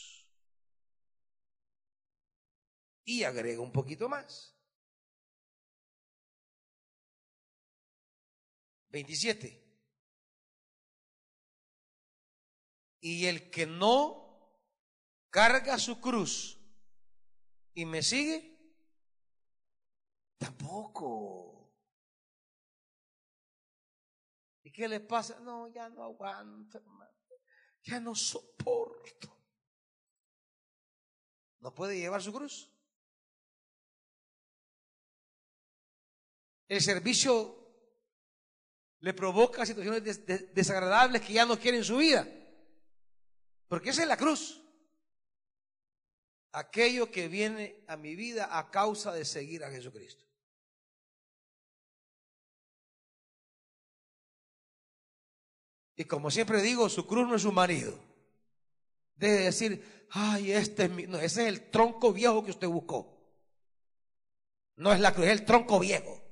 y 3.08 3.24
agrega 3.24 3.62
un 3.62 3.72
poquito 3.72 4.06
más. 4.06 4.54
27. 8.90 9.64
Y 13.00 13.24
el 13.24 13.50
que 13.50 13.66
no 13.66 14.52
carga 15.30 15.78
su 15.78 16.02
cruz 16.02 16.60
y 17.72 17.86
me 17.86 18.02
sigue, 18.02 18.58
tampoco. 20.36 21.57
Qué 24.78 24.86
le 24.86 25.00
pasa? 25.00 25.40
No, 25.40 25.66
ya 25.66 25.88
no 25.88 26.04
aguanto, 26.04 26.78
hermano. 26.78 27.10
Ya 27.82 27.98
no 27.98 28.14
soporto. 28.14 29.36
¿No 31.58 31.74
puede 31.74 31.98
llevar 31.98 32.22
su 32.22 32.32
cruz? 32.32 32.72
El 36.68 36.80
servicio 36.80 37.56
le 39.00 39.12
provoca 39.14 39.66
situaciones 39.66 40.24
desagradables 40.54 41.22
que 41.22 41.32
ya 41.32 41.44
no 41.44 41.58
quiere 41.58 41.78
en 41.78 41.84
su 41.84 41.96
vida. 41.96 42.28
Porque 43.66 43.90
esa 43.90 44.02
es 44.02 44.08
la 44.08 44.16
cruz. 44.16 44.62
Aquello 46.52 47.10
que 47.10 47.26
viene 47.26 47.84
a 47.88 47.96
mi 47.96 48.14
vida 48.14 48.56
a 48.56 48.70
causa 48.70 49.12
de 49.12 49.24
seguir 49.24 49.64
a 49.64 49.70
Jesucristo. 49.72 50.27
Y 55.98 56.04
como 56.04 56.30
siempre 56.30 56.62
digo, 56.62 56.88
su 56.88 57.08
cruz 57.08 57.26
no 57.26 57.34
es 57.34 57.42
su 57.42 57.50
marido. 57.50 57.92
Debe 59.16 59.38
decir, 59.40 60.06
ay, 60.10 60.52
este 60.52 60.84
es 60.84 60.90
mi. 60.90 61.08
No, 61.08 61.18
ese 61.18 61.42
es 61.42 61.48
el 61.48 61.70
tronco 61.72 62.12
viejo 62.12 62.44
que 62.44 62.52
usted 62.52 62.68
buscó. 62.68 63.20
No 64.76 64.92
es 64.92 65.00
la 65.00 65.12
cruz, 65.12 65.26
es 65.26 65.32
el 65.32 65.44
tronco 65.44 65.80
viejo. 65.80 66.22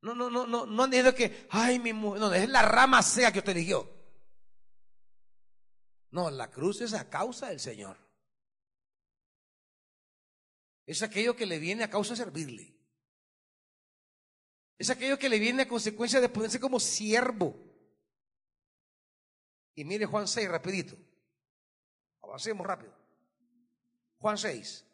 No, 0.00 0.16
no, 0.16 0.28
no, 0.28 0.48
no, 0.48 0.66
no 0.66 0.82
han 0.82 0.90
dicho 0.90 1.14
que, 1.14 1.46
ay, 1.50 1.78
mi 1.78 1.92
mujer, 1.92 2.22
no, 2.22 2.34
es 2.34 2.48
la 2.48 2.62
rama 2.62 3.00
sea 3.00 3.30
que 3.30 3.38
usted 3.38 3.52
eligió. 3.52 3.88
No, 6.10 6.28
la 6.28 6.50
cruz 6.50 6.80
es 6.80 6.92
a 6.92 7.08
causa 7.08 7.50
del 7.50 7.60
Señor. 7.60 7.96
Es 10.86 11.02
aquello 11.02 11.36
que 11.36 11.46
le 11.46 11.60
viene 11.60 11.84
a 11.84 11.90
causa 11.90 12.14
de 12.14 12.16
servirle. 12.16 12.75
Es 14.78 14.90
aquello 14.90 15.18
que 15.18 15.28
le 15.28 15.38
viene 15.38 15.62
a 15.62 15.68
consecuencia 15.68 16.20
de 16.20 16.28
ponerse 16.28 16.60
como 16.60 16.78
siervo. 16.78 17.54
Y 19.74 19.84
mire 19.84 20.06
Juan 20.06 20.28
6, 20.28 20.48
rapidito. 20.48 20.96
Avancemos 22.22 22.66
rápido. 22.66 22.92
Juan 24.18 24.36
6. 24.36 24.84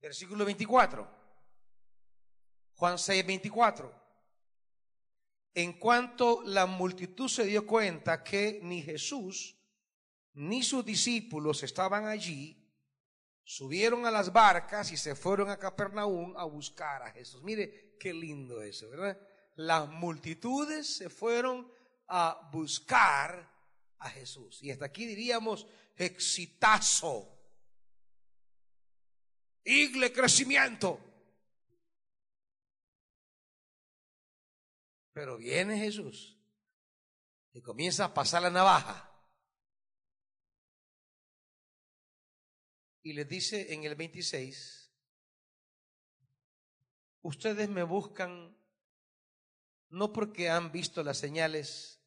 Versículo 0.00 0.44
24. 0.44 1.08
Juan 2.74 2.98
6, 2.98 3.26
24. 3.26 4.02
En 5.54 5.78
cuanto 5.78 6.42
la 6.42 6.66
multitud 6.66 7.28
se 7.28 7.44
dio 7.44 7.66
cuenta 7.66 8.24
que 8.24 8.58
ni 8.62 8.82
Jesús 8.82 9.56
ni 10.34 10.62
sus 10.62 10.84
discípulos 10.84 11.62
estaban 11.62 12.06
allí, 12.06 12.58
subieron 13.44 14.06
a 14.06 14.10
las 14.10 14.32
barcas 14.32 14.92
y 14.92 14.96
se 14.96 15.14
fueron 15.14 15.50
a 15.50 15.58
Capernaum 15.58 16.36
a 16.36 16.44
buscar 16.44 17.02
a 17.02 17.10
Jesús. 17.10 17.42
Mire 17.42 17.96
qué 17.98 18.12
lindo 18.14 18.62
eso, 18.62 18.88
¿verdad? 18.88 19.20
Las 19.56 19.88
multitudes 19.88 20.96
se 20.96 21.10
fueron 21.10 21.70
a 22.08 22.48
buscar 22.52 23.50
a 23.98 24.10
Jesús. 24.10 24.62
Y 24.62 24.70
hasta 24.70 24.86
aquí 24.86 25.06
diríamos 25.06 25.66
exitazo. 25.96 27.28
Igle 29.64 30.12
crecimiento. 30.12 30.98
Pero 35.12 35.36
viene 35.36 35.78
Jesús 35.78 36.38
y 37.52 37.60
comienza 37.60 38.06
a 38.06 38.14
pasar 38.14 38.42
la 38.42 38.50
navaja. 38.50 39.11
Y 43.02 43.14
les 43.14 43.28
dice 43.28 43.72
en 43.74 43.84
el 43.84 43.96
26, 43.96 44.92
ustedes 47.22 47.68
me 47.68 47.82
buscan 47.82 48.56
no 49.88 50.12
porque 50.12 50.48
han 50.48 50.72
visto 50.72 51.02
las 51.02 51.18
señales, 51.18 52.00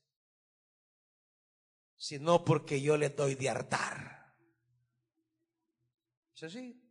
sino 1.97 2.43
porque 2.43 2.81
yo 2.81 2.97
les 2.97 3.15
doy 3.15 3.35
de 3.35 3.49
hartar. 3.49 4.35
¿Es 6.33 6.43
así? 6.43 6.81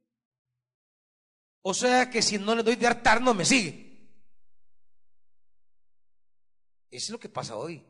O 1.63 1.75
sea 1.75 2.11
que 2.11 2.23
si 2.23 2.39
no 2.39 2.55
les 2.55 2.65
doy 2.65 2.77
de 2.77 2.87
hartar, 2.87 3.21
no 3.21 3.35
me 3.35 3.45
sigue. 3.45 3.85
Eso 6.91 7.07
es 7.07 7.11
lo 7.11 7.19
que 7.19 7.29
pasa 7.29 7.57
hoy. 7.57 7.85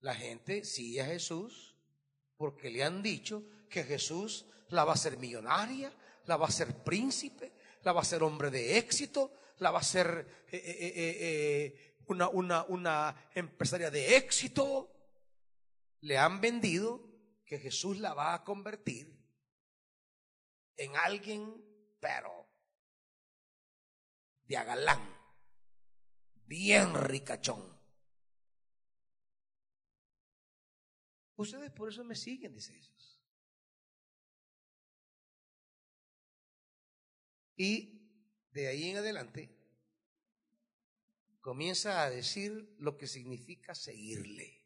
La 0.00 0.14
gente 0.14 0.64
sigue 0.64 1.02
a 1.02 1.06
Jesús 1.06 1.76
porque 2.36 2.70
le 2.70 2.82
han 2.82 3.02
dicho 3.02 3.48
que 3.68 3.84
Jesús 3.84 4.46
la 4.70 4.84
va 4.84 4.92
a 4.92 4.94
hacer 4.94 5.18
millonaria, 5.18 5.92
la 6.26 6.36
va 6.36 6.46
a 6.46 6.48
hacer 6.48 6.82
príncipe, 6.84 7.52
la 7.82 7.92
va 7.92 8.00
a 8.00 8.02
hacer 8.02 8.22
hombre 8.22 8.50
de 8.50 8.78
éxito, 8.78 9.32
la 9.58 9.70
va 9.70 9.80
a 9.80 9.82
ser 9.82 10.46
eh, 10.50 10.56
eh, 10.56 10.92
eh, 10.96 11.96
una, 12.06 12.28
una, 12.28 12.64
una 12.64 13.30
empresaria 13.34 13.90
de 13.90 14.16
éxito. 14.16 14.90
Le 16.00 16.16
han 16.16 16.40
vendido 16.40 17.02
que 17.44 17.58
Jesús 17.58 17.98
la 17.98 18.14
va 18.14 18.34
a 18.34 18.44
convertir 18.44 19.18
en 20.76 20.96
alguien, 20.96 21.64
pero 22.00 22.46
de 24.44 24.56
agalán 24.56 25.18
bien 26.48 26.94
ricachón. 26.94 27.78
Ustedes 31.36 31.70
por 31.70 31.90
eso 31.90 32.02
me 32.02 32.16
siguen, 32.16 32.54
dice 32.54 32.74
Jesús. 32.74 32.97
Y 37.58 38.00
de 38.52 38.68
ahí 38.68 38.88
en 38.88 38.96
adelante 38.96 39.50
comienza 41.42 42.02
a 42.02 42.08
decir 42.08 42.74
lo 42.78 42.96
que 42.96 43.06
significa 43.06 43.74
seguirle. 43.74 44.64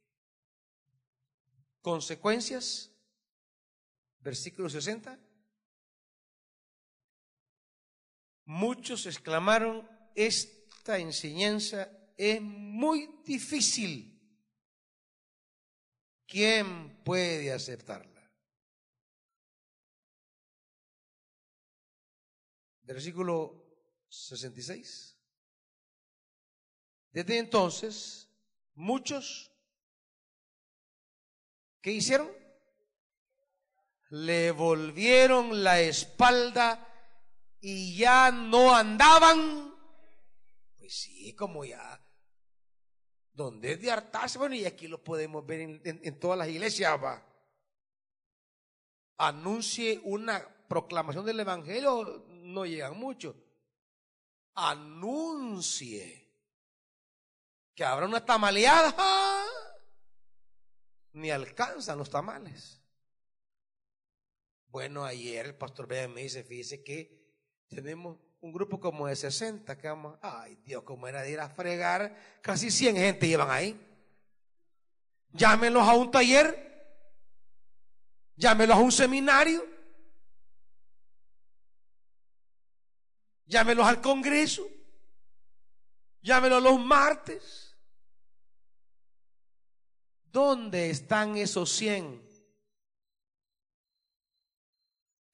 Consecuencias, 1.81 2.93
versículo 4.21 4.71
60. 4.71 5.19
Muchos 8.45 9.07
exclamaron, 9.07 9.89
es 10.15 10.63
esta 10.83 10.99
enseñanza 10.99 11.89
es 12.17 12.43
muy 12.43 13.09
difícil. 13.25 14.21
¿Quién 16.27 17.05
puede 17.05 17.53
aceptarla? 17.53 18.12
Versículo 22.93 23.65
66. 24.09 25.17
Desde 27.11 27.39
entonces, 27.39 28.29
muchos, 28.75 29.51
¿qué 31.81 31.93
hicieron? 31.93 32.31
Le 34.11 34.51
volvieron 34.51 35.63
la 35.63 35.81
espalda 35.81 36.89
y 37.61 37.97
ya 37.97 38.31
no 38.31 38.75
andaban 38.75 39.73
pues 40.83 40.95
sí, 40.95 41.33
como 41.35 41.65
ya. 41.65 42.05
Donde 43.33 43.73
es 43.73 43.81
de 43.81 43.93
hartarse, 43.93 44.37
bueno, 44.37 44.57
y 44.57 44.65
aquí 44.67 44.89
lo 44.89 45.03
podemos 45.03 45.47
ver 45.47 45.61
en, 45.85 46.21
todas 46.21 46.37
las 46.37 46.49
iglesias, 46.49 47.03
va. 47.03 47.25
Anuncie 49.17 50.01
una 50.03 50.45
proclamación 50.69 51.25
del 51.25 51.39
Evangelio, 51.39 52.27
no 52.53 52.67
llegan 52.67 52.99
mucho. 52.99 53.35
Anuncie 54.55 56.23
que 57.75 57.85
habrá 57.85 58.07
una 58.07 58.25
tamaleada, 58.25 58.95
ni 61.13 61.31
alcanzan 61.31 61.99
los 61.99 62.11
tamales. 62.11 62.81
Bueno, 64.67 65.05
ayer 65.05 65.47
el 65.47 65.55
pastor 65.55 65.87
B 65.87 66.09
me 66.09 66.23
dice, 66.23 66.45
fíjese 66.45 66.83
que 66.83 67.23
tenemos 67.69 68.19
un 68.41 68.53
grupo 68.53 68.81
como 68.81 69.07
de 69.07 69.17
60 69.17 69.79
que 69.79 69.89
vamos, 69.89 70.19
ay 70.21 70.57
Dios, 70.65 70.83
como 70.83 71.07
era 71.07 71.23
de 71.23 71.31
ir 71.33 71.41
a 71.41 71.49
fregar, 71.49 72.17
casi 72.41 72.71
100 72.71 72.97
gente 72.97 73.29
llevan 73.29 73.51
ahí. 73.51 73.79
Llámenlos 75.33 75.87
a 75.89 75.95
un 75.95 76.11
taller, 76.11 76.73
llámenlos 78.37 78.77
a 78.77 78.81
un 78.81 78.93
seminario, 78.93 79.65
llámenlos 83.53 83.87
al 83.87 84.01
Congreso, 84.01 84.67
llámenlos 86.23 86.63
los 86.63 86.81
martes. 86.81 87.77
¿Dónde 90.25 90.89
están 90.89 91.37
esos 91.37 91.71
100? 91.73 92.23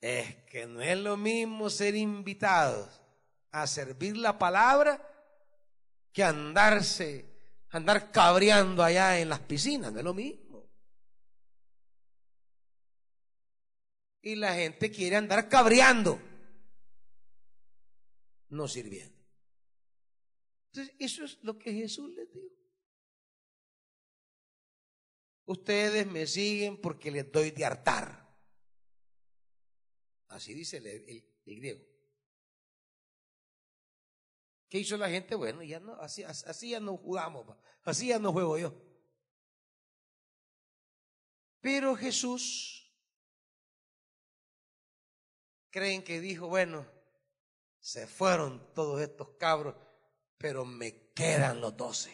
Es 0.00 0.34
que 0.46 0.66
no 0.66 0.82
es 0.82 0.98
lo 0.98 1.16
mismo 1.16 1.70
ser 1.70 1.94
invitados 1.94 3.00
a 3.52 3.68
servir 3.68 4.16
la 4.16 4.36
palabra 4.36 5.00
que 6.12 6.24
andarse, 6.24 7.24
andar 7.70 8.10
cabreando 8.10 8.82
allá 8.82 9.20
en 9.20 9.28
las 9.28 9.40
piscinas, 9.40 9.92
no 9.92 9.98
es 10.00 10.04
lo 10.04 10.14
mismo. 10.14 10.68
Y 14.22 14.34
la 14.34 14.54
gente 14.54 14.90
quiere 14.90 15.14
andar 15.14 15.48
cabreando, 15.48 16.20
no 18.48 18.68
sirviendo. 18.68 19.18
Entonces, 20.72 20.94
eso 20.98 21.24
es 21.24 21.38
lo 21.42 21.58
que 21.58 21.72
Jesús 21.72 22.10
les 22.14 22.32
dijo. 22.32 22.54
Ustedes 25.46 26.06
me 26.06 26.26
siguen 26.26 26.80
porque 26.80 27.10
les 27.10 27.30
doy 27.32 27.50
de 27.50 27.64
hartar. 27.64 28.28
Así 30.28 30.52
dice 30.52 30.76
el 30.76 31.56
griego. 31.56 31.88
¿Qué 34.68 34.78
hizo 34.78 34.96
la 34.98 35.08
gente? 35.08 35.34
Bueno, 35.34 35.62
ya 35.62 35.80
no, 35.80 35.94
así, 35.94 36.22
así 36.22 36.70
ya 36.70 36.80
no 36.80 36.96
jugamos, 36.98 37.46
así 37.84 38.08
ya 38.08 38.18
no 38.18 38.32
juego 38.32 38.58
yo. 38.58 38.74
Pero 41.60 41.96
Jesús, 41.96 42.92
creen 45.70 46.04
que 46.04 46.20
dijo, 46.20 46.48
bueno, 46.48 46.86
se 47.88 48.06
fueron 48.06 48.74
todos 48.74 49.00
estos 49.00 49.30
cabros, 49.38 49.74
pero 50.36 50.66
me 50.66 51.10
quedan 51.14 51.58
los 51.58 51.74
doce. 51.74 52.12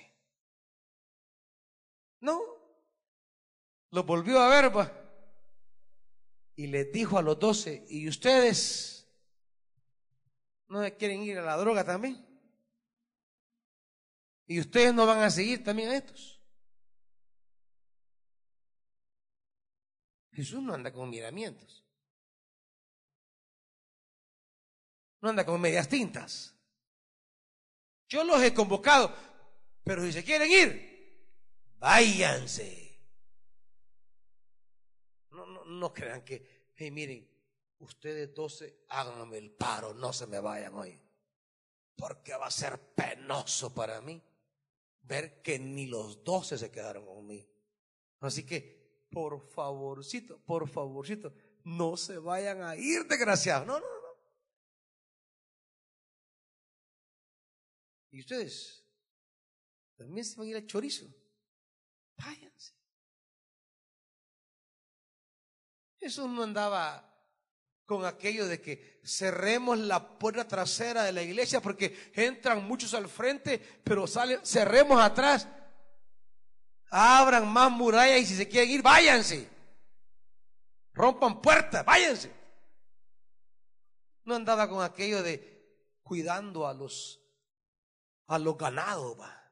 No, 2.21 2.41
los 3.91 4.07
volvió 4.07 4.39
a 4.39 4.49
ver, 4.49 4.77
va. 4.77 4.93
Y 6.55 6.69
les 6.69 6.93
dijo 6.93 7.19
a 7.19 7.23
los 7.23 7.41
doce, 7.41 7.85
¿y 7.89 8.09
ustedes 8.09 9.13
no 10.69 10.81
quieren 10.97 11.25
ir 11.25 11.39
a 11.39 11.43
la 11.43 11.57
droga 11.57 11.83
también? 11.83 12.25
Y 14.47 14.61
ustedes 14.61 14.95
no 14.95 15.07
van 15.07 15.25
a 15.25 15.31
seguir 15.31 15.65
también 15.65 15.89
a 15.89 15.97
estos. 15.97 16.41
Jesús 20.31 20.63
no 20.63 20.73
anda 20.73 20.93
con 20.93 21.11
miramientos. 21.11 21.84
No 25.25 25.31
anda 25.31 25.47
con 25.47 25.59
medias 25.59 25.89
tintas. 25.89 26.55
Yo 28.11 28.25
los 28.25 28.43
he 28.43 28.53
convocado, 28.53 29.11
pero 29.83 30.03
si 30.03 30.13
se 30.13 30.23
quieren 30.23 30.51
ir, 30.51 31.31
váyanse. 31.79 33.01
No, 35.31 35.47
no, 35.47 35.65
no 35.65 35.95
crean 35.95 36.23
que, 36.27 36.73
hey, 36.75 36.91
miren, 36.91 37.27
ustedes 37.79 38.35
doce, 38.35 38.85
háganme 38.91 39.39
el 39.39 39.51
paro, 39.53 39.95
no 39.95 40.13
se 40.13 40.27
me 40.27 40.41
vayan 40.41 40.75
hoy. 40.75 41.01
Porque 41.97 42.37
va 42.37 42.49
a 42.49 42.51
ser 42.51 42.79
penoso 42.95 43.75
para 43.75 44.03
mí 44.03 44.23
ver 45.05 45.41
que 45.41 45.59
ni 45.59 45.87
los 45.87 46.23
doce 46.23 46.59
se 46.59 46.71
quedaron 46.71 47.07
conmigo. 47.07 47.49
Así 48.21 48.45
que, 48.45 49.07
por 49.11 49.41
favorcito, 49.41 50.39
por 50.45 50.69
favorcito, 50.69 51.33
no 51.65 51.97
se 51.97 52.19
vayan 52.19 52.63
a 52.63 52.77
ir 52.77 53.07
desgraciados. 53.09 53.67
No, 53.67 53.81
no, 53.81 53.94
Y 58.15 58.21
ustedes 58.21 58.87
también 59.97 60.25
se 60.25 60.37
van 60.37 60.47
a 60.47 60.51
ir 60.51 60.57
al 60.57 60.67
chorizo. 60.67 61.05
Váyanse. 62.17 62.73
Jesús 65.99 66.29
no 66.29 66.45
andaba 66.45 67.13
con 67.85 68.05
aquello 68.05 68.47
de 68.47 68.61
que 68.61 69.01
cerremos 69.05 69.81
la 69.81 70.17
puerta 70.17 70.47
trasera 70.47 71.03
de 71.03 71.11
la 71.11 71.23
iglesia 71.23 71.61
porque 71.61 72.13
entran 72.15 72.63
muchos 72.63 72.95
al 72.95 73.09
frente, 73.09 73.59
pero 73.83 74.07
salen, 74.07 74.39
cerremos 74.47 75.01
atrás. 75.01 75.49
Abran 76.91 77.53
más 77.53 77.69
murallas 77.73 78.21
y 78.21 78.27
si 78.27 78.37
se 78.37 78.49
quieren 78.49 78.71
ir, 78.71 78.83
váyanse. 78.83 79.49
Rompan 80.93 81.43
puertas, 81.43 81.85
váyanse. 81.85 82.31
No 84.23 84.37
andaba 84.37 84.69
con 84.69 84.85
aquello 84.85 85.21
de 85.21 85.99
cuidando 86.05 86.69
a 86.69 86.75
los 86.75 87.24
a 88.27 88.39
los 88.39 88.57
ganados, 88.57 89.21
va. 89.21 89.45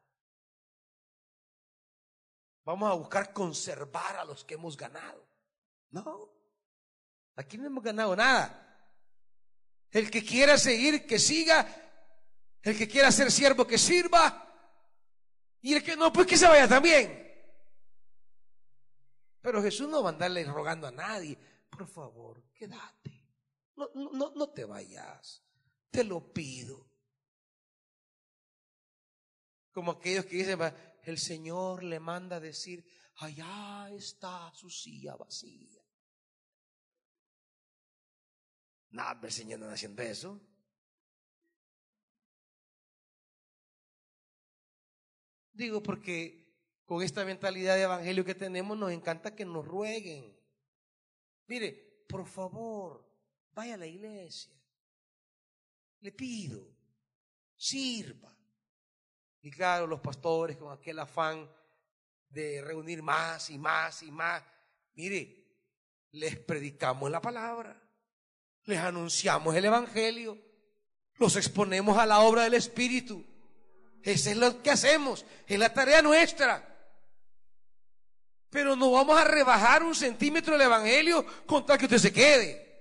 Vamos 2.65 2.91
a 2.91 2.95
buscar 2.95 3.33
conservar 3.33 4.17
a 4.17 4.25
los 4.25 4.45
que 4.45 4.55
hemos 4.55 4.77
ganado. 4.77 5.27
No. 5.91 6.33
Aquí 7.37 7.59
no 7.59 7.67
hemos 7.67 7.83
ganado 7.83 8.15
nada. 8.15 8.59
El 9.91 10.11
que 10.11 10.25
quiera 10.25 10.57
seguir, 10.57 11.07
que 11.07 11.19
siga. 11.19 11.67
El 12.63 12.79
que 12.79 12.87
quiera 12.87 13.11
ser 13.11 13.31
siervo, 13.31 13.67
que 13.67 13.79
sirva. 13.79 14.49
Y 15.61 15.75
el 15.75 15.83
que 15.83 15.97
no, 15.97 16.13
pues 16.13 16.27
que 16.27 16.37
se 16.37 16.47
vaya 16.47 16.69
también. 16.69 17.21
Pero 19.41 19.61
Jesús 19.61 19.89
no 19.89 20.03
va 20.03 20.11
a 20.11 20.13
andarle 20.13 20.45
rogando 20.45 20.87
a 20.87 20.93
nadie. 20.93 21.37
Por 21.69 21.87
favor, 21.89 22.45
quédate. 22.55 23.27
No, 23.75 23.91
no, 23.95 24.33
no 24.35 24.51
te 24.51 24.65
vayas. 24.65 25.43
Te 25.91 26.05
lo 26.05 26.33
pido. 26.33 26.92
Como 29.73 29.93
aquellos 29.93 30.27
que 30.27 30.37
dicen, 30.37 30.59
el 31.03 31.19
Señor 31.19 31.83
le 31.83 31.99
manda 31.99 32.39
decir, 32.39 32.85
allá 33.17 33.91
está 33.91 34.53
su 34.55 34.71
silla 34.71 35.17
vacía. 35.17 35.83
Nada, 38.91 39.27
el 39.27 39.33
Señor 39.33 39.61
no 39.61 39.71
haciendo 39.71 40.03
eso. 40.03 40.41
Digo 45.55 45.83
porque 45.83 46.43
con 46.85 47.03
esta 47.03 47.25
mentalidad 47.25 47.77
de 47.77 47.83
evangelio 47.83 48.25
que 48.25 48.35
tenemos 48.35 48.77
nos 48.77 48.93
encanta 48.93 49.35
que 49.35 49.45
nos 49.45 49.67
rueguen. 49.67 50.37
Mire, 51.47 52.05
por 52.09 52.27
favor, 52.27 53.09
vaya 53.55 53.75
a 53.75 53.79
la 53.79 53.87
iglesia. 53.87 54.55
Le 56.01 56.13
pido, 56.13 56.77
sirva. 57.57 58.37
Y 59.43 59.51
claro, 59.51 59.87
los 59.87 60.01
pastores 60.01 60.57
con 60.57 60.73
aquel 60.73 60.99
afán 60.99 61.51
de 62.29 62.63
reunir 62.63 63.03
más 63.03 63.51
y 63.51 63.59
más 63.59 64.03
y 64.03 64.11
más. 64.11 64.43
Mire, 64.95 65.47
les 66.13 66.39
predicamos 66.39 67.11
la 67.11 67.21
palabra 67.21 67.83
les 68.65 68.79
anunciamos 68.79 69.55
el 69.55 69.65
Evangelio, 69.65 70.39
los 71.17 71.37
exponemos 71.37 71.99
a 71.99 72.07
la 72.07 72.21
obra 72.21 72.45
del 72.45 72.55
Espíritu. 72.55 73.25
Eso 74.03 74.31
es 74.31 74.37
lo 74.37 74.63
que 74.63 74.71
hacemos, 74.71 75.25
es 75.47 75.59
la 75.59 75.73
tarea 75.73 76.03
nuestra. 76.03 76.69
Pero 78.51 78.77
no 78.77 78.91
vamos 78.91 79.19
a 79.19 79.25
rebajar 79.25 79.83
un 79.83 79.95
centímetro 79.95 80.55
del 80.55 80.67
Evangelio 80.67 81.25
con 81.47 81.65
tal 81.65 81.79
que 81.79 81.87
usted 81.87 81.99
se 81.99 82.13
quede. 82.13 82.72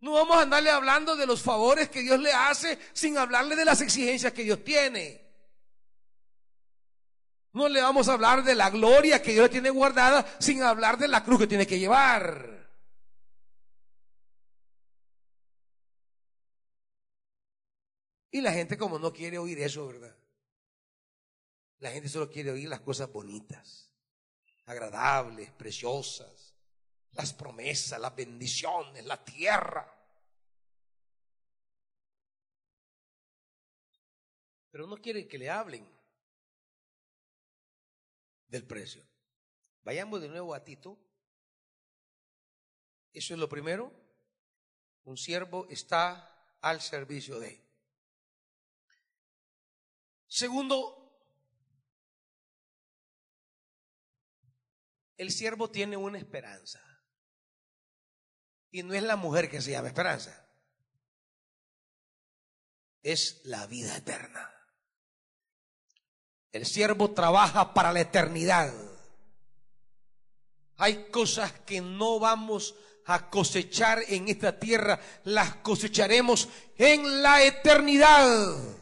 No 0.00 0.12
vamos 0.12 0.36
a 0.36 0.42
andarle 0.42 0.70
hablando 0.70 1.14
de 1.14 1.26
los 1.26 1.42
favores 1.42 1.90
que 1.90 2.00
Dios 2.00 2.18
le 2.18 2.32
hace 2.32 2.78
sin 2.92 3.18
hablarle 3.18 3.54
de 3.54 3.66
las 3.66 3.82
exigencias 3.82 4.32
que 4.32 4.44
Dios 4.44 4.64
tiene. 4.64 5.30
No 7.52 7.68
le 7.68 7.82
vamos 7.82 8.08
a 8.08 8.14
hablar 8.14 8.42
de 8.42 8.54
la 8.54 8.70
gloria 8.70 9.20
que 9.20 9.32
Dios 9.32 9.50
tiene 9.50 9.70
guardada 9.70 10.24
sin 10.38 10.62
hablar 10.62 10.96
de 10.96 11.08
la 11.08 11.22
cruz 11.22 11.40
que 11.40 11.46
tiene 11.46 11.66
que 11.66 11.78
llevar. 11.78 12.60
Y 18.30 18.40
la 18.40 18.52
gente 18.52 18.78
como 18.78 18.98
no 18.98 19.12
quiere 19.12 19.38
oír 19.38 19.58
eso, 19.60 19.86
¿verdad? 19.88 20.16
La 21.80 21.90
gente 21.90 22.08
solo 22.08 22.30
quiere 22.30 22.52
oír 22.52 22.68
las 22.68 22.80
cosas 22.80 23.10
bonitas, 23.10 23.90
agradables, 24.66 25.50
preciosas, 25.52 26.39
las 27.12 27.32
promesas, 27.32 28.00
las 28.00 28.14
bendiciones, 28.14 29.04
la 29.04 29.22
tierra. 29.24 29.96
Pero 34.70 34.86
no 34.86 34.96
quiere 34.98 35.26
que 35.26 35.38
le 35.38 35.50
hablen 35.50 35.88
del 38.46 38.66
precio. 38.66 39.04
Vayamos 39.82 40.20
de 40.20 40.28
nuevo 40.28 40.54
a 40.54 40.62
Tito. 40.62 40.98
Eso 43.12 43.34
es 43.34 43.40
lo 43.40 43.48
primero. 43.48 43.92
Un 45.04 45.16
siervo 45.16 45.66
está 45.68 46.56
al 46.60 46.80
servicio 46.80 47.40
de. 47.40 47.68
Segundo, 50.28 51.00
el 55.16 55.32
siervo 55.32 55.68
tiene 55.70 55.96
una 55.96 56.18
esperanza. 56.18 56.89
Y 58.70 58.82
no 58.82 58.94
es 58.94 59.02
la 59.02 59.16
mujer 59.16 59.50
que 59.50 59.60
se 59.60 59.72
llama 59.72 59.88
esperanza. 59.88 60.46
Es 63.02 63.40
la 63.44 63.66
vida 63.66 63.96
eterna. 63.96 64.50
El 66.52 66.66
siervo 66.66 67.12
trabaja 67.12 67.74
para 67.74 67.92
la 67.92 68.00
eternidad. 68.00 68.72
Hay 70.76 71.10
cosas 71.10 71.52
que 71.66 71.80
no 71.80 72.18
vamos 72.18 72.74
a 73.06 73.28
cosechar 73.28 74.00
en 74.08 74.28
esta 74.28 74.58
tierra, 74.58 75.00
las 75.24 75.56
cosecharemos 75.56 76.48
en 76.76 77.22
la 77.22 77.42
eternidad. 77.42 78.78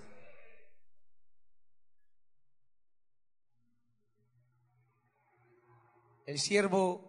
El 6.26 6.38
siervo 6.38 7.07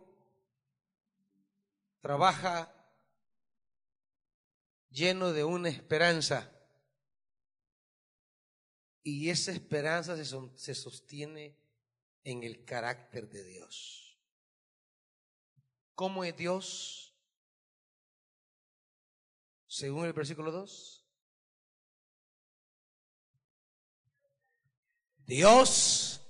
trabaja 2.01 2.73
lleno 4.89 5.31
de 5.33 5.43
una 5.43 5.69
esperanza 5.69 6.51
y 9.03 9.29
esa 9.29 9.51
esperanza 9.51 10.15
se, 10.55 10.75
sostiene 10.75 11.57
en 12.23 12.43
el 12.43 12.65
carácter 12.65 13.29
de 13.29 13.43
Dios. 13.43 14.19
¿Cómo 15.95 16.23
es 16.23 16.35
Dios? 16.35 17.15
Según 19.67 20.05
el 20.05 20.13
versículo 20.13 20.51
2. 20.51 21.05
Dios 25.25 26.21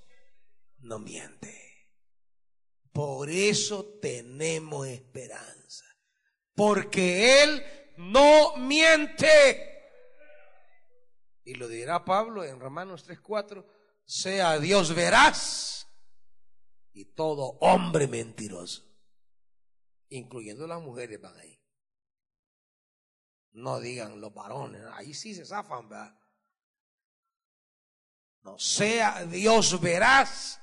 no 0.78 0.98
miente. 0.98 1.88
Por 2.92 3.30
eso 3.30 3.98
tenemos 4.00 4.86
esperanza. 4.86 5.59
Porque 6.60 7.42
Él 7.42 7.64
no 7.96 8.54
miente. 8.58 9.80
Y 11.42 11.54
lo 11.54 11.66
dirá 11.68 12.04
Pablo 12.04 12.44
en 12.44 12.60
Romanos 12.60 13.08
3:4, 13.08 13.64
sea 14.04 14.58
Dios 14.58 14.94
veraz 14.94 15.88
y 16.92 17.14
todo 17.14 17.56
hombre 17.60 18.08
mentiroso, 18.08 18.84
incluyendo 20.10 20.66
las 20.66 20.82
mujeres 20.82 21.18
van 21.18 21.34
ahí. 21.38 21.58
No 23.52 23.80
digan 23.80 24.20
los 24.20 24.34
varones, 24.34 24.84
ahí 24.92 25.14
sí 25.14 25.34
se 25.34 25.46
zafan, 25.46 25.88
¿verdad? 25.88 26.14
No 28.42 28.58
sea 28.58 29.24
Dios 29.24 29.80
veraz 29.80 30.60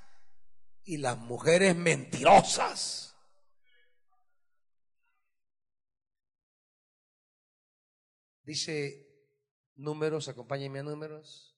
y 0.83 0.97
las 0.97 1.17
mujeres 1.17 1.75
mentirosas. 1.75 3.06
Dice 8.47 9.05
Números, 9.75 10.29
acompáñenme 10.29 10.79
a 10.79 10.83
números. 10.83 11.53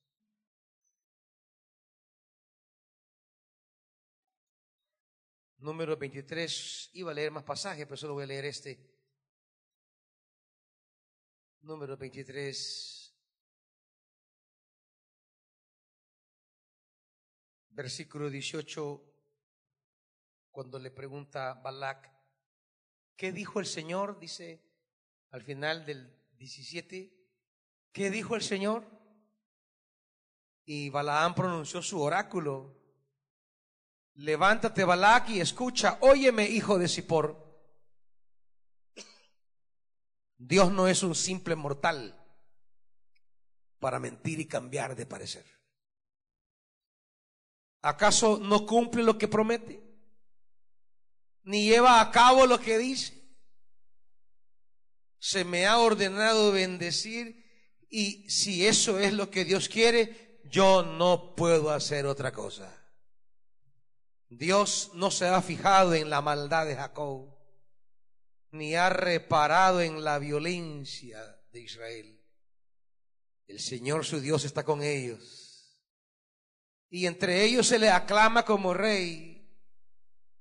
Número 5.60 5.96
23, 5.96 6.90
iba 6.94 7.12
a 7.12 7.14
leer 7.14 7.30
más 7.30 7.44
pasajes, 7.44 7.86
pero 7.86 7.96
solo 7.96 8.16
voy 8.16 8.24
a 8.24 8.28
leer 8.34 8.46
este. 8.46 8.72
Número 11.62 11.96
23, 11.96 13.16
versículo 17.70 18.32
18, 18.32 19.14
cuando 20.50 20.80
le 20.80 20.90
pregunta 20.90 21.54
Balak, 21.54 22.12
¿qué 23.16 23.32
dijo 23.32 23.60
el 23.60 23.68
Señor? 23.68 24.18
Dice 24.18 24.66
al 25.30 25.44
final 25.44 25.86
del 25.86 26.19
17, 26.40 27.14
¿Qué 27.92 28.10
dijo 28.10 28.36
el 28.36 28.42
Señor? 28.42 28.86
Y 30.66 30.90
Balaam 30.90 31.36
pronunció 31.36 31.82
su 31.82 32.02
oráculo. 32.02 32.78
levántate 34.14 34.84
Balac 34.84 35.30
y 35.30 35.42
escucha, 35.42 35.98
óyeme 36.02 36.46
hijo 36.46 36.78
de 36.78 36.88
Zippor. 36.88 37.46
Dios 40.38 40.72
no 40.72 40.88
es 40.88 41.04
un 41.04 41.16
simple 41.16 41.56
mortal 41.56 42.16
para 43.80 44.00
mentir 44.00 44.40
y 44.40 44.46
cambiar 44.46 44.96
de 44.96 45.06
parecer. 45.06 45.46
¿Acaso 47.82 48.40
no 48.40 48.66
cumple 48.66 49.04
lo 49.04 49.18
que 49.18 49.28
promete? 49.28 49.82
¿Ni 51.44 51.68
lleva 51.68 52.00
a 52.00 52.12
cabo 52.12 52.46
lo 52.46 52.60
que 52.60 52.78
dice? 52.78 53.19
Se 55.20 55.44
me 55.44 55.66
ha 55.66 55.78
ordenado 55.78 56.52
bendecir 56.52 57.46
y 57.90 58.30
si 58.30 58.66
eso 58.66 59.00
es 59.00 59.14
lo 59.14 59.30
que 59.30 59.46
Dios 59.46 59.70
quiere, 59.70 60.40
yo 60.46 60.84
no 60.84 61.36
puedo 61.36 61.72
hacer 61.72 62.06
otra 62.06 62.32
cosa. 62.32 62.76
Dios 64.30 64.92
no 64.94 65.10
se 65.10 65.28
ha 65.28 65.42
fijado 65.42 65.96
en 65.96 66.10
la 66.10 66.22
maldad 66.22 66.68
de 66.68 66.76
Jacob, 66.76 67.36
ni 68.52 68.76
ha 68.76 68.90
reparado 68.90 69.82
en 69.82 70.04
la 70.04 70.20
violencia 70.20 71.20
de 71.52 71.62
Israel. 71.62 72.20
El 73.48 73.60
Señor 73.60 74.06
su 74.06 74.22
Dios 74.22 74.46
está 74.46 74.64
con 74.64 74.84
ellos. 74.84 75.50
Y 76.90 77.08
entre 77.08 77.44
ellos 77.44 77.68
se 77.68 77.80
le 77.80 77.90
aclama 77.90 78.46
como 78.46 78.74
rey. 78.74 79.48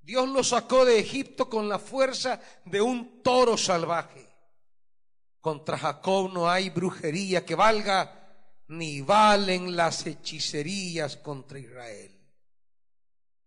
Dios 0.01 0.29
lo 0.29 0.45
sacó 0.45 0.85
de 0.85 0.99
Egipto 0.99 1.49
con 1.49 1.69
la 1.69 1.79
fuerza 1.79 2.41
de 2.67 2.81
un 2.81 3.23
toro 3.23 3.57
salvaje. 3.57 4.28
Contra 5.41 5.79
Jacob 5.79 6.33
no 6.33 6.51
hay 6.51 6.71
brujería 6.71 7.45
que 7.45 7.55
valga, 7.55 8.35
ni 8.69 9.01
valen 9.01 9.77
las 9.77 10.07
hechicerías 10.07 11.17
contra 11.17 11.59
Israel 11.59 12.19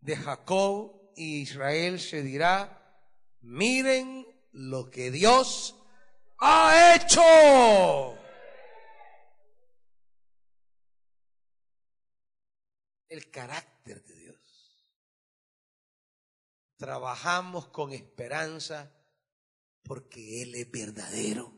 de 0.02 0.18
Jacob 0.18 1.14
y 1.16 1.42
Israel 1.42 2.00
se 2.00 2.24
dirá, 2.24 3.06
miren 3.42 4.26
lo 4.52 4.90
que 4.90 5.12
Dios 5.12 5.76
ha 6.40 6.96
hecho. 6.96 8.18
El 13.08 13.30
carácter 13.30 14.04
de 14.04 14.16
Dios. 14.16 14.38
Trabajamos 16.78 17.68
con 17.68 17.94
esperanza 17.94 18.92
porque 19.84 20.42
Él 20.42 20.56
es 20.56 20.72
verdadero 20.72 21.54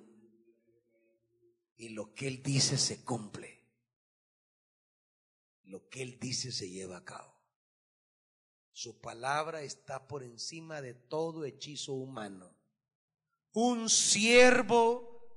y 1.83 1.89
lo 1.89 2.13
que 2.13 2.27
Él 2.27 2.41
dice 2.41 2.77
se 2.77 3.03
cumple. 3.03 3.61
Lo 5.65 5.89
que 5.89 6.01
Él 6.01 6.17
dice 6.17 6.53
se 6.53 6.69
lleva 6.69 6.97
a 6.97 7.03
cabo. 7.03 7.33
Su 8.71 9.01
palabra 9.01 9.63
está 9.63 10.07
por 10.07 10.23
encima 10.23 10.81
de 10.81 10.93
todo 10.93 11.43
hechizo 11.43 11.93
humano. 11.93 12.55
Un 13.51 13.89
siervo 13.89 15.27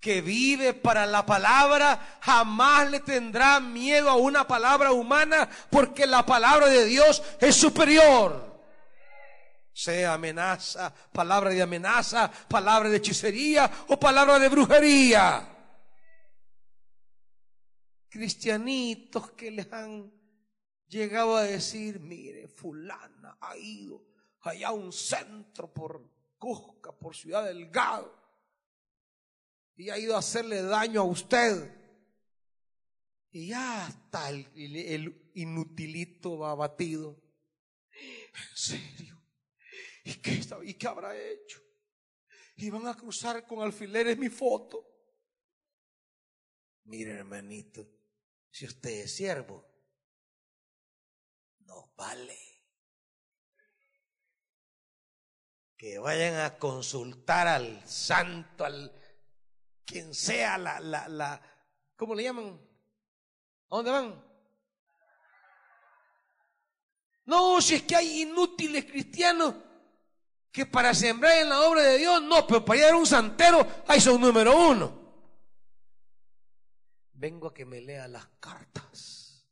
que 0.00 0.22
vive 0.22 0.72
para 0.72 1.04
la 1.04 1.26
palabra 1.26 2.18
jamás 2.22 2.90
le 2.90 3.00
tendrá 3.00 3.60
miedo 3.60 4.08
a 4.08 4.16
una 4.16 4.48
palabra 4.48 4.92
humana 4.92 5.50
porque 5.68 6.06
la 6.06 6.24
palabra 6.24 6.66
de 6.68 6.86
Dios 6.86 7.22
es 7.40 7.54
superior. 7.54 8.49
Sea 9.72 10.14
amenaza, 10.14 10.92
palabra 11.12 11.50
de 11.50 11.62
amenaza, 11.62 12.30
palabra 12.48 12.88
de 12.88 12.96
hechicería 12.96 13.70
o 13.88 13.98
palabra 13.98 14.38
de 14.38 14.48
brujería. 14.48 15.56
Cristianitos 18.08 19.30
que 19.32 19.50
les 19.50 19.72
han 19.72 20.20
llegaba 20.90 21.40
a 21.40 21.44
decir, 21.44 22.00
mire, 22.00 22.48
fulana 22.48 23.38
ha 23.40 23.56
ido 23.56 24.04
allá 24.40 24.68
a 24.68 24.72
un 24.72 24.92
centro 24.92 25.72
por 25.72 26.10
Cusca, 26.36 26.92
por 26.92 27.14
Ciudad 27.14 27.44
Delgado, 27.44 28.18
y 29.76 29.90
ha 29.90 29.98
ido 29.98 30.16
a 30.16 30.18
hacerle 30.18 30.62
daño 30.62 31.02
a 31.02 31.04
usted. 31.04 31.76
Y 33.30 33.48
ya 33.48 33.86
está 33.88 34.30
el, 34.30 35.30
inutilito 35.34 36.38
va 36.38 36.50
abatido. 36.50 37.16
En 38.32 38.56
serio. 38.56 39.09
¿Y 40.04 40.14
qué, 40.14 40.40
¿Y 40.64 40.74
qué 40.74 40.86
habrá 40.86 41.16
hecho? 41.16 41.60
Y 42.56 42.70
van 42.70 42.86
a 42.86 42.94
cruzar 42.94 43.46
con 43.46 43.60
alfileres 43.60 44.18
mi 44.18 44.28
foto. 44.28 44.86
Mire, 46.84 47.12
hermanito, 47.12 47.86
si 48.50 48.66
usted 48.66 49.04
es 49.04 49.14
siervo, 49.14 49.66
no 51.60 51.92
vale. 51.96 52.38
Que 55.76 55.98
vayan 55.98 56.36
a 56.40 56.58
consultar 56.58 57.48
al 57.48 57.88
santo, 57.88 58.64
al 58.64 58.92
quien 59.84 60.14
sea 60.14 60.58
la, 60.58 60.80
la, 60.80 61.08
la, 61.08 61.40
¿cómo 61.96 62.14
le 62.14 62.24
llaman? 62.24 62.60
¿A 63.70 63.76
dónde 63.76 63.90
van? 63.90 64.30
No, 67.24 67.60
si 67.62 67.76
es 67.76 67.82
que 67.84 67.96
hay 67.96 68.22
inútiles 68.22 68.84
cristianos 68.84 69.54
que 70.52 70.66
para 70.66 70.94
sembrar 70.94 71.38
en 71.38 71.48
la 71.48 71.60
obra 71.62 71.82
de 71.82 71.98
Dios, 71.98 72.22
no, 72.22 72.46
pero 72.46 72.64
para 72.64 72.78
ir 72.80 72.84
a 72.86 72.96
un 72.96 73.06
santero, 73.06 73.66
ahí 73.86 74.00
son 74.00 74.20
número 74.20 74.68
uno. 74.70 75.00
Vengo 77.12 77.48
a 77.48 77.54
que 77.54 77.64
me 77.64 77.80
lea 77.80 78.08
las 78.08 78.26
cartas. 78.40 79.46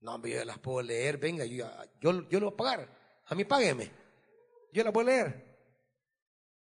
No, 0.00 0.24
yo 0.24 0.44
las 0.44 0.58
puedo 0.58 0.80
leer, 0.82 1.18
venga, 1.18 1.44
yo, 1.44 1.68
yo, 2.00 2.28
yo 2.28 2.40
lo 2.40 2.46
voy 2.46 2.54
a 2.54 2.56
pagar. 2.56 2.98
A 3.26 3.34
mí 3.34 3.44
págueme. 3.44 3.90
Yo 4.72 4.84
las 4.84 4.92
voy 4.92 5.02
a 5.02 5.06
leer. 5.06 5.48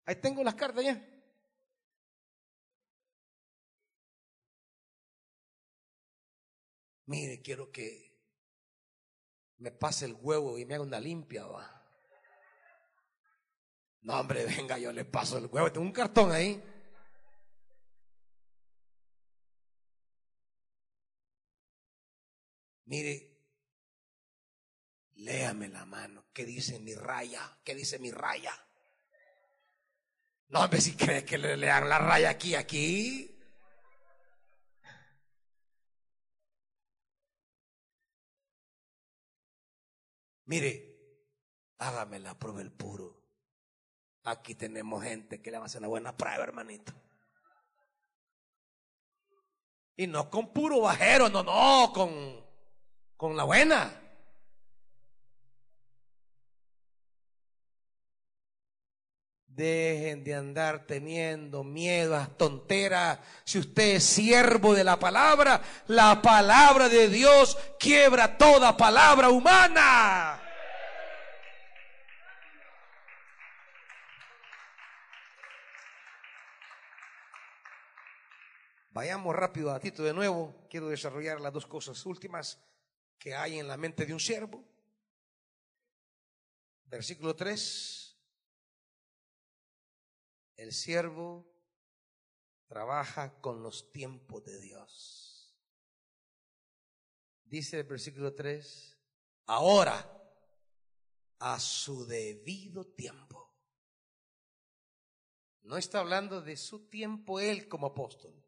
Ahí 0.05 0.17
tengo 0.17 0.45
las 0.45 0.55
cartas 0.55 0.85
ya. 0.85 1.03
Mire, 7.07 7.43
quiero 7.43 7.71
que 7.71 8.15
me 9.59 9.71
pase 9.71 10.07
el 10.07 10.15
huevo 10.15 10.59
y 10.59 10.65
me 10.65 10.75
haga 10.75 10.85
una 10.85 11.01
limpia, 11.01 11.47
va. 11.47 11.84
No, 14.05 14.21
hombre, 14.21 14.45
venga, 14.47 14.79
yo 14.79 14.93
le 14.93 15.05
paso 15.05 15.39
el 15.39 15.47
huevo. 15.47 15.73
Tengo 15.73 15.87
un 15.87 15.93
cartón 15.93 16.31
ahí. 16.33 16.63
Mire, 22.87 23.31
léame 25.17 25.69
la 25.69 25.85
mano. 25.87 26.27
¿Qué 26.33 26.45
dice 26.45 26.79
mi 26.81 26.95
raya? 26.95 27.59
¿Qué 27.65 27.75
dice 27.75 27.99
mi 27.99 28.11
raya? 28.11 28.53
No, 30.49 30.61
hombre, 30.61 30.81
si 30.81 30.95
cree 30.95 31.25
que 31.25 31.39
le 31.39 31.57
lean 31.57 31.89
la 31.89 31.99
raya 31.99 32.31
aquí, 32.31 32.55
aquí. 32.55 33.31
Mire, 40.47 40.95
hágame 41.79 42.19
la 42.19 42.39
prueba 42.39 42.61
el 42.61 42.71
puro. 42.73 43.24
Aquí 44.25 44.55
tenemos 44.55 45.03
gente 45.05 45.41
que 45.41 45.51
le 45.51 45.59
va 45.59 45.65
a 45.65 45.67
hacer 45.67 45.81
una 45.81 45.89
buena 45.89 46.17
prueba, 46.17 46.43
hermanito. 46.43 46.93
Y 49.97 50.07
no 50.07 50.29
con 50.29 50.53
puro 50.53 50.81
bajero, 50.81 51.29
no, 51.29 51.43
no, 51.43 51.93
con 51.93 52.45
con 53.17 53.39
la 53.39 53.45
buena. 53.45 53.91
Dejen 59.47 60.25
de 60.25 60.35
andar 60.35 60.85
teniendo 60.85 61.65
miedos, 61.65 62.37
tonteras. 62.37 63.21
Si 63.45 63.59
usted 63.59 63.97
es 63.97 64.05
siervo 64.05 64.75
de 64.75 64.85
la 64.85 64.99
palabra, 64.99 65.63
la 65.87 66.21
palabra 66.21 66.91
de 66.91 67.09
Dios 67.09 67.57
quiebra 67.79 68.37
toda 68.37 68.77
palabra 68.77 69.31
humana. 69.31 70.44
Vayamos 78.95 79.35
rápido 79.35 79.73
a 79.73 79.81
Tito 79.81 80.05
de 80.05 80.15
nuevo. 80.15 80.55
Quiero 80.71 80.87
desarrollar 80.87 81.41
las 81.41 81.53
dos 81.53 81.67
cosas 81.67 82.07
últimas 82.07 82.63
que 83.19 83.35
hay 83.35 83.59
en 83.59 83.67
la 83.67 83.77
mente 83.77 84.07
de 84.07 84.13
un 84.13 84.21
siervo. 84.21 84.65
Versículo 86.85 87.35
3. 87.35 88.17
El 90.59 90.73
siervo 90.73 91.45
trabaja 92.69 93.41
con 93.41 93.65
los 93.65 93.91
tiempos 93.91 94.45
de 94.45 94.61
Dios. 94.61 95.59
Dice 97.43 97.81
el 97.81 97.87
versículo 97.87 98.33
3, 98.33 98.97
ahora, 99.47 100.09
a 101.41 101.59
su 101.59 102.07
debido 102.07 102.87
tiempo. 102.87 103.53
No 105.63 105.77
está 105.77 105.99
hablando 105.99 106.41
de 106.41 106.57
su 106.57 106.89
tiempo 106.89 107.41
él 107.41 107.67
como 107.67 107.89
apóstol, 107.89 108.44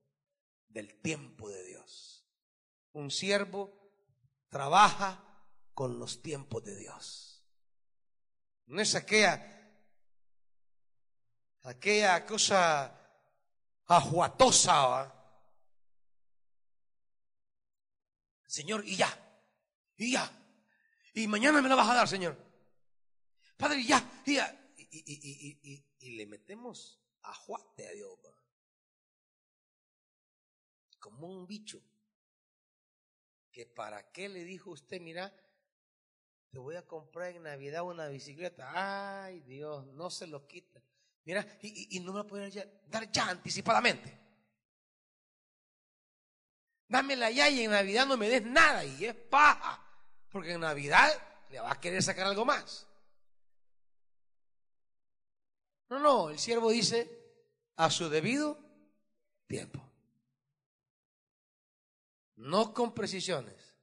del 0.76 1.00
tiempo 1.00 1.48
de 1.48 1.64
Dios. 1.64 2.22
Un 2.92 3.10
siervo 3.10 3.72
trabaja 4.50 5.24
con 5.72 5.98
los 5.98 6.20
tiempos 6.20 6.62
de 6.64 6.76
Dios. 6.76 7.42
No 8.66 8.82
es 8.82 8.94
aquella, 8.94 9.72
aquella 11.62 12.26
cosa 12.26 12.94
ajuatosa. 13.86 15.14
Señor, 18.46 18.86
y 18.86 18.96
ya, 18.96 19.40
y 19.96 20.12
ya. 20.12 20.30
Y 21.14 21.26
mañana 21.26 21.62
me 21.62 21.70
la 21.70 21.74
vas 21.76 21.88
a 21.88 21.94
dar, 21.94 22.08
Señor. 22.08 22.36
Padre, 23.56 23.80
y 23.80 23.86
ya, 23.86 24.22
y 24.26 24.34
ya. 24.34 24.74
Y, 24.90 26.10
le 26.10 26.26
metemos 26.26 27.00
ajuate 27.22 27.88
a 27.88 27.92
Dios. 27.92 28.18
Como 31.06 31.28
un 31.28 31.46
bicho. 31.46 31.80
Que 33.52 33.64
para 33.64 34.10
qué 34.10 34.28
le 34.28 34.42
dijo 34.42 34.72
usted, 34.72 35.00
mira, 35.00 35.32
te 36.50 36.58
voy 36.58 36.74
a 36.74 36.84
comprar 36.84 37.30
en 37.30 37.44
Navidad 37.44 37.84
una 37.84 38.08
bicicleta. 38.08 38.72
Ay, 39.24 39.38
Dios, 39.42 39.86
no 39.86 40.10
se 40.10 40.26
lo 40.26 40.48
quita. 40.48 40.82
Mira, 41.24 41.46
y, 41.62 42.00
no 42.00 42.12
me 42.12 42.18
lo 42.18 42.26
pueden 42.26 42.52
dar 42.88 43.08
ya 43.12 43.28
anticipadamente. 43.28 44.18
Dámela 46.88 47.30
ya 47.30 47.48
y 47.50 47.62
en 47.62 47.70
Navidad 47.70 48.04
no 48.04 48.16
me 48.16 48.28
des 48.28 48.44
nada 48.44 48.84
y 48.84 49.04
es 49.04 49.14
paja. 49.14 49.80
Porque 50.28 50.54
en 50.54 50.60
Navidad 50.60 51.08
le 51.50 51.60
va 51.60 51.70
a 51.70 51.80
querer 51.80 52.02
sacar 52.02 52.26
algo 52.26 52.44
más. 52.44 52.84
No, 55.88 56.00
no, 56.00 56.30
el 56.30 56.38
siervo 56.40 56.70
dice 56.70 57.08
a 57.76 57.92
su 57.92 58.08
debido 58.08 58.58
tiempo. 59.46 59.85
No 62.36 62.72
con 62.74 62.94
precisiones. 62.94 63.74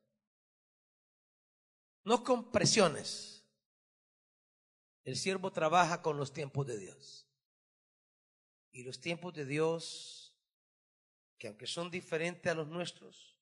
No 2.03 2.23
con 2.23 2.51
presiones. 2.51 3.43
El 5.03 5.17
siervo 5.17 5.51
trabaja 5.51 6.01
con 6.01 6.17
los 6.17 6.31
tiempos 6.31 6.67
de 6.67 6.77
Dios. 6.77 7.27
Y 8.71 8.83
los 8.83 8.99
tiempos 8.99 9.33
de 9.33 9.45
Dios, 9.45 10.35
que 11.37 11.47
aunque 11.47 11.67
son 11.67 11.91
diferentes 11.91 12.51
a 12.51 12.55
los 12.55 12.67
nuestros, 12.67 13.37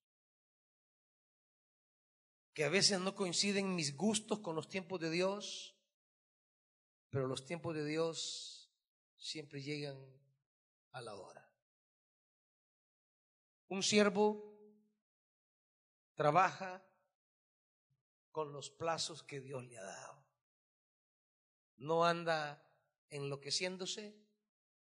que 2.53 2.65
a 2.65 2.69
veces 2.69 2.99
no 2.99 3.15
coinciden 3.15 3.75
mis 3.75 3.95
gustos 3.95 4.39
con 4.39 4.55
los 4.55 4.67
tiempos 4.67 4.99
de 4.99 5.09
Dios, 5.09 5.77
pero 7.09 7.27
los 7.27 7.45
tiempos 7.45 7.75
de 7.75 7.85
Dios 7.85 8.71
siempre 9.17 9.61
llegan 9.61 9.97
a 10.91 11.01
la 11.01 11.15
hora. 11.15 11.49
Un 13.69 13.83
siervo 13.83 14.50
trabaja 16.21 16.85
con 18.31 18.53
los 18.53 18.69
plazos 18.69 19.23
que 19.23 19.41
Dios 19.41 19.63
le 19.63 19.79
ha 19.79 19.83
dado. 19.83 20.23
No 21.77 22.05
anda 22.05 22.63
enloqueciéndose, 23.09 24.15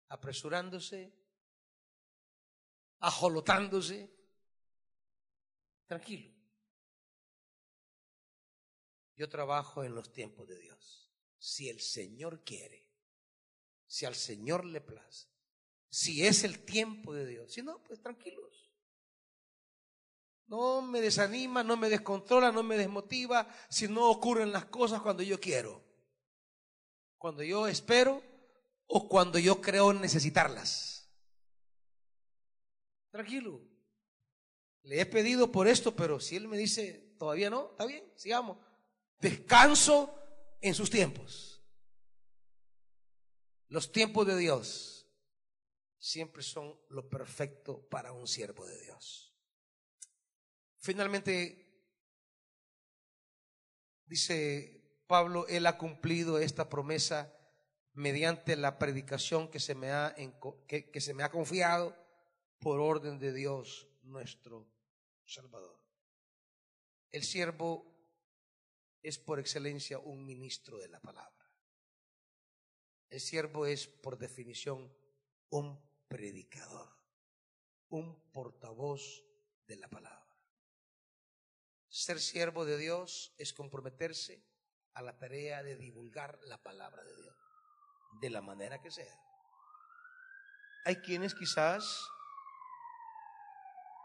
apresurándose, 0.08 1.14
ajolotándose. 2.98 4.12
Tranquilo. 5.86 6.34
Yo 9.14 9.28
trabajo 9.28 9.84
en 9.84 9.94
los 9.94 10.10
tiempos 10.10 10.48
de 10.48 10.58
Dios. 10.58 11.08
Si 11.38 11.68
el 11.68 11.78
Señor 11.80 12.42
quiere, 12.42 12.90
si 13.86 14.06
al 14.06 14.16
Señor 14.16 14.64
le 14.64 14.80
place, 14.80 15.28
si 15.88 16.26
es 16.26 16.42
el 16.42 16.64
tiempo 16.64 17.14
de 17.14 17.26
Dios. 17.26 17.52
Si 17.52 17.62
no, 17.62 17.80
pues 17.84 18.00
tranquilos. 18.00 18.61
No 20.52 20.82
me 20.82 21.00
desanima, 21.00 21.64
no 21.64 21.78
me 21.78 21.88
descontrola, 21.88 22.52
no 22.52 22.62
me 22.62 22.76
desmotiva 22.76 23.48
si 23.70 23.88
no 23.88 24.10
ocurren 24.10 24.52
las 24.52 24.66
cosas 24.66 25.00
cuando 25.00 25.22
yo 25.22 25.40
quiero. 25.40 25.82
Cuando 27.16 27.42
yo 27.42 27.66
espero 27.66 28.22
o 28.86 29.08
cuando 29.08 29.38
yo 29.38 29.62
creo 29.62 29.94
necesitarlas. 29.94 31.10
Tranquilo. 33.10 33.62
Le 34.82 35.00
he 35.00 35.06
pedido 35.06 35.50
por 35.50 35.66
esto, 35.66 35.96
pero 35.96 36.20
si 36.20 36.36
él 36.36 36.48
me 36.48 36.58
dice 36.58 37.14
todavía 37.18 37.48
no, 37.48 37.70
está 37.70 37.86
bien, 37.86 38.12
sigamos. 38.14 38.58
Descanso 39.20 40.14
en 40.60 40.74
sus 40.74 40.90
tiempos. 40.90 41.64
Los 43.68 43.90
tiempos 43.90 44.26
de 44.26 44.36
Dios 44.36 45.08
siempre 45.96 46.42
son 46.42 46.78
lo 46.90 47.08
perfecto 47.08 47.88
para 47.88 48.12
un 48.12 48.26
siervo 48.26 48.66
de 48.66 48.78
Dios. 48.82 49.31
Finalmente, 50.82 51.64
dice 54.04 55.04
Pablo, 55.06 55.46
Él 55.46 55.66
ha 55.66 55.78
cumplido 55.78 56.40
esta 56.40 56.68
promesa 56.68 57.32
mediante 57.92 58.56
la 58.56 58.80
predicación 58.80 59.48
que 59.48 59.60
se 59.60 59.76
me 59.76 59.92
ha, 59.92 60.16
que, 60.66 61.00
se 61.00 61.14
me 61.14 61.22
ha 61.22 61.30
confiado 61.30 61.96
por 62.58 62.80
orden 62.80 63.20
de 63.20 63.32
Dios 63.32 63.88
nuestro 64.02 64.68
Salvador. 65.24 65.80
El 67.12 67.22
siervo 67.22 67.86
es 69.02 69.18
por 69.18 69.38
excelencia 69.38 70.00
un 70.00 70.26
ministro 70.26 70.78
de 70.78 70.88
la 70.88 71.00
palabra. 71.00 71.48
El 73.08 73.20
siervo 73.20 73.66
es 73.66 73.86
por 73.86 74.18
definición 74.18 74.92
un 75.50 75.80
predicador, 76.08 76.88
un 77.88 78.20
portavoz 78.32 79.24
de 79.68 79.76
la 79.76 79.88
palabra. 79.88 80.21
Ser 81.92 82.20
siervo 82.20 82.64
de 82.64 82.78
Dios 82.78 83.34
es 83.36 83.52
comprometerse 83.52 84.42
a 84.94 85.02
la 85.02 85.18
tarea 85.18 85.62
de 85.62 85.76
divulgar 85.76 86.38
la 86.44 86.56
palabra 86.56 87.04
de 87.04 87.14
Dios 87.16 87.36
de 88.22 88.30
la 88.30 88.40
manera 88.40 88.80
que 88.80 88.90
sea. 88.90 89.14
Hay 90.86 90.96
quienes 91.02 91.34
quizás 91.34 92.02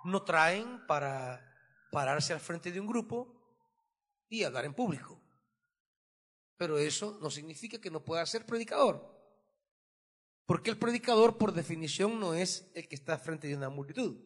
no 0.03 0.21
traen 0.23 0.85
para 0.85 1.41
pararse 1.89 2.33
al 2.33 2.41
frente 2.41 2.73
de 2.73 2.81
un 2.81 2.87
grupo 2.87 3.33
y 4.27 4.43
hablar 4.43 4.65
en 4.65 4.73
público. 4.73 5.21
Pero 6.57 6.77
eso 6.77 7.17
no 7.21 7.29
significa 7.29 7.79
que 7.79 7.89
no 7.89 8.03
pueda 8.03 8.25
ser 8.25 8.45
predicador. 8.45 9.15
Porque 10.45 10.71
el 10.71 10.77
predicador, 10.77 11.37
por 11.37 11.53
definición, 11.53 12.19
no 12.19 12.33
es 12.33 12.69
el 12.75 12.89
que 12.89 12.95
está 12.95 13.17
frente 13.17 13.47
de 13.47 13.55
una 13.55 13.69
multitud. 13.69 14.17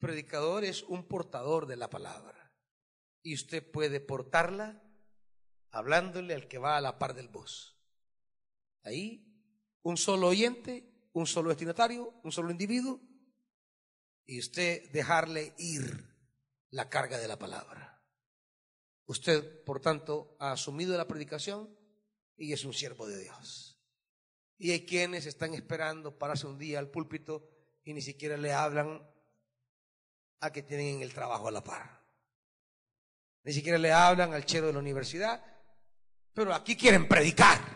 predicador 0.00 0.64
es 0.64 0.82
un 0.82 1.06
portador 1.06 1.66
de 1.66 1.76
la 1.76 1.88
palabra. 1.88 2.43
Y 3.24 3.34
usted 3.34 3.68
puede 3.68 3.98
portarla 3.98 4.80
hablándole 5.72 6.34
al 6.34 6.46
que 6.46 6.58
va 6.58 6.76
a 6.76 6.80
la 6.80 7.00
par 7.00 7.14
del 7.14 7.28
bus. 7.28 7.76
Ahí, 8.84 9.26
un 9.82 9.96
solo 9.96 10.28
oyente, 10.28 11.08
un 11.14 11.26
solo 11.26 11.48
destinatario, 11.48 12.14
un 12.22 12.30
solo 12.30 12.52
individuo, 12.52 13.00
y 14.26 14.38
usted 14.38 14.90
dejarle 14.92 15.52
ir 15.58 16.14
la 16.70 16.88
carga 16.88 17.18
de 17.18 17.26
la 17.26 17.38
palabra. 17.38 18.02
Usted, 19.06 19.64
por 19.64 19.80
tanto, 19.80 20.36
ha 20.38 20.52
asumido 20.52 20.96
la 20.96 21.08
predicación 21.08 21.76
y 22.36 22.52
es 22.52 22.64
un 22.64 22.72
siervo 22.72 23.06
de 23.06 23.20
Dios. 23.20 23.80
Y 24.58 24.70
hay 24.70 24.86
quienes 24.86 25.26
están 25.26 25.54
esperando 25.54 26.18
pararse 26.18 26.46
un 26.46 26.58
día 26.58 26.78
al 26.78 26.90
púlpito 26.90 27.50
y 27.84 27.92
ni 27.94 28.00
siquiera 28.00 28.36
le 28.36 28.52
hablan 28.52 29.02
a 30.40 30.52
que 30.52 30.62
tienen 30.62 31.02
el 31.02 31.12
trabajo 31.12 31.48
a 31.48 31.52
la 31.52 31.64
par. 31.64 32.03
Ni 33.44 33.52
siquiera 33.52 33.78
le 33.78 33.92
hablan 33.92 34.32
al 34.32 34.44
chero 34.44 34.66
de 34.66 34.72
la 34.72 34.78
universidad, 34.78 35.44
pero 36.32 36.52
aquí 36.52 36.76
quieren 36.76 37.06
predicar 37.06 37.74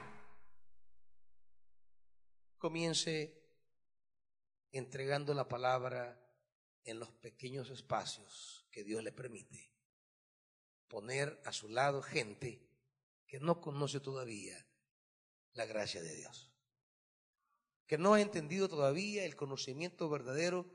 comience 2.59 3.33
entregando 4.73 5.33
la 5.33 5.49
palabra 5.49 6.21
en 6.85 6.99
los 6.99 7.11
pequeños 7.13 7.71
espacios 7.71 8.67
que 8.71 8.85
Dios 8.85 9.03
le 9.03 9.13
permite. 9.13 9.73
Poner 10.89 11.41
a 11.45 11.53
su 11.53 11.69
lado 11.69 12.03
gente 12.03 12.67
que 13.27 13.41
no 13.41 13.61
conoce 13.61 14.01
todavía 14.01 14.67
la 15.53 15.67
gracia 15.67 16.03
de 16.03 16.15
Dios. 16.15 16.51
Que 17.87 17.99
no 17.99 18.15
ha 18.15 18.21
entendido 18.21 18.69
todavía 18.69 19.25
el 19.25 19.37
conocimiento 19.37 20.09
verdadero 20.09 20.67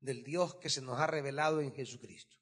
del 0.00 0.24
Dios 0.24 0.56
que 0.56 0.70
se 0.70 0.82
nos 0.82 0.98
ha 0.98 1.06
revelado 1.06 1.60
en 1.60 1.72
Jesucristo. 1.72 2.36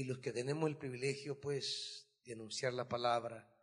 Y 0.00 0.04
los 0.04 0.20
que 0.20 0.32
tenemos 0.32 0.66
el 0.66 0.78
privilegio, 0.78 1.38
pues, 1.38 2.08
de 2.24 2.32
anunciar 2.32 2.72
la 2.72 2.88
palabra, 2.88 3.54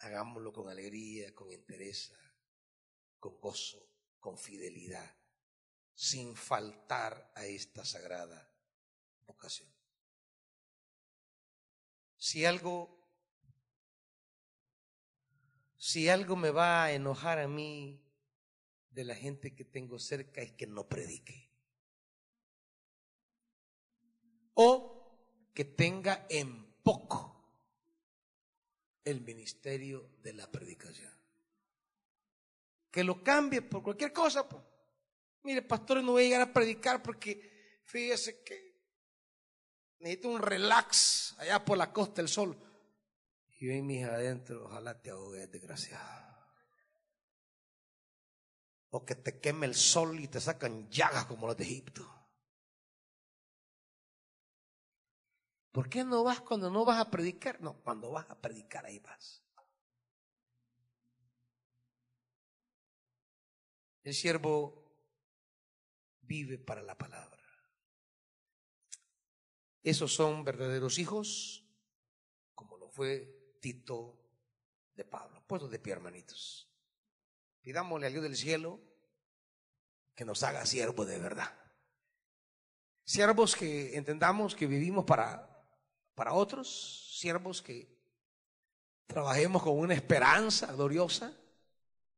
hagámoslo 0.00 0.52
con 0.52 0.68
alegría, 0.68 1.34
con 1.34 1.50
entereza, 1.50 2.14
con 3.18 3.40
gozo, 3.40 3.82
con 4.18 4.36
fidelidad, 4.36 5.16
sin 5.94 6.36
faltar 6.36 7.32
a 7.34 7.46
esta 7.46 7.86
sagrada 7.86 8.54
vocación. 9.26 9.72
Si 12.18 12.44
algo, 12.44 13.02
si 15.78 16.10
algo 16.10 16.36
me 16.36 16.50
va 16.50 16.84
a 16.84 16.92
enojar 16.92 17.38
a 17.38 17.48
mí 17.48 17.98
de 18.90 19.04
la 19.04 19.14
gente 19.14 19.54
que 19.54 19.64
tengo 19.64 19.98
cerca 19.98 20.42
es 20.42 20.52
que 20.52 20.66
no 20.66 20.86
predique. 20.86 21.50
o 24.62 24.99
que 25.52 25.64
tenga 25.64 26.26
en 26.28 26.72
poco 26.82 27.30
el 29.04 29.20
ministerio 29.20 30.10
de 30.22 30.32
la 30.32 30.50
predicación. 30.50 31.12
Que 32.90 33.04
lo 33.04 33.22
cambie 33.22 33.62
por 33.62 33.82
cualquier 33.82 34.12
cosa. 34.12 34.48
Pues. 34.48 34.62
Mire, 35.42 35.62
pastor, 35.62 36.02
no 36.02 36.12
voy 36.12 36.22
a 36.22 36.26
llegar 36.26 36.42
a 36.42 36.52
predicar 36.52 37.02
porque 37.02 37.80
fíjese 37.84 38.42
que 38.42 38.70
necesito 40.00 40.28
un 40.28 40.42
relax 40.42 41.34
allá 41.38 41.64
por 41.64 41.78
la 41.78 41.92
costa 41.92 42.22
del 42.22 42.28
sol. 42.28 42.56
Y 43.58 43.66
ven 43.66 43.86
mis 43.86 44.04
adentro, 44.04 44.64
ojalá 44.64 45.00
te 45.00 45.10
ahogues, 45.10 45.50
desgraciado. 45.50 46.30
O 48.90 49.04
que 49.04 49.14
te 49.14 49.38
queme 49.38 49.66
el 49.66 49.74
sol 49.74 50.18
y 50.18 50.28
te 50.28 50.40
sacan 50.40 50.90
llagas 50.90 51.26
como 51.26 51.46
los 51.46 51.56
de 51.56 51.64
Egipto. 51.64 52.19
¿Por 55.72 55.88
qué 55.88 56.04
no 56.04 56.24
vas 56.24 56.40
cuando 56.40 56.70
no 56.70 56.84
vas 56.84 56.98
a 56.98 57.10
predicar? 57.10 57.60
No, 57.60 57.80
cuando 57.82 58.10
vas 58.10 58.28
a 58.28 58.40
predicar 58.40 58.86
ahí 58.86 58.98
vas. 58.98 59.42
El 64.02 64.14
siervo 64.14 64.80
vive 66.22 66.58
para 66.58 66.82
la 66.82 66.96
palabra. 66.96 67.38
Esos 69.82 70.12
son 70.12 70.44
verdaderos 70.44 70.98
hijos, 70.98 71.64
como 72.54 72.76
lo 72.76 72.88
fue 72.88 73.56
Tito 73.60 74.18
de 74.94 75.04
Pablo. 75.04 75.42
Puesto 75.46 75.68
de 75.68 75.78
pie, 75.78 75.92
hermanitos. 75.92 76.68
Pidámosle 77.60 78.06
a 78.06 78.10
Dios 78.10 78.22
del 78.22 78.36
cielo 78.36 78.80
que 80.14 80.24
nos 80.24 80.42
haga 80.42 80.66
siervos 80.66 81.06
de 81.06 81.18
verdad. 81.18 81.56
Siervos 83.04 83.56
que 83.56 83.96
entendamos 83.96 84.54
que 84.54 84.66
vivimos 84.66 85.04
para, 85.04 85.49
para 86.20 86.34
otros, 86.34 87.16
siervos 87.18 87.62
que 87.62 87.98
trabajemos 89.06 89.62
con 89.62 89.78
una 89.78 89.94
esperanza 89.94 90.70
gloriosa, 90.70 91.34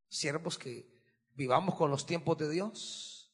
siervos 0.08 0.58
que 0.58 0.92
vivamos 1.34 1.76
con 1.76 1.88
los 1.88 2.04
tiempos 2.04 2.36
de 2.36 2.50
Dios. 2.50 3.32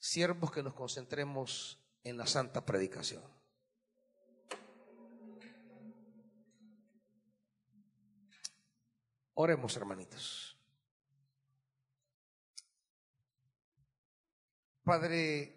Siervos 0.00 0.50
que 0.50 0.64
nos 0.64 0.74
concentremos 0.74 1.78
en 2.02 2.16
la 2.16 2.26
santa 2.26 2.66
predicación. 2.66 3.22
Oremos, 9.34 9.76
hermanitos. 9.76 10.55
Padre, 14.86 15.52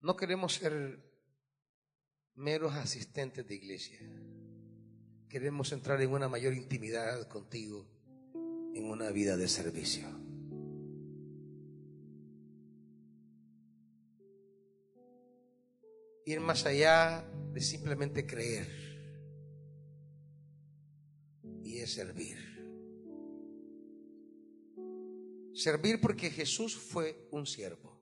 no 0.00 0.16
queremos 0.16 0.54
ser 0.54 0.98
meros 2.34 2.74
asistentes 2.74 3.46
de 3.46 3.54
iglesia. 3.54 4.00
Queremos 5.28 5.70
entrar 5.70 6.02
en 6.02 6.10
una 6.10 6.28
mayor 6.28 6.52
intimidad 6.52 7.28
contigo, 7.28 7.86
en 8.74 8.86
una 8.86 9.12
vida 9.12 9.36
de 9.36 9.46
servicio. 9.46 10.08
Ir 16.26 16.40
más 16.40 16.66
allá 16.66 17.24
de 17.52 17.60
simplemente 17.60 18.26
creer 18.26 18.66
y 21.62 21.78
es 21.78 21.94
servir. 21.94 22.47
Servir 25.58 26.00
porque 26.00 26.30
Jesús 26.30 26.76
fue 26.76 27.26
un 27.32 27.44
siervo. 27.44 28.00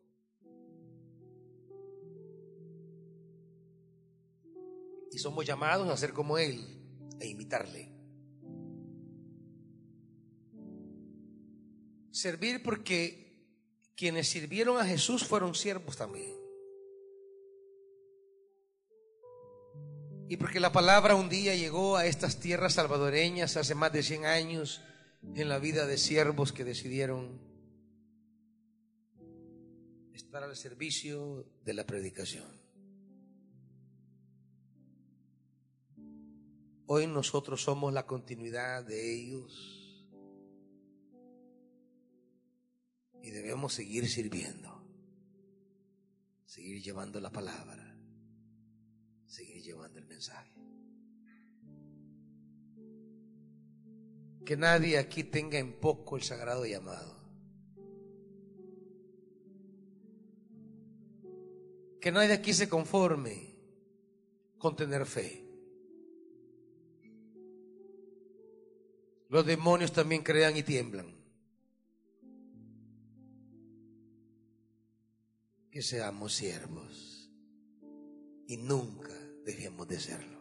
Y 5.10 5.18
somos 5.18 5.46
llamados 5.46 5.88
a 5.88 5.96
ser 5.96 6.12
como 6.12 6.36
Él 6.36 6.62
e 7.18 7.28
imitarle. 7.28 7.90
Servir 12.10 12.62
porque 12.62 13.48
quienes 13.96 14.28
sirvieron 14.28 14.78
a 14.78 14.84
Jesús 14.84 15.24
fueron 15.24 15.54
siervos 15.54 15.96
también. 15.96 16.36
Y 20.28 20.36
porque 20.36 20.60
la 20.60 20.72
palabra 20.72 21.14
un 21.14 21.30
día 21.30 21.54
llegó 21.54 21.96
a 21.96 22.04
estas 22.04 22.38
tierras 22.38 22.74
salvadoreñas 22.74 23.56
hace 23.56 23.74
más 23.74 23.94
de 23.94 24.02
100 24.02 24.26
años 24.26 24.82
en 25.34 25.48
la 25.48 25.58
vida 25.58 25.86
de 25.86 25.98
siervos 25.98 26.52
que 26.52 26.64
decidieron 26.64 27.40
estar 30.14 30.42
al 30.42 30.56
servicio 30.56 31.46
de 31.64 31.74
la 31.74 31.84
predicación. 31.84 32.66
Hoy 36.86 37.06
nosotros 37.08 37.62
somos 37.62 37.92
la 37.92 38.06
continuidad 38.06 38.84
de 38.84 39.14
ellos 39.14 40.06
y 43.22 43.30
debemos 43.30 43.74
seguir 43.74 44.08
sirviendo, 44.08 44.84
seguir 46.44 46.80
llevando 46.80 47.20
la 47.20 47.30
palabra, 47.30 47.98
seguir 49.26 49.64
llevando 49.64 49.98
el 49.98 50.06
mensaje. 50.06 50.54
Que 54.47 54.56
nadie 54.56 54.97
aquí 54.97 55.24
tenga 55.24 55.59
en 55.59 55.73
poco 55.73 56.16
el 56.16 56.23
sagrado 56.23 56.64
llamado. 56.64 57.16
Que 62.01 62.12
nadie 62.12 62.32
aquí 62.32 62.55
se 62.55 62.68
conforme 62.68 63.56
con 64.56 64.77
tener 64.77 65.05
fe. 65.05 65.44
Los 69.28 69.44
demonios 69.44 69.93
también 69.93 70.23
crean 70.23 70.56
y 70.56 70.62
tiemblan. 70.62 71.12
Que 75.73 75.82
seamos 75.82 76.32
siervos 76.32 77.32
y 78.47 78.59
nunca 78.59 79.12
dejemos 79.44 79.89
de 79.89 79.98
serlo. 79.98 80.35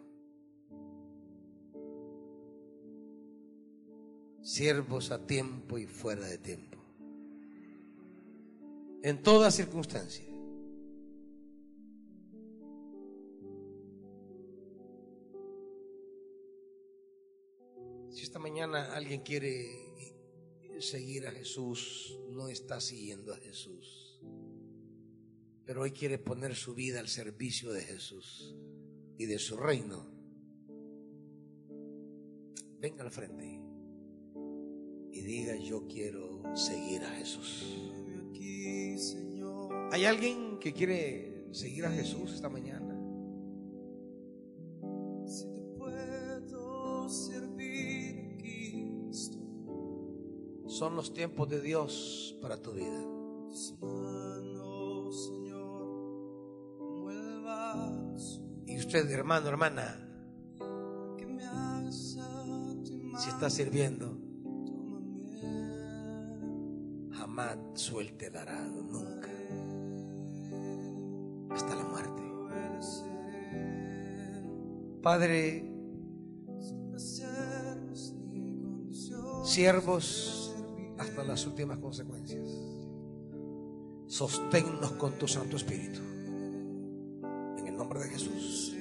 Siervos 4.45 5.09
a 5.09 5.25
tiempo 5.25 5.79
y 5.79 5.87
fuera 5.87 6.27
de 6.27 6.37
tiempo. 6.37 6.77
En 9.01 9.23
toda 9.23 9.49
circunstancia. 9.49 10.23
esta 18.21 18.37
mañana 18.39 18.93
alguien 18.93 19.21
quiere 19.21 19.67
seguir 20.79 21.25
a 21.25 21.31
Jesús, 21.31 22.19
no 22.29 22.47
está 22.47 22.79
siguiendo 22.79 23.33
a 23.33 23.37
Jesús, 23.37 24.21
pero 25.65 25.81
hoy 25.81 25.91
quiere 25.91 26.19
poner 26.19 26.55
su 26.55 26.75
vida 26.75 26.99
al 26.99 27.07
servicio 27.07 27.71
de 27.71 27.81
Jesús 27.81 28.55
y 29.17 29.25
de 29.25 29.39
su 29.39 29.57
reino, 29.57 30.05
venga 32.79 33.03
al 33.03 33.11
frente 33.11 33.74
y 35.15 35.21
diga 35.21 35.55
yo 35.55 35.87
quiero 35.87 36.43
seguir 36.55 37.01
a 37.03 37.09
Jesús. 37.11 37.65
¿Hay 39.91 40.03
alguien 40.03 40.59
que 40.59 40.73
quiere 40.73 41.47
seguir 41.51 41.85
a 41.85 41.91
Jesús 41.91 42.33
esta 42.33 42.49
mañana? 42.49 42.91
son 50.67 50.97
los 50.97 51.13
tiempos 51.13 51.47
de 51.47 51.61
Dios 51.61 52.35
para 52.41 52.61
tu 52.61 52.73
vida. 52.73 53.01
Y 58.65 58.77
usted, 58.77 59.09
hermano, 59.09 59.47
hermana, 59.47 60.05
si 63.17 63.29
está 63.29 63.49
sirviendo, 63.49 64.24
jamás 67.35 67.57
suelte 67.73 68.27
el 68.27 68.37
arado, 68.37 68.81
nunca, 68.83 69.29
hasta 71.51 71.75
la 71.75 71.83
muerte. 71.83 72.21
Padre, 75.01 75.69
siervos, 79.43 80.55
hasta 80.97 81.23
las 81.23 81.45
últimas 81.45 81.77
consecuencias. 81.77 82.47
Sosténnos 84.07 84.93
con 84.93 85.19
tu 85.19 85.27
Santo 85.27 85.57
Espíritu. 85.57 85.99
En 87.59 87.67
el 87.67 87.77
nombre 87.77 87.99
de 87.99 88.09
Jesús. 88.09 88.73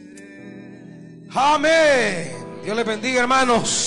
Amén. 1.30 2.30
Dios 2.62 2.76
les 2.76 2.86
bendiga, 2.86 3.20
hermanos. 3.20 3.83